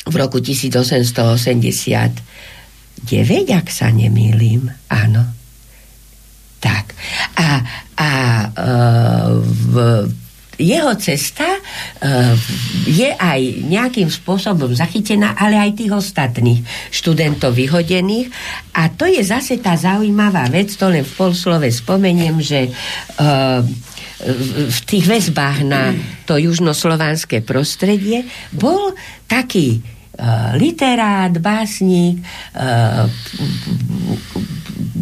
v 0.07 0.15
roku 0.15 0.41
1889, 0.41 1.45
ak 3.53 3.67
sa 3.69 3.93
nemýlim. 3.93 4.65
Áno. 4.89 5.23
Tak. 6.57 6.85
A, 7.37 7.61
a 8.01 8.09
e, 8.49 8.65
v, 9.45 9.75
jeho 10.57 10.93
cesta 10.97 11.45
uh, 11.45 12.33
je 12.89 13.13
aj 13.13 13.41
nejakým 13.69 14.09
spôsobom 14.09 14.73
zachytená, 14.73 15.37
ale 15.37 15.57
aj 15.57 15.77
tých 15.77 15.93
ostatných 15.93 16.65
študentov 16.89 17.53
vyhodených. 17.53 18.33
A 18.73 18.89
to 18.89 19.05
je 19.05 19.21
zase 19.21 19.61
tá 19.61 19.77
zaujímavá 19.77 20.49
vec, 20.49 20.73
to 20.73 20.89
len 20.89 21.05
v 21.05 21.13
polslove 21.13 21.69
spomeniem, 21.69 22.41
že 22.41 22.69
uh, 22.69 23.61
v 24.67 24.79
tých 24.89 25.05
väzbách 25.05 25.61
na 25.61 25.93
to 26.25 26.41
južnoslovanské 26.41 27.45
prostredie 27.45 28.25
bol 28.49 28.97
taký 29.29 29.85
Eh, 30.17 30.57
literát, 30.57 31.29
básnik, 31.37 32.25
eh, 32.57 33.05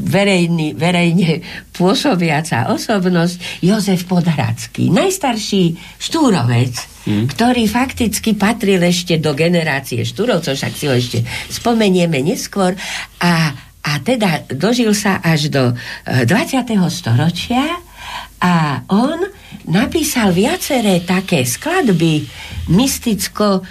verejný, 0.06 0.78
verejne 0.78 1.42
pôsobiaca 1.74 2.70
osobnosť 2.72 3.66
Jozef 3.66 4.06
Podhradský, 4.06 4.94
najstarší 4.94 5.76
štúrovec, 5.98 6.74
hmm. 7.10 7.26
ktorý 7.34 7.66
fakticky 7.66 8.38
patril 8.38 8.86
ešte 8.86 9.18
do 9.18 9.34
generácie 9.34 10.06
štúrovcov, 10.06 10.54
však 10.54 10.74
si 10.78 10.86
ho 10.86 10.94
ešte 10.94 11.20
spomenieme 11.50 12.22
neskôr 12.22 12.78
a, 13.20 13.52
a 13.82 13.92
teda 14.06 14.46
dožil 14.54 14.94
sa 14.94 15.20
až 15.26 15.50
do 15.50 15.74
20. 16.06 16.30
Eh, 16.30 16.90
storočia 16.94 17.66
a 18.46 18.86
on 18.94 19.26
napísal 19.66 20.30
viaceré 20.30 21.02
také 21.02 21.42
skladby 21.42 22.30
mysticko 22.70 23.66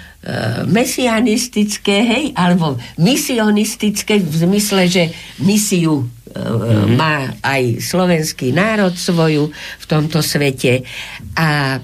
mesianistické, 0.65 2.01
hej, 2.01 2.25
alebo 2.33 2.81
misionistické 2.97 4.25
v 4.25 4.35
zmysle, 4.49 4.89
že 4.89 5.13
misiu 5.45 6.09
mm-hmm. 6.33 6.97
má 6.97 7.29
aj 7.45 7.85
slovenský 7.85 8.57
národ 8.57 8.97
svoju 8.97 9.53
v 9.53 9.85
tomto 9.85 10.25
svete 10.25 10.81
a 11.37 11.77
e, 11.77 11.81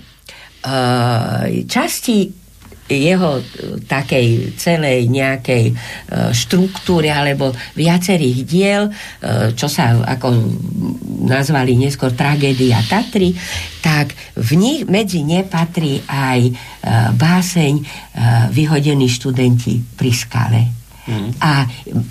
časti 1.68 2.39
jeho 2.91 3.38
e, 3.38 3.43
takej 3.86 4.59
celej 4.59 5.07
nejakej 5.07 5.64
e, 5.70 5.74
štruktúry 6.34 7.07
alebo 7.07 7.55
viacerých 7.78 8.38
diel, 8.43 8.82
e, 8.88 8.93
čo 9.55 9.70
sa 9.70 9.95
ako 10.03 10.28
nazvali 11.30 11.78
neskôr 11.78 12.11
tragédia 12.16 12.82
Tatry, 12.82 13.30
tak 13.78 14.12
v 14.34 14.51
nich 14.59 14.80
medzi 14.88 15.22
ne 15.22 15.45
patrí 15.45 16.01
aj 16.05 16.53
báseň 17.16 17.74
Vyhodení 18.53 19.09
študenti 19.09 19.80
pri 19.97 20.12
skale. 20.16 20.61
Mm. 21.05 21.30
A 21.41 21.64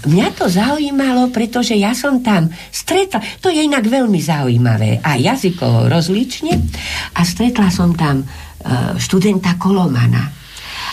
mňa 0.05 0.29
to 0.37 0.45
zaujímalo, 0.45 1.33
pretože 1.33 1.73
ja 1.73 1.97
som 1.97 2.21
tam 2.21 2.49
stretla, 2.69 3.21
to 3.41 3.49
je 3.49 3.65
inak 3.65 3.85
veľmi 3.85 4.17
zaujímavé, 4.21 5.01
a 5.01 5.17
jazykovo 5.17 5.89
rozlične, 5.89 6.53
a 7.17 7.21
stretla 7.25 7.69
som 7.73 7.97
tam 7.97 8.25
študenta 8.97 9.57
Kolomana 9.57 10.38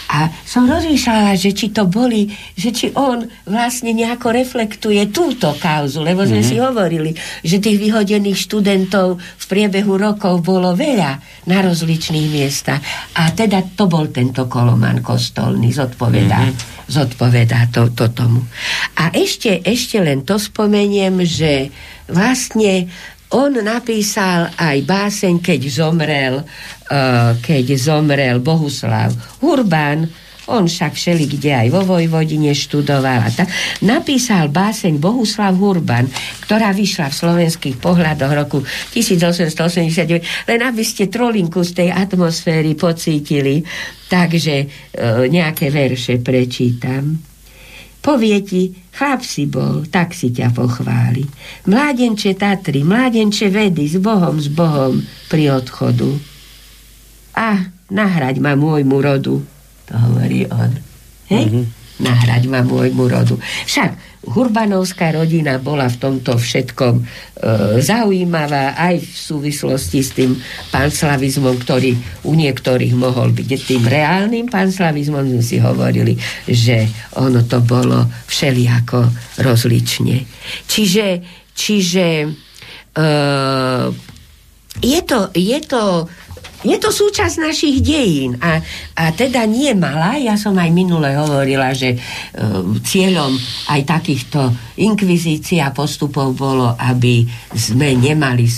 a 0.06 0.30
som 0.46 0.70
rozmýšľala, 0.70 1.34
že 1.34 1.50
či 1.50 1.74
to 1.74 1.90
boli, 1.90 2.30
že 2.54 2.70
či 2.70 2.86
on 2.94 3.26
vlastne 3.42 3.90
nejako 3.90 4.30
reflektuje 4.30 5.10
túto 5.10 5.50
kauzu, 5.58 6.06
lebo 6.06 6.22
sme 6.22 6.46
mm-hmm. 6.46 6.50
si 6.50 6.62
hovorili, 6.62 7.10
že 7.42 7.58
tých 7.58 7.78
vyhodených 7.82 8.38
študentov 8.38 9.18
v 9.18 9.44
priebehu 9.50 9.98
rokov 9.98 10.46
bolo 10.46 10.78
veľa 10.78 11.18
na 11.50 11.58
rozličných 11.58 12.28
miestach. 12.30 12.78
A 13.18 13.34
teda 13.34 13.66
to 13.74 13.90
bol 13.90 14.06
tento 14.14 14.46
koloman 14.46 15.02
kostolný, 15.02 15.74
zodpovedá, 15.74 16.38
mm-hmm. 16.38 16.86
zodpovedá 16.86 17.66
to, 17.74 17.90
to 17.90 18.06
tomu. 18.14 18.46
A 19.02 19.10
ešte, 19.10 19.58
ešte 19.66 19.98
len 19.98 20.22
to 20.22 20.38
spomeniem, 20.38 21.18
že 21.26 21.74
vlastne 22.06 22.86
on 23.34 23.52
napísal 23.58 24.54
aj 24.54 24.76
báseň, 24.86 25.42
keď 25.42 25.60
zomrel, 25.66 26.34
uh, 26.42 27.34
keď 27.42 27.66
zomrel 27.74 28.38
Bohuslav 28.38 29.10
Urbán, 29.42 30.06
on 30.46 30.70
však 30.70 30.94
všeli 30.94 31.24
kde 31.26 31.50
aj 31.66 31.68
vo 31.74 31.82
Vojvodine 31.82 32.54
študoval 32.54 33.20
a 33.26 33.30
tak, 33.34 33.50
napísal 33.82 34.46
báseň 34.50 35.02
Bohuslav 35.02 35.58
Hurban, 35.58 36.06
ktorá 36.46 36.70
vyšla 36.70 37.10
v 37.10 37.18
slovenských 37.18 37.76
pohľadoch 37.82 38.32
roku 38.32 38.58
1889, 38.94 40.46
len 40.46 40.60
aby 40.62 40.82
ste 40.86 41.10
trolinku 41.10 41.66
z 41.66 41.82
tej 41.82 41.88
atmosféry 41.90 42.78
pocítili. 42.78 43.66
Takže 44.06 44.54
e, 44.62 44.66
nejaké 45.26 45.66
verše 45.66 46.22
prečítam. 46.22 47.35
Povie 48.06 48.38
ti, 48.46 48.70
chlap 48.94 49.26
si 49.26 49.50
bol, 49.50 49.82
tak 49.90 50.14
si 50.14 50.30
ťa 50.30 50.54
pochváli. 50.54 51.26
Mládenče 51.66 52.38
Tatry, 52.38 52.86
mládenče 52.86 53.50
vedy, 53.50 53.90
s 53.90 53.98
Bohom, 53.98 54.38
s 54.38 54.46
Bohom 54.46 55.02
pri 55.26 55.50
odchodu. 55.58 56.14
A 57.34 57.66
nahrať 57.90 58.38
ma 58.38 58.54
môjmu 58.54 59.02
rodu, 59.02 59.42
to 59.90 59.92
hovorí 59.98 60.46
on. 60.46 60.70
Hej? 61.26 61.50
Mm-hmm. 61.50 61.64
Nahrať 61.96 62.42
ma 62.52 62.60
môjmu 62.60 63.08
rodu. 63.08 63.40
Však 63.64 64.16
Hurbanovská 64.26 65.14
rodina 65.14 65.62
bola 65.62 65.86
v 65.86 65.96
tomto 66.02 66.34
všetkom 66.34 66.94
e, 66.98 67.02
zaujímavá 67.78 68.74
aj 68.74 68.98
v 68.98 69.14
súvislosti 69.14 70.02
s 70.02 70.10
tým 70.18 70.34
panslavizmom, 70.74 71.54
ktorý 71.62 71.94
u 72.26 72.34
niektorých 72.34 72.92
mohol 72.98 73.30
byť 73.30 73.48
tým 73.62 73.86
reálnym 73.86 74.50
panslavizmom. 74.50 75.30
Sme 75.30 75.44
si 75.46 75.62
hovorili, 75.62 76.18
že 76.44 76.90
ono 77.22 77.46
to 77.46 77.62
bolo 77.62 78.02
všelijako 78.26 79.06
rozlične. 79.46 80.26
Čiže, 80.66 81.06
čiže 81.54 82.06
e, 82.26 82.28
je 84.82 85.00
to, 85.06 85.20
je 85.32 85.58
to 85.64 86.10
je 86.66 86.76
to 86.82 86.90
súčasť 86.90 87.38
našich 87.38 87.78
dejín 87.78 88.34
a, 88.42 88.58
a 88.98 89.04
teda 89.14 89.46
nie 89.46 89.70
malá. 89.78 90.18
Ja 90.18 90.34
som 90.34 90.58
aj 90.58 90.70
minule 90.74 91.14
hovorila, 91.14 91.70
že 91.70 91.94
e, 91.94 91.98
cieľom 92.82 93.30
aj 93.70 93.80
takýchto 93.86 94.50
inkvizícií 94.82 95.62
a 95.62 95.70
postupov 95.70 96.34
bolo, 96.34 96.74
aby 96.74 97.22
sme 97.54 97.94
nemali 97.94 98.44
e, 98.44 98.54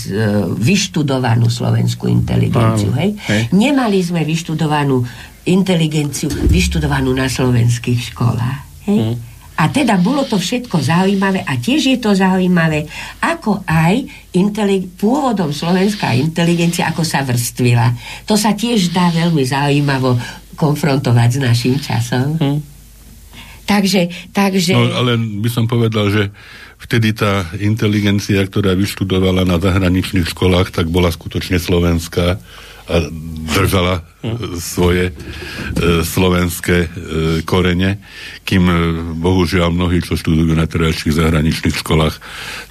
vyštudovanú 0.57 1.53
slovenskú 1.53 2.09
inteligenciu. 2.09 2.97
Hej? 2.97 3.21
Hej. 3.29 3.43
Nemali 3.53 4.01
sme 4.01 4.25
vyštudovanú 4.25 5.05
inteligenciu, 5.45 6.33
vyštudovanú 6.49 7.13
na 7.13 7.29
slovenských 7.29 8.17
školách. 8.17 8.89
Hej? 8.89 8.99
Hmm. 8.99 9.17
A 9.59 9.67
teda 9.75 9.99
bolo 9.99 10.23
to 10.23 10.39
všetko 10.39 10.79
zaujímavé 10.79 11.43
a 11.43 11.59
tiež 11.59 11.91
je 11.91 11.99
to 11.99 12.15
zaujímavé, 12.15 12.87
ako 13.19 13.67
aj 13.67 14.07
intelig- 14.39 14.87
pôvodom 14.95 15.51
slovenská 15.51 16.15
inteligencia, 16.15 16.87
ako 16.87 17.03
sa 17.03 17.27
vrstvila. 17.27 17.91
To 18.31 18.39
sa 18.39 18.55
tiež 18.55 18.95
dá 18.95 19.11
veľmi 19.11 19.43
zaujímavo 19.43 20.15
konfrontovať 20.55 21.29
s 21.35 21.39
našim 21.43 21.75
časom. 21.83 22.39
Hmm. 22.39 22.63
Takže, 23.69 24.33
takže... 24.33 24.73
No, 24.73 24.95
ale 24.95 25.19
by 25.19 25.51
som 25.53 25.69
povedal, 25.69 26.09
že 26.09 26.23
vtedy 26.81 27.13
tá 27.13 27.45
inteligencia, 27.61 28.41
ktorá 28.41 28.73
vyštudovala 28.73 29.45
na 29.45 29.61
zahraničných 29.61 30.25
školách, 30.25 30.73
tak 30.73 30.89
bola 30.89 31.13
skutočne 31.13 31.61
slovenská 31.61 32.41
držala 33.49 34.01
hm. 34.25 34.57
svoje 34.61 35.11
e, 35.11 35.13
slovenské 36.05 36.77
e, 36.85 36.89
korene, 37.45 38.01
kým 38.45 38.65
e, 38.69 38.75
bohužiaľ 39.17 39.73
mnohí, 39.73 40.01
čo 40.05 40.17
študujú 40.17 40.53
na 40.57 40.69
terajších 40.69 41.17
zahraničných 41.17 41.77
školách, 41.77 42.17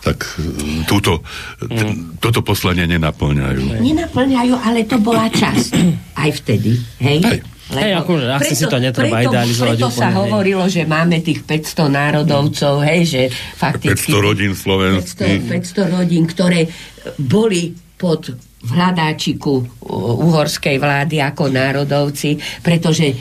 tak 0.01 0.25
e, 0.37 0.85
túto, 0.85 1.21
t- 1.61 1.69
hm. 1.69 2.21
toto 2.21 2.41
poslanie 2.41 2.85
nenaplňajú. 2.89 3.81
Nenaplňajú, 3.81 4.53
ale 4.57 4.85
to 4.85 4.97
bola 5.01 5.29
časť 5.29 5.71
aj 6.23 6.29
vtedy, 6.43 6.77
hej? 7.01 7.45
Lebo 7.67 7.83
hej, 7.83 7.93
akože 7.99 8.25
asi 8.31 8.53
si 8.55 8.63
to 8.63 8.79
netreba 8.79 9.19
preto, 9.19 9.27
idealizovať. 9.27 9.75
Preto 9.75 9.87
úplne, 9.91 9.99
sa 9.99 10.07
hej. 10.07 10.17
hovorilo, 10.23 10.63
že 10.71 10.81
máme 10.87 11.19
tých 11.19 11.43
500 11.43 11.99
národovcov, 11.99 12.73
hej, 12.87 13.01
že 13.03 13.21
fakticky... 13.59 14.15
500 14.15 14.23
rodín 14.23 14.51
slovenských. 14.55 15.43
500, 15.75 15.91
500 15.91 15.97
rodín, 15.99 16.23
ktoré 16.31 16.71
boli 17.19 17.75
pod 17.97 18.37
v 18.57 18.69
hľadáčiku 18.73 19.85
uhorskej 20.21 20.81
vlády 20.81 21.21
ako 21.21 21.53
národovci, 21.53 22.41
pretože 22.65 23.13
e, 23.13 23.15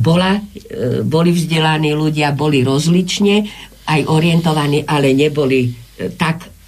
bola, 0.00 0.32
e, 0.34 1.04
boli 1.04 1.30
vzdelaní 1.30 1.92
ľudia, 1.92 2.32
boli 2.32 2.64
rozlične 2.64 3.36
aj 3.84 4.00
orientovaní, 4.08 4.88
ale 4.88 5.12
neboli 5.12 5.68
e, 5.68 5.70
tak 6.16 6.58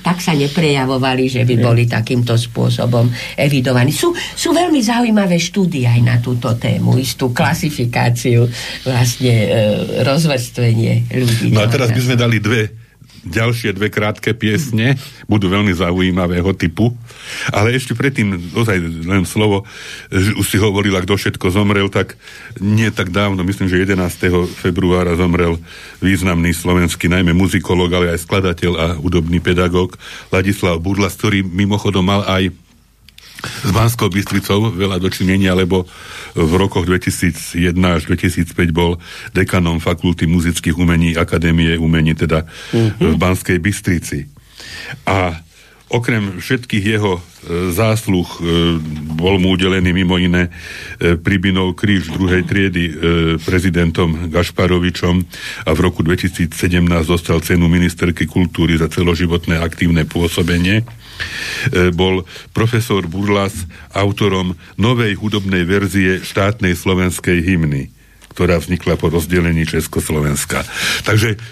tak 0.00 0.24
sa 0.24 0.32
neprejavovali, 0.32 1.28
že 1.28 1.44
by 1.44 1.54
boli 1.60 1.84
takýmto 1.84 2.40
spôsobom 2.40 3.04
evidovaní. 3.36 3.92
Sú, 3.92 4.16
sú 4.16 4.56
veľmi 4.56 4.80
zaujímavé 4.80 5.36
štúdie 5.36 5.84
aj 5.84 6.00
na 6.00 6.16
túto 6.24 6.56
tému, 6.56 6.96
istú 6.96 7.36
klasifikáciu, 7.36 8.48
vlastne 8.88 9.34
e, 9.44 9.48
rozvrstvenie 10.08 11.12
ľudí. 11.12 11.52
No 11.52 11.68
a 11.68 11.68
teraz 11.68 11.92
by 11.92 12.00
sme 12.00 12.16
dali 12.16 12.40
dve 12.40 12.87
ďalšie 13.26 13.74
dve 13.74 13.90
krátke 13.90 14.36
piesne, 14.36 14.94
budú 15.26 15.50
veľmi 15.50 15.74
zaujímavého 15.74 16.54
typu. 16.54 16.94
Ale 17.50 17.74
ešte 17.74 17.96
predtým, 17.96 18.54
ozaj 18.54 18.78
len 19.06 19.24
slovo, 19.26 19.66
že 20.12 20.36
už 20.36 20.46
si 20.46 20.58
hovorila, 20.60 21.02
kto 21.02 21.18
všetko 21.18 21.50
zomrel, 21.50 21.90
tak 21.90 22.14
nie 22.62 22.92
tak 22.94 23.10
dávno, 23.10 23.42
myslím, 23.42 23.66
že 23.66 23.82
11. 23.82 24.54
februára 24.58 25.18
zomrel 25.18 25.58
významný 25.98 26.54
slovenský, 26.54 27.10
najmä 27.10 27.34
muzikolog, 27.34 27.90
ale 27.90 28.14
aj 28.14 28.22
skladateľ 28.22 28.72
a 28.78 28.86
hudobný 28.96 29.42
pedagóg 29.42 29.98
Ladislav 30.30 30.78
Budlas, 30.78 31.16
ktorý 31.18 31.42
mimochodom 31.42 32.04
mal 32.06 32.22
aj 32.28 32.67
s 33.38 33.70
Banskou 33.70 34.10
Bystricou 34.10 34.74
veľa 34.74 34.98
dočinenia, 34.98 35.54
lebo 35.54 35.86
v 36.34 36.52
rokoch 36.58 36.86
2001 36.86 37.74
až 37.86 38.10
2005 38.10 38.74
bol 38.74 38.98
dekanom 39.30 39.78
Fakulty 39.78 40.26
muzických 40.26 40.74
umení 40.74 41.14
Akadémie 41.14 41.78
umení, 41.78 42.18
teda 42.18 42.44
uh-huh. 42.46 43.14
v 43.14 43.14
Banskej 43.14 43.58
Bystrici. 43.62 44.26
A 45.06 45.47
okrem 45.88 46.36
všetkých 46.36 46.84
jeho 46.84 47.16
e, 47.16 47.20
zásluh 47.72 48.28
e, 48.38 48.40
bol 49.16 49.40
mu 49.40 49.56
udelený 49.56 49.96
mimo 49.96 50.20
iné 50.20 50.52
e, 51.00 51.16
Pribinov 51.16 51.80
kríž 51.80 52.12
druhej 52.12 52.44
triedy 52.44 52.84
prezidentom 53.42 54.28
Gašparovičom 54.28 55.16
a 55.64 55.70
v 55.72 55.80
roku 55.80 56.04
2017 56.04 56.52
dostal 57.08 57.40
cenu 57.40 57.66
ministerky 57.66 58.28
kultúry 58.28 58.76
za 58.76 58.92
celoživotné 58.92 59.60
aktívne 59.60 60.04
pôsobenie. 60.04 60.84
Bol 61.92 62.22
profesor 62.54 63.04
Burlas 63.10 63.66
autorom 63.90 64.54
novej 64.78 65.18
hudobnej 65.18 65.66
verzie 65.66 66.22
štátnej 66.22 66.78
slovenskej 66.78 67.42
hymny 67.42 67.90
ktorá 68.38 68.62
vznikla 68.62 68.94
po 68.94 69.10
rozdelení 69.10 69.66
Československa. 69.66 70.62
Takže 71.02 71.42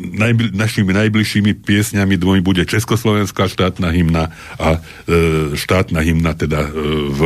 najbl- 0.00 0.56
našimi 0.56 0.96
najbližšími 0.96 1.60
piesňami 1.60 2.16
dvomi 2.16 2.40
bude 2.40 2.64
Československá 2.64 3.46
štátna 3.52 3.92
hymna 3.92 4.32
a 4.56 4.80
e, 5.06 5.54
štátna 5.54 6.00
hymna 6.00 6.32
teda 6.32 6.64
e, 6.64 6.70
v 7.12 7.20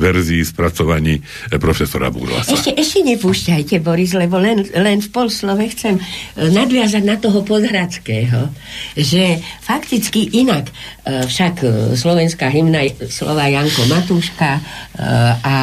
verzii 0.00 0.40
spracovaní 0.40 1.20
e, 1.20 1.22
profesora 1.60 2.08
Burlasa. 2.08 2.56
Ešte, 2.56 2.72
ešte 2.72 3.04
nepúšťajte, 3.04 3.76
Boris, 3.84 4.16
lebo 4.16 4.40
len, 4.40 4.64
len 4.72 5.04
v 5.04 5.08
polslove 5.12 5.68
chcem 5.76 6.00
e, 6.00 6.02
nadviazať 6.48 7.02
na 7.04 7.20
toho 7.20 7.44
podhradského, 7.44 8.48
že 8.96 9.44
fakticky 9.60 10.40
inak 10.40 10.72
e, 11.04 11.28
však 11.28 11.54
e, 11.60 11.68
slovenská 11.94 12.48
hymna 12.48 12.88
slova 13.12 13.46
Janko 13.52 13.84
Matúška 13.86 14.58
e, 14.58 14.62
a 15.44 15.56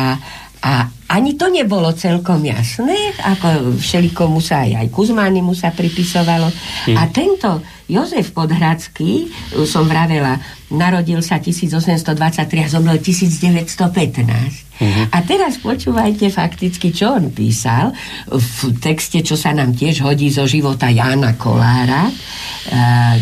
a 0.61 0.85
ani 1.11 1.35
to 1.35 1.51
nebolo 1.51 1.91
celkom 1.91 2.39
jasné, 2.45 2.95
ako 3.19 3.75
všelikomu 3.75 4.39
sa 4.39 4.63
aj, 4.63 4.85
aj 4.85 4.87
Kuzmánimu 4.93 5.51
sa 5.51 5.75
pripisovalo. 5.75 6.47
Hm. 6.87 6.95
A 6.95 7.03
tento 7.11 7.59
Jozef 7.91 8.31
Podhradský, 8.31 9.27
som 9.67 9.83
vravela, 9.83 10.39
narodil 10.71 11.19
sa 11.19 11.43
1823 11.43 12.47
a 12.63 12.67
zomrel 12.71 13.03
1915. 13.03 14.71
Uh-huh. 14.81 15.05
A 15.11 15.17
teraz 15.27 15.59
počúvajte 15.59 16.31
fakticky, 16.31 16.95
čo 16.95 17.19
on 17.19 17.35
písal 17.35 17.91
v 18.31 18.79
texte, 18.79 19.19
čo 19.19 19.35
sa 19.35 19.51
nám 19.51 19.75
tiež 19.75 20.07
hodí 20.07 20.31
zo 20.31 20.47
života 20.47 20.87
Jána 20.87 21.35
Kolára, 21.35 22.07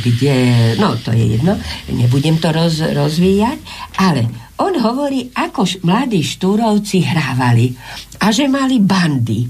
kde, 0.05 0.35
no 0.77 0.93
to 1.01 1.09
je 1.17 1.41
jedno, 1.41 1.57
nebudem 1.89 2.37
to 2.37 2.53
roz, 2.53 2.85
rozvíjať, 2.85 3.57
ale 3.97 4.48
on 4.59 4.75
hovorí, 4.75 5.31
ako 5.31 5.87
mladí 5.87 6.19
štúrovci 6.23 7.03
hrávali 7.03 7.71
a 8.19 8.31
že 8.31 8.51
mali 8.51 8.83
bandy. 8.83 9.47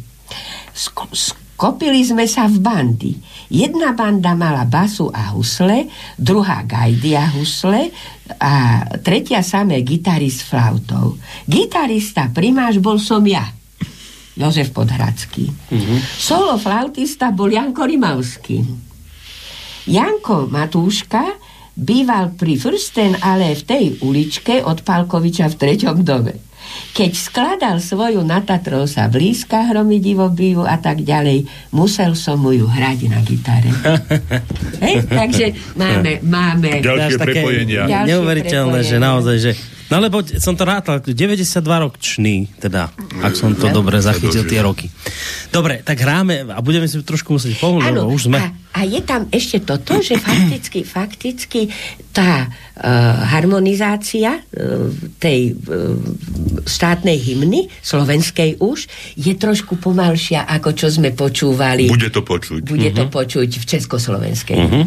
Sk- 0.74 1.12
skopili 1.60 2.05
sme 2.05 2.30
sa 2.30 2.47
v 2.47 2.62
bandy. 2.62 3.12
Jedna 3.49 3.97
banda 3.97 4.38
mala 4.38 4.64
basu 4.70 5.10
a 5.10 5.34
husle, 5.34 5.89
druhá 6.16 6.64
gajdy 6.64 7.18
a 7.18 7.26
husle 7.34 7.89
a 8.38 8.86
tretia 9.01 9.41
samé 9.41 9.82
gitary 9.82 10.30
s 10.30 10.45
flautou. 10.45 11.18
Gitarista 11.49 12.30
primáš 12.30 12.78
bol 12.78 13.01
som 13.01 13.26
ja. 13.26 13.43
Jozef 14.39 14.72
Podhradský. 14.72 15.51
Mm-hmm. 15.51 15.99
Solo 16.16 16.55
flautista 16.55 17.34
bol 17.36 17.51
Janko 17.51 17.84
Rimavský. 17.84 18.64
Janko 19.89 20.47
Matúška 20.47 21.49
býval 21.80 22.36
pri 22.36 22.59
Frsten, 22.59 23.23
ale 23.23 23.55
v 23.55 23.63
tej 23.63 23.86
uličke 24.03 24.59
od 24.67 24.84
Palkoviča 24.84 25.47
v 25.47 25.55
treťom 25.55 26.03
dome. 26.03 26.49
Keď 26.93 27.11
skladal 27.15 27.77
svoju 27.82 28.21
na 28.21 28.43
Tatrov 28.43 28.86
sa 28.86 29.09
blízka 29.09 29.65
hromidivo 29.71 30.30
bývu 30.30 30.67
a 30.67 30.77
tak 30.77 31.01
ďalej, 31.01 31.47
musel 31.73 32.13
som 32.13 32.38
mu 32.38 32.53
ju 32.53 32.67
hrať 32.67 32.99
na 33.09 33.19
gitare. 33.25 33.71
Hej, 34.86 35.07
takže 35.07 35.45
máme, 35.80 36.21
máme 36.21 36.84
ďalšie 36.84 37.17
prepojenia. 37.17 38.05
Neuveriteľné, 38.05 38.80
že 38.86 38.97
naozaj, 39.01 39.38
že 39.41 39.51
No 39.90 39.98
lebo 39.98 40.22
som 40.22 40.54
to 40.54 40.70
rátal, 40.70 41.02
92 41.02 41.50
ročný, 41.66 42.46
teda, 42.62 42.94
ak 43.26 43.34
som 43.34 43.58
to 43.58 43.74
dobre 43.74 43.98
zachytil 43.98 44.46
tie 44.46 44.62
roky. 44.62 44.86
Dobre, 45.50 45.82
tak 45.82 45.98
hráme 46.06 46.46
a 46.46 46.62
budeme 46.62 46.86
si 46.86 47.02
trošku 47.02 47.34
musieť 47.34 47.58
pomôcť, 47.58 47.98
lebo 47.98 48.14
už 48.14 48.30
sme. 48.30 48.38
A, 48.38 48.54
a 48.78 48.80
je 48.86 49.02
tam 49.02 49.26
ešte 49.34 49.66
toto, 49.66 49.98
že 49.98 50.22
fakticky, 50.22 50.86
fakticky 50.98 51.62
tá 52.14 52.46
uh, 52.46 52.54
harmonizácia 53.34 54.38
uh, 54.38 54.94
tej 55.18 55.58
uh, 55.58 55.98
štátnej 56.70 57.18
hymny, 57.18 57.74
slovenskej 57.82 58.62
už, 58.62 58.86
je 59.18 59.34
trošku 59.34 59.82
pomalšia, 59.82 60.46
ako 60.46 60.70
čo 60.78 60.94
sme 60.94 61.18
počúvali. 61.18 61.90
Bude 61.90 62.14
to 62.14 62.22
počuť. 62.22 62.62
Bude 62.62 62.94
uh-huh. 62.94 63.00
to 63.00 63.04
mhm. 63.10 63.14
počuť 63.18 63.50
v 63.58 63.66
československej 63.66 64.58
uh-huh. 64.62 64.86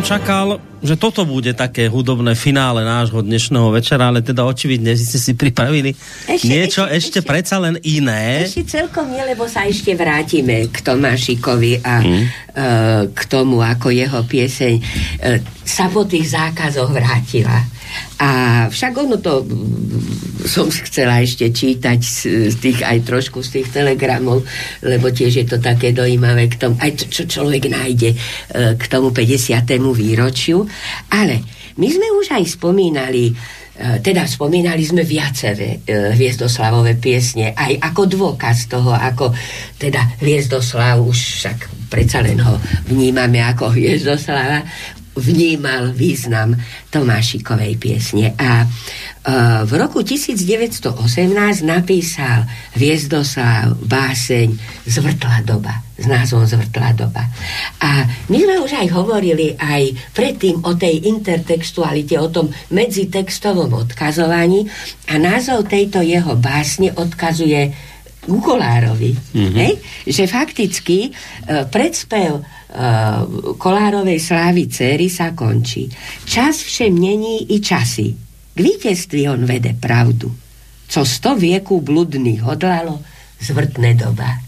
Som 0.00 0.16
čakal, 0.16 0.56
že 0.80 0.96
toto 0.96 1.28
bude 1.28 1.52
také 1.52 1.84
hudobné 1.84 2.32
finále 2.32 2.80
nášho 2.88 3.20
dnešného 3.20 3.68
večera, 3.68 4.08
ale 4.08 4.24
teda 4.24 4.48
očividne 4.48 4.96
ste 4.96 5.20
si 5.20 5.36
pripravili 5.36 5.92
ešte, 6.24 6.48
niečo 6.48 6.88
ešte, 6.88 6.96
ešte, 6.96 7.18
ešte 7.20 7.28
predsa 7.28 7.60
len 7.60 7.76
iné. 7.84 8.48
Ešte 8.48 8.80
celkom 8.80 9.12
nie, 9.12 9.20
lebo 9.20 9.44
sa 9.44 9.68
ešte 9.68 9.92
vrátime 9.92 10.72
k 10.72 10.76
Tomášikovi 10.80 11.84
a 11.84 11.94
hmm. 12.00 12.16
uh, 12.16 13.02
k 13.12 13.20
tomu, 13.28 13.60
ako 13.60 13.92
jeho 13.92 14.24
pieseň 14.24 14.74
uh, 14.80 15.36
sa 15.68 15.92
po 15.92 16.08
tých 16.08 16.32
zákazoch 16.32 16.88
vrátila. 16.88 17.60
A 18.24 18.30
však 18.72 18.96
ono 18.96 19.20
to 19.20 19.44
som 20.46 20.68
chcela 20.70 21.20
ešte 21.20 21.50
čítať 21.50 21.98
z, 22.00 22.54
tých 22.56 22.80
aj 22.84 23.04
trošku 23.04 23.44
z 23.44 23.60
tých 23.60 23.68
telegramov, 23.74 24.44
lebo 24.84 25.12
tiež 25.12 25.32
je 25.44 25.46
to 25.46 25.58
také 25.60 25.92
dojímavé 25.92 26.48
k 26.48 26.56
tomu, 26.56 26.76
aj 26.80 26.90
to, 26.96 27.04
čo 27.10 27.22
človek 27.26 27.68
nájde 27.68 28.10
e, 28.14 28.16
k 28.76 28.84
tomu 28.88 29.12
50. 29.12 29.60
výročiu. 29.92 30.64
Ale 31.12 31.42
my 31.76 31.88
sme 31.88 32.06
už 32.20 32.36
aj 32.36 32.44
spomínali 32.60 33.30
e, 33.30 33.34
teda 34.04 34.28
spomínali 34.28 34.84
sme 34.84 35.04
viaceré 35.04 35.80
e, 35.84 36.12
hviezdoslavové 36.16 37.00
piesne, 37.00 37.56
aj 37.56 37.80
ako 37.80 38.02
dôkaz 38.08 38.68
toho, 38.68 38.92
ako 38.92 39.32
teda 39.80 40.20
Hviezdoslav 40.20 41.00
už 41.00 41.18
však 41.40 41.58
predsa 41.90 42.22
len 42.22 42.38
ho 42.38 42.54
vnímame 42.86 43.42
ako 43.42 43.74
Hviezdoslava, 43.74 44.62
vnímal 45.18 45.90
význam 45.90 46.54
Tomášikovej 46.90 47.74
piesne. 47.76 48.32
A 48.38 48.62
uh, 48.62 49.66
v 49.66 49.72
roku 49.74 50.06
1918 50.06 50.94
napísal 51.66 52.46
Viezdoslav 52.78 53.74
báseň 53.74 54.48
Zvrtla 54.86 55.42
doba 55.42 55.90
s 56.00 56.08
názvom 56.08 56.48
Zvrtla 56.48 56.96
doba. 56.96 57.28
A 57.84 58.08
my 58.32 58.38
sme 58.40 58.56
už 58.64 58.72
aj 58.72 58.88
hovorili 58.96 59.52
aj 59.60 59.92
predtým 60.16 60.64
o 60.64 60.72
tej 60.72 61.04
intertextualite, 61.12 62.16
o 62.16 62.32
tom 62.32 62.48
medzitextovom 62.72 63.68
odkazovaní 63.76 64.64
a 65.12 65.20
názov 65.20 65.68
tejto 65.68 66.00
jeho 66.00 66.40
básne 66.40 66.96
odkazuje 66.96 67.92
Kolárovi. 68.24 69.12
Mm-hmm. 69.12 69.56
Hej? 69.56 69.72
Že 70.08 70.24
fakticky 70.28 70.98
uh, 71.12 71.68
predspev 71.68 72.40
Kolárovej 73.58 74.20
slávy 74.22 74.70
céry 74.70 75.10
sa 75.10 75.34
končí. 75.34 75.90
Čas 76.22 76.62
všem 76.62 76.94
není 76.94 77.50
i 77.50 77.60
časy. 77.60 78.14
K 78.54 78.58
vítězství 78.60 79.28
on 79.28 79.44
vede 79.46 79.74
pravdu. 79.74 80.30
Co 80.90 81.04
sto 81.06 81.38
vieku 81.38 81.80
bludných 81.80 82.42
hodlalo, 82.42 82.98
zvrtne 83.38 83.94
doba. 83.94 84.42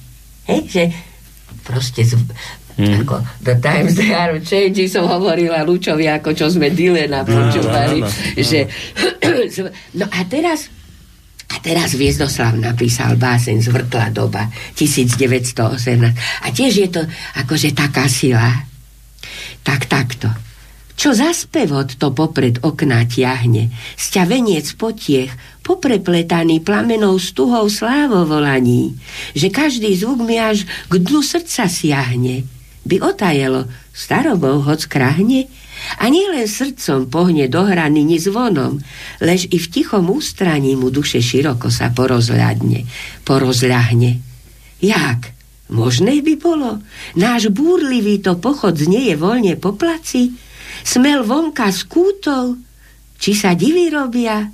Hej, 0.46 0.62
že 0.66 0.82
proste 1.62 2.02
z, 2.02 2.18
Mm. 2.72 3.04
Ako 3.04 3.20
The 3.44 3.60
Times 3.60 4.00
They 4.00 4.16
Are 4.16 4.40
Changing 4.40 4.88
som 4.88 5.04
hovorila 5.04 5.60
Lučovi, 5.60 6.08
ako 6.08 6.32
čo 6.32 6.48
sme 6.48 6.72
Dylena 6.72 7.20
počúvali. 7.20 8.00
No, 8.00 8.08
no, 8.08 8.08
no, 8.08 8.32
no. 8.32 8.40
Že, 8.40 8.60
no 10.00 10.08
a 10.08 10.20
teraz 10.24 10.72
teraz 11.62 11.94
Viezdoslav 11.94 12.58
napísal 12.58 13.16
báseň 13.16 13.56
z 13.62 13.68
vrtla 13.70 14.10
doba 14.10 14.50
1918. 14.74 16.42
A 16.42 16.46
tiež 16.50 16.72
je 16.74 16.88
to 16.90 17.02
akože 17.38 17.72
taká 17.72 18.10
sila. 18.10 18.66
Tak 19.62 19.86
takto. 19.86 20.28
Čo 20.92 21.16
za 21.16 21.32
spevot 21.32 21.96
to 21.96 22.12
popred 22.12 22.60
okná 22.60 23.08
tiahne, 23.08 23.72
sťa 23.96 24.22
veniec 24.28 24.70
potiech, 24.76 25.32
poprepletaný 25.64 26.60
plamenou 26.60 27.16
stuhou 27.16 27.66
slávovolaní, 27.66 28.98
že 29.32 29.48
každý 29.48 29.94
zvuk 29.96 30.22
mi 30.22 30.36
až 30.36 30.68
k 30.90 30.92
dnu 31.00 31.24
srdca 31.24 31.66
siahne, 31.66 32.44
by 32.84 33.02
otajelo, 33.02 33.70
starobou 33.94 34.62
hoc 34.62 34.84
krahne, 34.86 35.48
a 35.98 36.08
nielen 36.08 36.48
srdcom 36.48 37.08
pohne 37.08 37.46
do 37.46 37.62
hrany 37.66 38.02
ni 38.02 38.18
zvonom, 38.18 38.80
lež 39.22 39.48
i 39.50 39.58
v 39.58 39.66
tichom 39.66 40.10
ústraní 40.10 40.74
mu 40.74 40.90
duše 40.90 41.20
široko 41.20 41.68
sa 41.70 41.90
porozľadne, 41.92 42.86
porozľahne. 43.26 44.18
Jak? 44.82 45.20
Možné 45.72 46.20
by 46.20 46.34
bolo? 46.36 46.84
Náš 47.16 47.48
búrlivý 47.48 48.20
to 48.20 48.36
pochod 48.36 48.76
znieje 48.76 49.16
voľne 49.16 49.56
po 49.56 49.72
placi? 49.72 50.34
Smel 50.84 51.24
vonka 51.24 51.72
z 51.72 51.80
kútov? 51.88 52.60
Či 53.16 53.32
sa 53.38 53.54
divy 53.54 53.88
robia? 53.88 54.50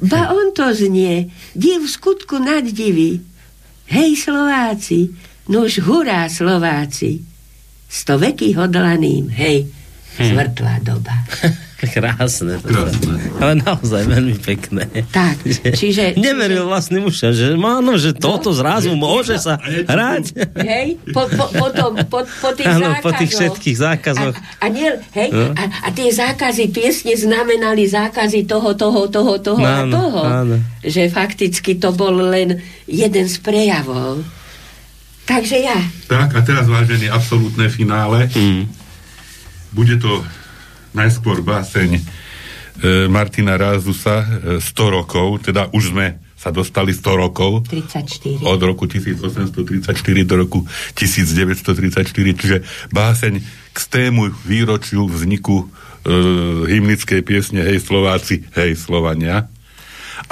Ba 0.00 0.32
on 0.32 0.56
to 0.56 0.72
znie, 0.72 1.28
div 1.52 1.84
v 1.84 1.92
skutku 1.92 2.40
nad 2.40 2.64
divy. 2.64 3.20
Hej 3.90 4.24
Slováci, 4.24 5.12
nuž 5.52 5.84
hurá 5.84 6.24
Slováci. 6.30 7.20
Sto 7.90 8.16
veky 8.16 8.54
hodlaným, 8.54 9.28
hej, 9.34 9.66
Hmm. 10.20 10.36
Zvrtlá 10.36 10.74
doba. 10.84 11.16
Krásne. 11.80 12.60
To 12.60 12.68
Krásne. 12.68 13.16
Ale 13.40 13.56
naozaj 13.64 14.04
veľmi 14.04 14.36
pekné. 14.36 14.84
Tak, 15.08 15.40
čiže... 15.80 16.12
Neveril 16.20 16.68
vlastným 16.68 17.08
ušam, 17.08 17.32
že 17.32 17.56
áno, 17.56 17.96
že 17.96 18.12
toto 18.12 18.52
zrazu 18.52 18.92
môže 18.92 19.40
sa 19.40 19.56
hrať. 19.64 20.36
Hej, 20.60 21.00
po, 21.16 21.24
po, 21.32 21.48
po, 21.48 21.68
tom, 21.72 21.96
po, 22.04 22.20
po 22.20 22.50
tých 22.52 22.68
áno, 22.68 22.92
zákazoch. 22.92 23.04
po 23.08 23.10
tých 23.16 23.30
všetkých 23.32 23.76
zákazoch. 23.80 24.34
A, 24.36 24.44
a, 24.60 24.66
nie, 24.68 24.92
hej, 25.16 25.28
no. 25.32 25.56
a, 25.56 25.64
a 25.64 25.88
tie 25.96 26.12
zákazy 26.12 26.68
piesne 26.68 27.16
znamenali 27.16 27.88
zákazy 27.88 28.44
toho, 28.44 28.76
toho, 28.76 29.08
toho, 29.08 29.40
toho 29.40 29.64
áno, 29.64 29.72
a 29.72 29.80
toho. 29.88 30.20
Áno. 30.20 30.56
Že 30.84 31.08
fakticky 31.08 31.80
to 31.80 31.96
bol 31.96 32.12
len 32.12 32.60
jeden 32.84 33.24
z 33.24 33.36
prejavov. 33.40 34.20
Takže 35.24 35.56
ja. 35.64 35.80
Tak, 36.12 36.36
a 36.36 36.40
teraz 36.44 36.68
vážený 36.68 37.08
absolútne 37.08 37.72
finále. 37.72 38.28
Mm 38.36 38.79
bude 39.70 39.96
to 40.02 40.22
najskôr 40.94 41.42
báseň 41.42 41.90
e, 41.96 42.02
Martina 43.06 43.54
Rázusa 43.54 44.16
e, 44.22 44.26
100 44.58 44.96
rokov, 44.96 45.46
teda 45.46 45.70
už 45.70 45.94
sme 45.94 46.18
sa 46.40 46.48
dostali 46.48 46.96
100 46.96 47.22
rokov. 47.22 47.68
34. 47.68 48.40
Od 48.48 48.60
roku 48.64 48.88
1834 48.88 50.24
do 50.24 50.34
roku 50.40 50.64
1934, 50.96 52.40
čiže 52.40 52.56
báseň 52.90 53.34
k 53.70 53.78
tému 53.86 54.32
výročiu 54.48 55.04
vzniku 55.06 55.56
e, 55.62 55.66
hymnickej 56.72 57.20
piesne 57.22 57.60
Hej 57.62 57.84
Slováci, 57.84 58.48
Hej 58.56 58.80
Slovania. 58.80 59.52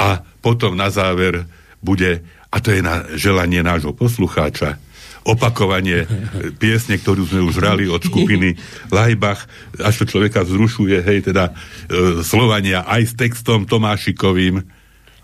A 0.01 0.25
potom 0.41 0.75
na 0.75 0.89
záver 0.89 1.45
bude, 1.85 2.25
a 2.49 2.57
to 2.59 2.73
je 2.73 2.81
na 2.81 3.05
želanie 3.15 3.63
nášho 3.63 3.93
poslucháča, 3.93 4.81
opakovanie 5.29 6.09
piesne, 6.57 6.97
ktorú 6.97 7.29
sme 7.29 7.45
už 7.45 7.61
hrali 7.61 7.85
od 7.85 8.01
skupiny 8.01 8.57
Lajbach, 8.97 9.45
až 9.77 10.05
to 10.05 10.05
človeka 10.09 10.41
vzrušuje, 10.43 11.05
hej, 11.05 11.29
teda 11.29 11.53
e, 11.53 12.25
Slovania 12.25 12.89
aj 12.89 13.03
s 13.05 13.13
textom 13.13 13.69
Tomášikovým, 13.69 14.65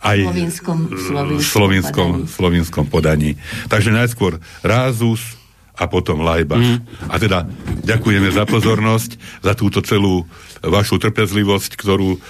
aj 0.05 0.19
slovinskom, 0.21 0.79
slovinskom, 0.93 1.41
slovinskom, 1.49 2.09
podaní. 2.21 2.29
slovinskom 2.29 2.85
podaní. 2.93 3.31
Takže 3.73 3.91
najskôr 3.97 4.37
Rázus 4.61 5.41
a 5.75 5.89
potom 5.89 6.21
Lajbach. 6.23 6.61
Mm. 6.61 6.79
A 7.09 7.15
teda 7.17 7.49
ďakujeme 7.83 8.29
za 8.31 8.45
pozornosť, 8.45 9.17
za 9.43 9.57
túto 9.57 9.81
celú 9.83 10.29
vašu 10.61 11.01
trpezlivosť, 11.01 11.73
ktorú 11.75 12.21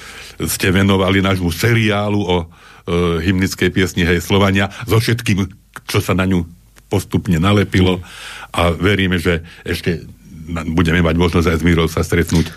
ste 0.47 0.71
venovali 0.71 1.21
nášmu 1.21 1.51
seriálu 1.51 2.23
o 2.23 2.37
e, 2.41 2.47
hymnickej 3.27 3.69
piesni 3.75 4.07
Hej 4.07 4.23
Slovania 4.23 4.71
so 4.87 4.97
všetkým, 5.03 5.51
čo 5.85 5.99
sa 5.99 6.15
na 6.15 6.25
ňu 6.31 6.64
postupne 6.89 7.37
nalepilo 7.41 8.01
a 8.55 8.71
veríme, 8.71 9.19
že 9.19 9.43
ešte 9.67 10.05
budeme 10.77 11.01
mať 11.01 11.17
možnosť 11.17 11.47
aj 11.49 11.57
s 11.57 11.65
Mírou 11.65 11.87
sa 11.89 12.05
stretnúť 12.05 12.47
e, 12.49 12.53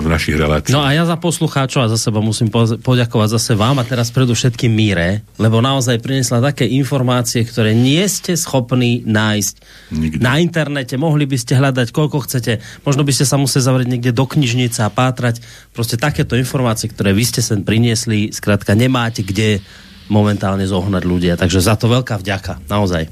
v 0.00 0.06
našich 0.08 0.40
reláciách. 0.40 0.72
No 0.72 0.80
a 0.80 0.96
ja 0.96 1.04
za 1.04 1.20
poslucháčov 1.20 1.84
a 1.84 1.92
za 1.92 2.00
seba 2.00 2.24
musím 2.24 2.48
po- 2.48 2.80
poďakovať 2.80 3.28
zase 3.36 3.52
vám 3.52 3.76
a 3.80 3.84
teraz 3.84 4.08
predovšetkým 4.08 4.72
Míre, 4.72 5.20
lebo 5.36 5.60
naozaj 5.60 6.00
priniesla 6.00 6.40
také 6.40 6.64
informácie, 6.64 7.44
ktoré 7.44 7.76
nie 7.76 8.00
ste 8.08 8.34
schopní 8.40 9.04
nájsť 9.04 9.54
Nikde. 9.92 10.22
na 10.24 10.40
internete. 10.40 10.94
Mohli 10.96 11.28
by 11.28 11.36
ste 11.36 11.60
hľadať 11.60 11.88
koľko 11.92 12.24
chcete, 12.24 12.64
možno 12.88 13.04
by 13.04 13.12
ste 13.12 13.28
sa 13.28 13.36
museli 13.36 13.62
zavrieť 13.64 13.88
niekde 13.92 14.12
do 14.16 14.24
knižnice 14.24 14.80
a 14.80 14.88
pátrať. 14.88 15.44
Proste 15.76 16.00
takéto 16.00 16.40
informácie, 16.40 16.88
ktoré 16.88 17.12
vy 17.12 17.24
ste 17.28 17.44
sem 17.44 17.60
priniesli, 17.60 18.32
skrátka 18.32 18.72
nemáte 18.72 19.20
kde 19.20 19.60
momentálne 20.08 20.64
zohnať 20.64 21.02
ľudia. 21.04 21.34
Takže 21.36 21.60
za 21.60 21.76
to 21.76 21.88
veľká 21.88 22.20
vďaka, 22.20 22.64
naozaj. 22.68 23.08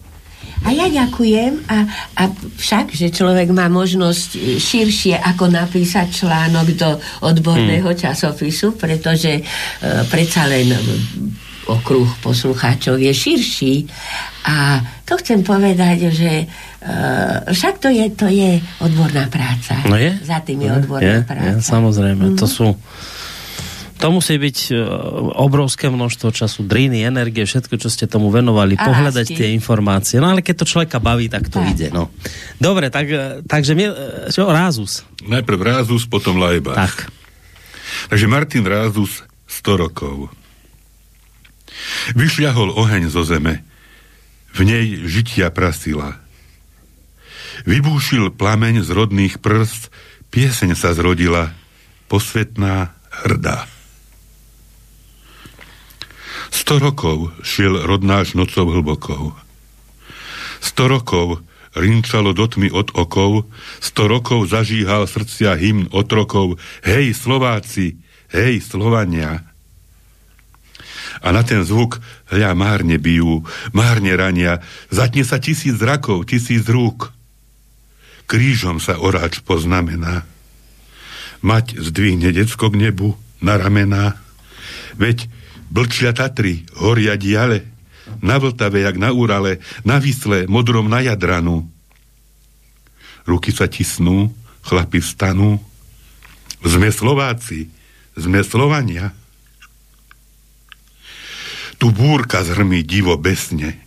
A 0.65 0.73
ja 0.73 0.89
ďakujem 0.89 1.69
a, 1.69 1.79
a 2.17 2.23
však, 2.33 2.97
že 2.97 3.13
človek 3.13 3.53
má 3.53 3.69
možnosť 3.69 4.57
širšie 4.57 5.21
ako 5.21 5.53
napísať 5.53 6.25
článok 6.25 6.67
do 6.75 6.91
odborného 7.29 7.93
hmm. 7.93 8.01
časopisu, 8.01 8.73
pretože 8.75 9.37
e, 9.37 9.43
predsa 10.09 10.49
len 10.49 10.73
okruh 11.67 12.09
poslucháčov 12.23 12.97
je 12.97 13.13
širší. 13.13 13.75
A 14.47 14.81
to 15.03 15.19
chcem 15.19 15.43
povedať, 15.43 16.15
že 16.15 16.47
uh, 16.47 17.43
však 17.51 17.83
to 17.83 17.91
je, 17.91 18.07
to 18.15 18.31
je 18.31 18.63
odborná 18.79 19.27
práca. 19.27 19.75
No 19.91 19.99
je? 19.99 20.15
Za 20.23 20.39
tým 20.47 20.63
je 20.63 20.71
odborná 20.71 21.23
je, 21.23 21.27
práca. 21.27 21.59
Je, 21.59 21.67
samozrejme. 21.67 22.23
Mm-hmm. 22.23 22.39
To 22.39 22.47
mhm. 22.47 22.55
sú 22.55 22.67
to 23.97 24.13
musí 24.13 24.37
byť 24.37 24.59
e, 24.71 24.75
obrovské 25.41 25.89
množstvo 25.89 26.29
času, 26.29 26.69
driny, 26.69 27.01
energie, 27.09 27.49
všetko, 27.49 27.81
čo 27.81 27.89
ste 27.89 28.05
tomu 28.05 28.29
venovali, 28.29 28.77
a 28.77 28.85
pohľadať 28.85 29.27
tie 29.33 29.49
informácie. 29.57 30.21
No 30.21 30.29
ale 30.29 30.45
keď 30.45 30.63
to 30.63 30.71
človeka 30.71 31.01
baví, 31.01 31.33
tak 31.33 31.49
to 31.49 31.65
tak. 31.65 31.73
ide. 31.73 31.89
No. 31.89 32.13
Dobre, 32.61 32.93
tak, 32.93 33.09
e, 33.09 33.41
takže 33.49 33.73
mi, 33.73 33.89
e, 33.89 33.95
čo, 34.29 34.53
Rázus. 34.53 35.09
Najprv 35.25 35.59
Rázus, 35.65 36.05
potom 36.05 36.37
Lajbach. 36.37 36.77
Tak. 36.77 36.97
Takže 38.13 38.27
Martin 38.29 38.69
Rázus 38.69 39.25
100 39.49 39.83
rokov. 39.89 40.29
Vyšľahol 42.13 42.77
oheň 42.77 43.09
zo 43.09 43.25
zeme, 43.25 43.65
v 44.53 44.61
nej 44.65 44.87
žitia 45.09 45.53
prasila. 45.53 46.21
Vybúšil 47.65 48.33
plameň 48.37 48.85
z 48.85 48.91
rodných 48.93 49.41
prst, 49.41 49.89
pieseň 50.29 50.77
sa 50.77 50.93
zrodila, 50.93 51.57
posvetná, 52.13 52.93
hrdá. 53.25 53.76
Sto 56.51 56.79
rokov 56.83 57.33
šiel 57.43 57.87
rodnáš 57.87 58.35
nocou 58.35 58.71
hlbokou. 58.71 59.25
Sto 60.63 60.91
rokov 60.91 61.43
rinčalo 61.77 62.33
do 62.33 62.49
tmy 62.49 62.73
od 62.73 62.97
okov, 62.97 63.45
sto 63.79 64.09
rokov 64.09 64.49
zažíhal 64.49 65.05
srdcia 65.05 65.55
hymn 65.61 65.93
otrokov, 65.93 66.57
hej 66.83 67.13
Slováci, 67.13 68.01
hej 68.33 68.65
Slovania. 68.65 69.45
A 71.21 71.33
na 71.33 71.45
ten 71.45 71.65
zvuk 71.65 72.01
hľa 72.33 72.57
márne 72.57 72.97
bijú, 72.97 73.45
márne 73.77 74.17
rania, 74.17 74.65
zatne 74.89 75.23
sa 75.23 75.37
tisíc 75.41 75.77
zrakov, 75.77 76.25
tisíc 76.29 76.65
rúk. 76.67 77.13
Krížom 78.27 78.83
sa 78.83 78.99
oráč 78.99 79.39
poznamená. 79.45 80.27
Mať 81.45 81.79
zdvihne 81.79 82.33
decko 82.35 82.73
k 82.73 82.89
nebu 82.89 83.15
na 83.39 83.55
ramená, 83.61 84.19
veď 84.99 85.29
Blčia 85.71 86.15
Tatry, 86.15 86.63
horia 86.79 87.19
diale, 87.19 87.67
na 88.23 88.39
Vltave, 88.39 88.87
jak 88.87 88.97
na 88.97 89.11
Urale, 89.11 89.59
na 89.83 89.99
Vysle, 89.99 90.47
modrom 90.47 90.87
na 90.87 91.03
Jadranu. 91.03 91.67
Ruky 93.27 93.51
sa 93.51 93.67
tisnú, 93.67 94.31
chlapi 94.63 95.03
vstanú. 95.03 95.59
Sme 96.63 96.95
Slováci, 96.95 97.67
sme 98.15 98.47
Slovania. 98.47 99.11
Tu 101.77 101.91
búrka 101.93 102.41
zhrmí 102.47 102.87
divo 102.87 103.19
besne. 103.19 103.83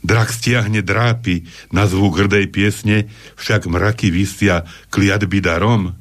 Drak 0.00 0.32
stiahne 0.32 0.80
drápy 0.80 1.44
na 1.70 1.84
zvuk 1.84 2.16
hrdej 2.16 2.48
piesne, 2.48 3.12
však 3.36 3.68
mraky 3.68 4.08
vysia 4.08 4.64
kliatby 4.88 5.44
darom. 5.44 5.92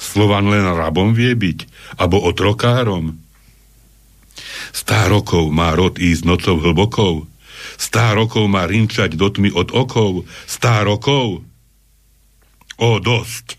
Slovan 0.00 0.48
len 0.48 0.64
rabom 0.64 1.12
vie 1.12 1.36
byť, 1.36 1.58
abo 2.00 2.24
otrokárom. 2.24 3.23
Stá 4.74 5.06
rokov 5.06 5.54
má 5.54 5.70
rod 5.78 6.02
ísť 6.02 6.26
nocou 6.26 6.58
hlbokou, 6.58 7.14
stá 7.78 8.10
rokov 8.10 8.50
má 8.50 8.66
rinčať 8.66 9.14
do 9.14 9.30
tmy 9.30 9.54
od 9.54 9.70
okov, 9.70 10.26
stá 10.50 10.82
rokov. 10.82 11.46
O, 12.74 12.90
dosť! 12.98 13.54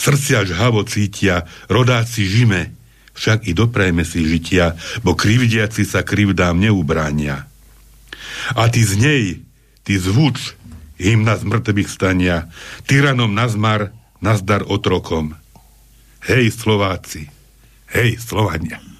Srdcia 0.00 0.48
žhavo 0.48 0.80
cítia, 0.88 1.44
rodáci 1.68 2.24
žime, 2.24 2.72
však 3.12 3.44
i 3.44 3.52
doprajme 3.52 4.00
si 4.00 4.24
žitia, 4.24 4.80
bo 5.04 5.12
krivdiaci 5.12 5.84
sa 5.84 6.00
krivdám 6.00 6.56
neubránia. 6.56 7.44
A 8.56 8.72
ty 8.72 8.80
z 8.80 8.96
nej, 8.96 9.24
ty 9.84 10.00
zvuč, 10.00 10.56
hymna 10.96 11.36
z 11.36 11.44
mŕtvych 11.44 11.90
stania, 11.92 12.48
tyranom 12.88 13.36
nazmar, 13.36 13.92
nazdar 14.24 14.64
otrokom. 14.64 15.36
Hej 16.24 16.56
Slováci, 16.56 17.28
hej 17.92 18.16
Slovania. 18.16 18.89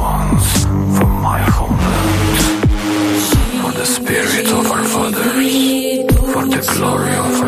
ones 0.00 0.64
from 0.96 1.10
my 1.20 1.38
homeland, 1.40 2.70
for 3.60 3.72
the 3.72 3.84
spirit 3.84 4.48
of 4.58 4.70
our 4.72 4.84
fathers, 4.84 6.14
for 6.32 6.46
the 6.46 6.62
glory 6.72 7.14
of 7.16 7.39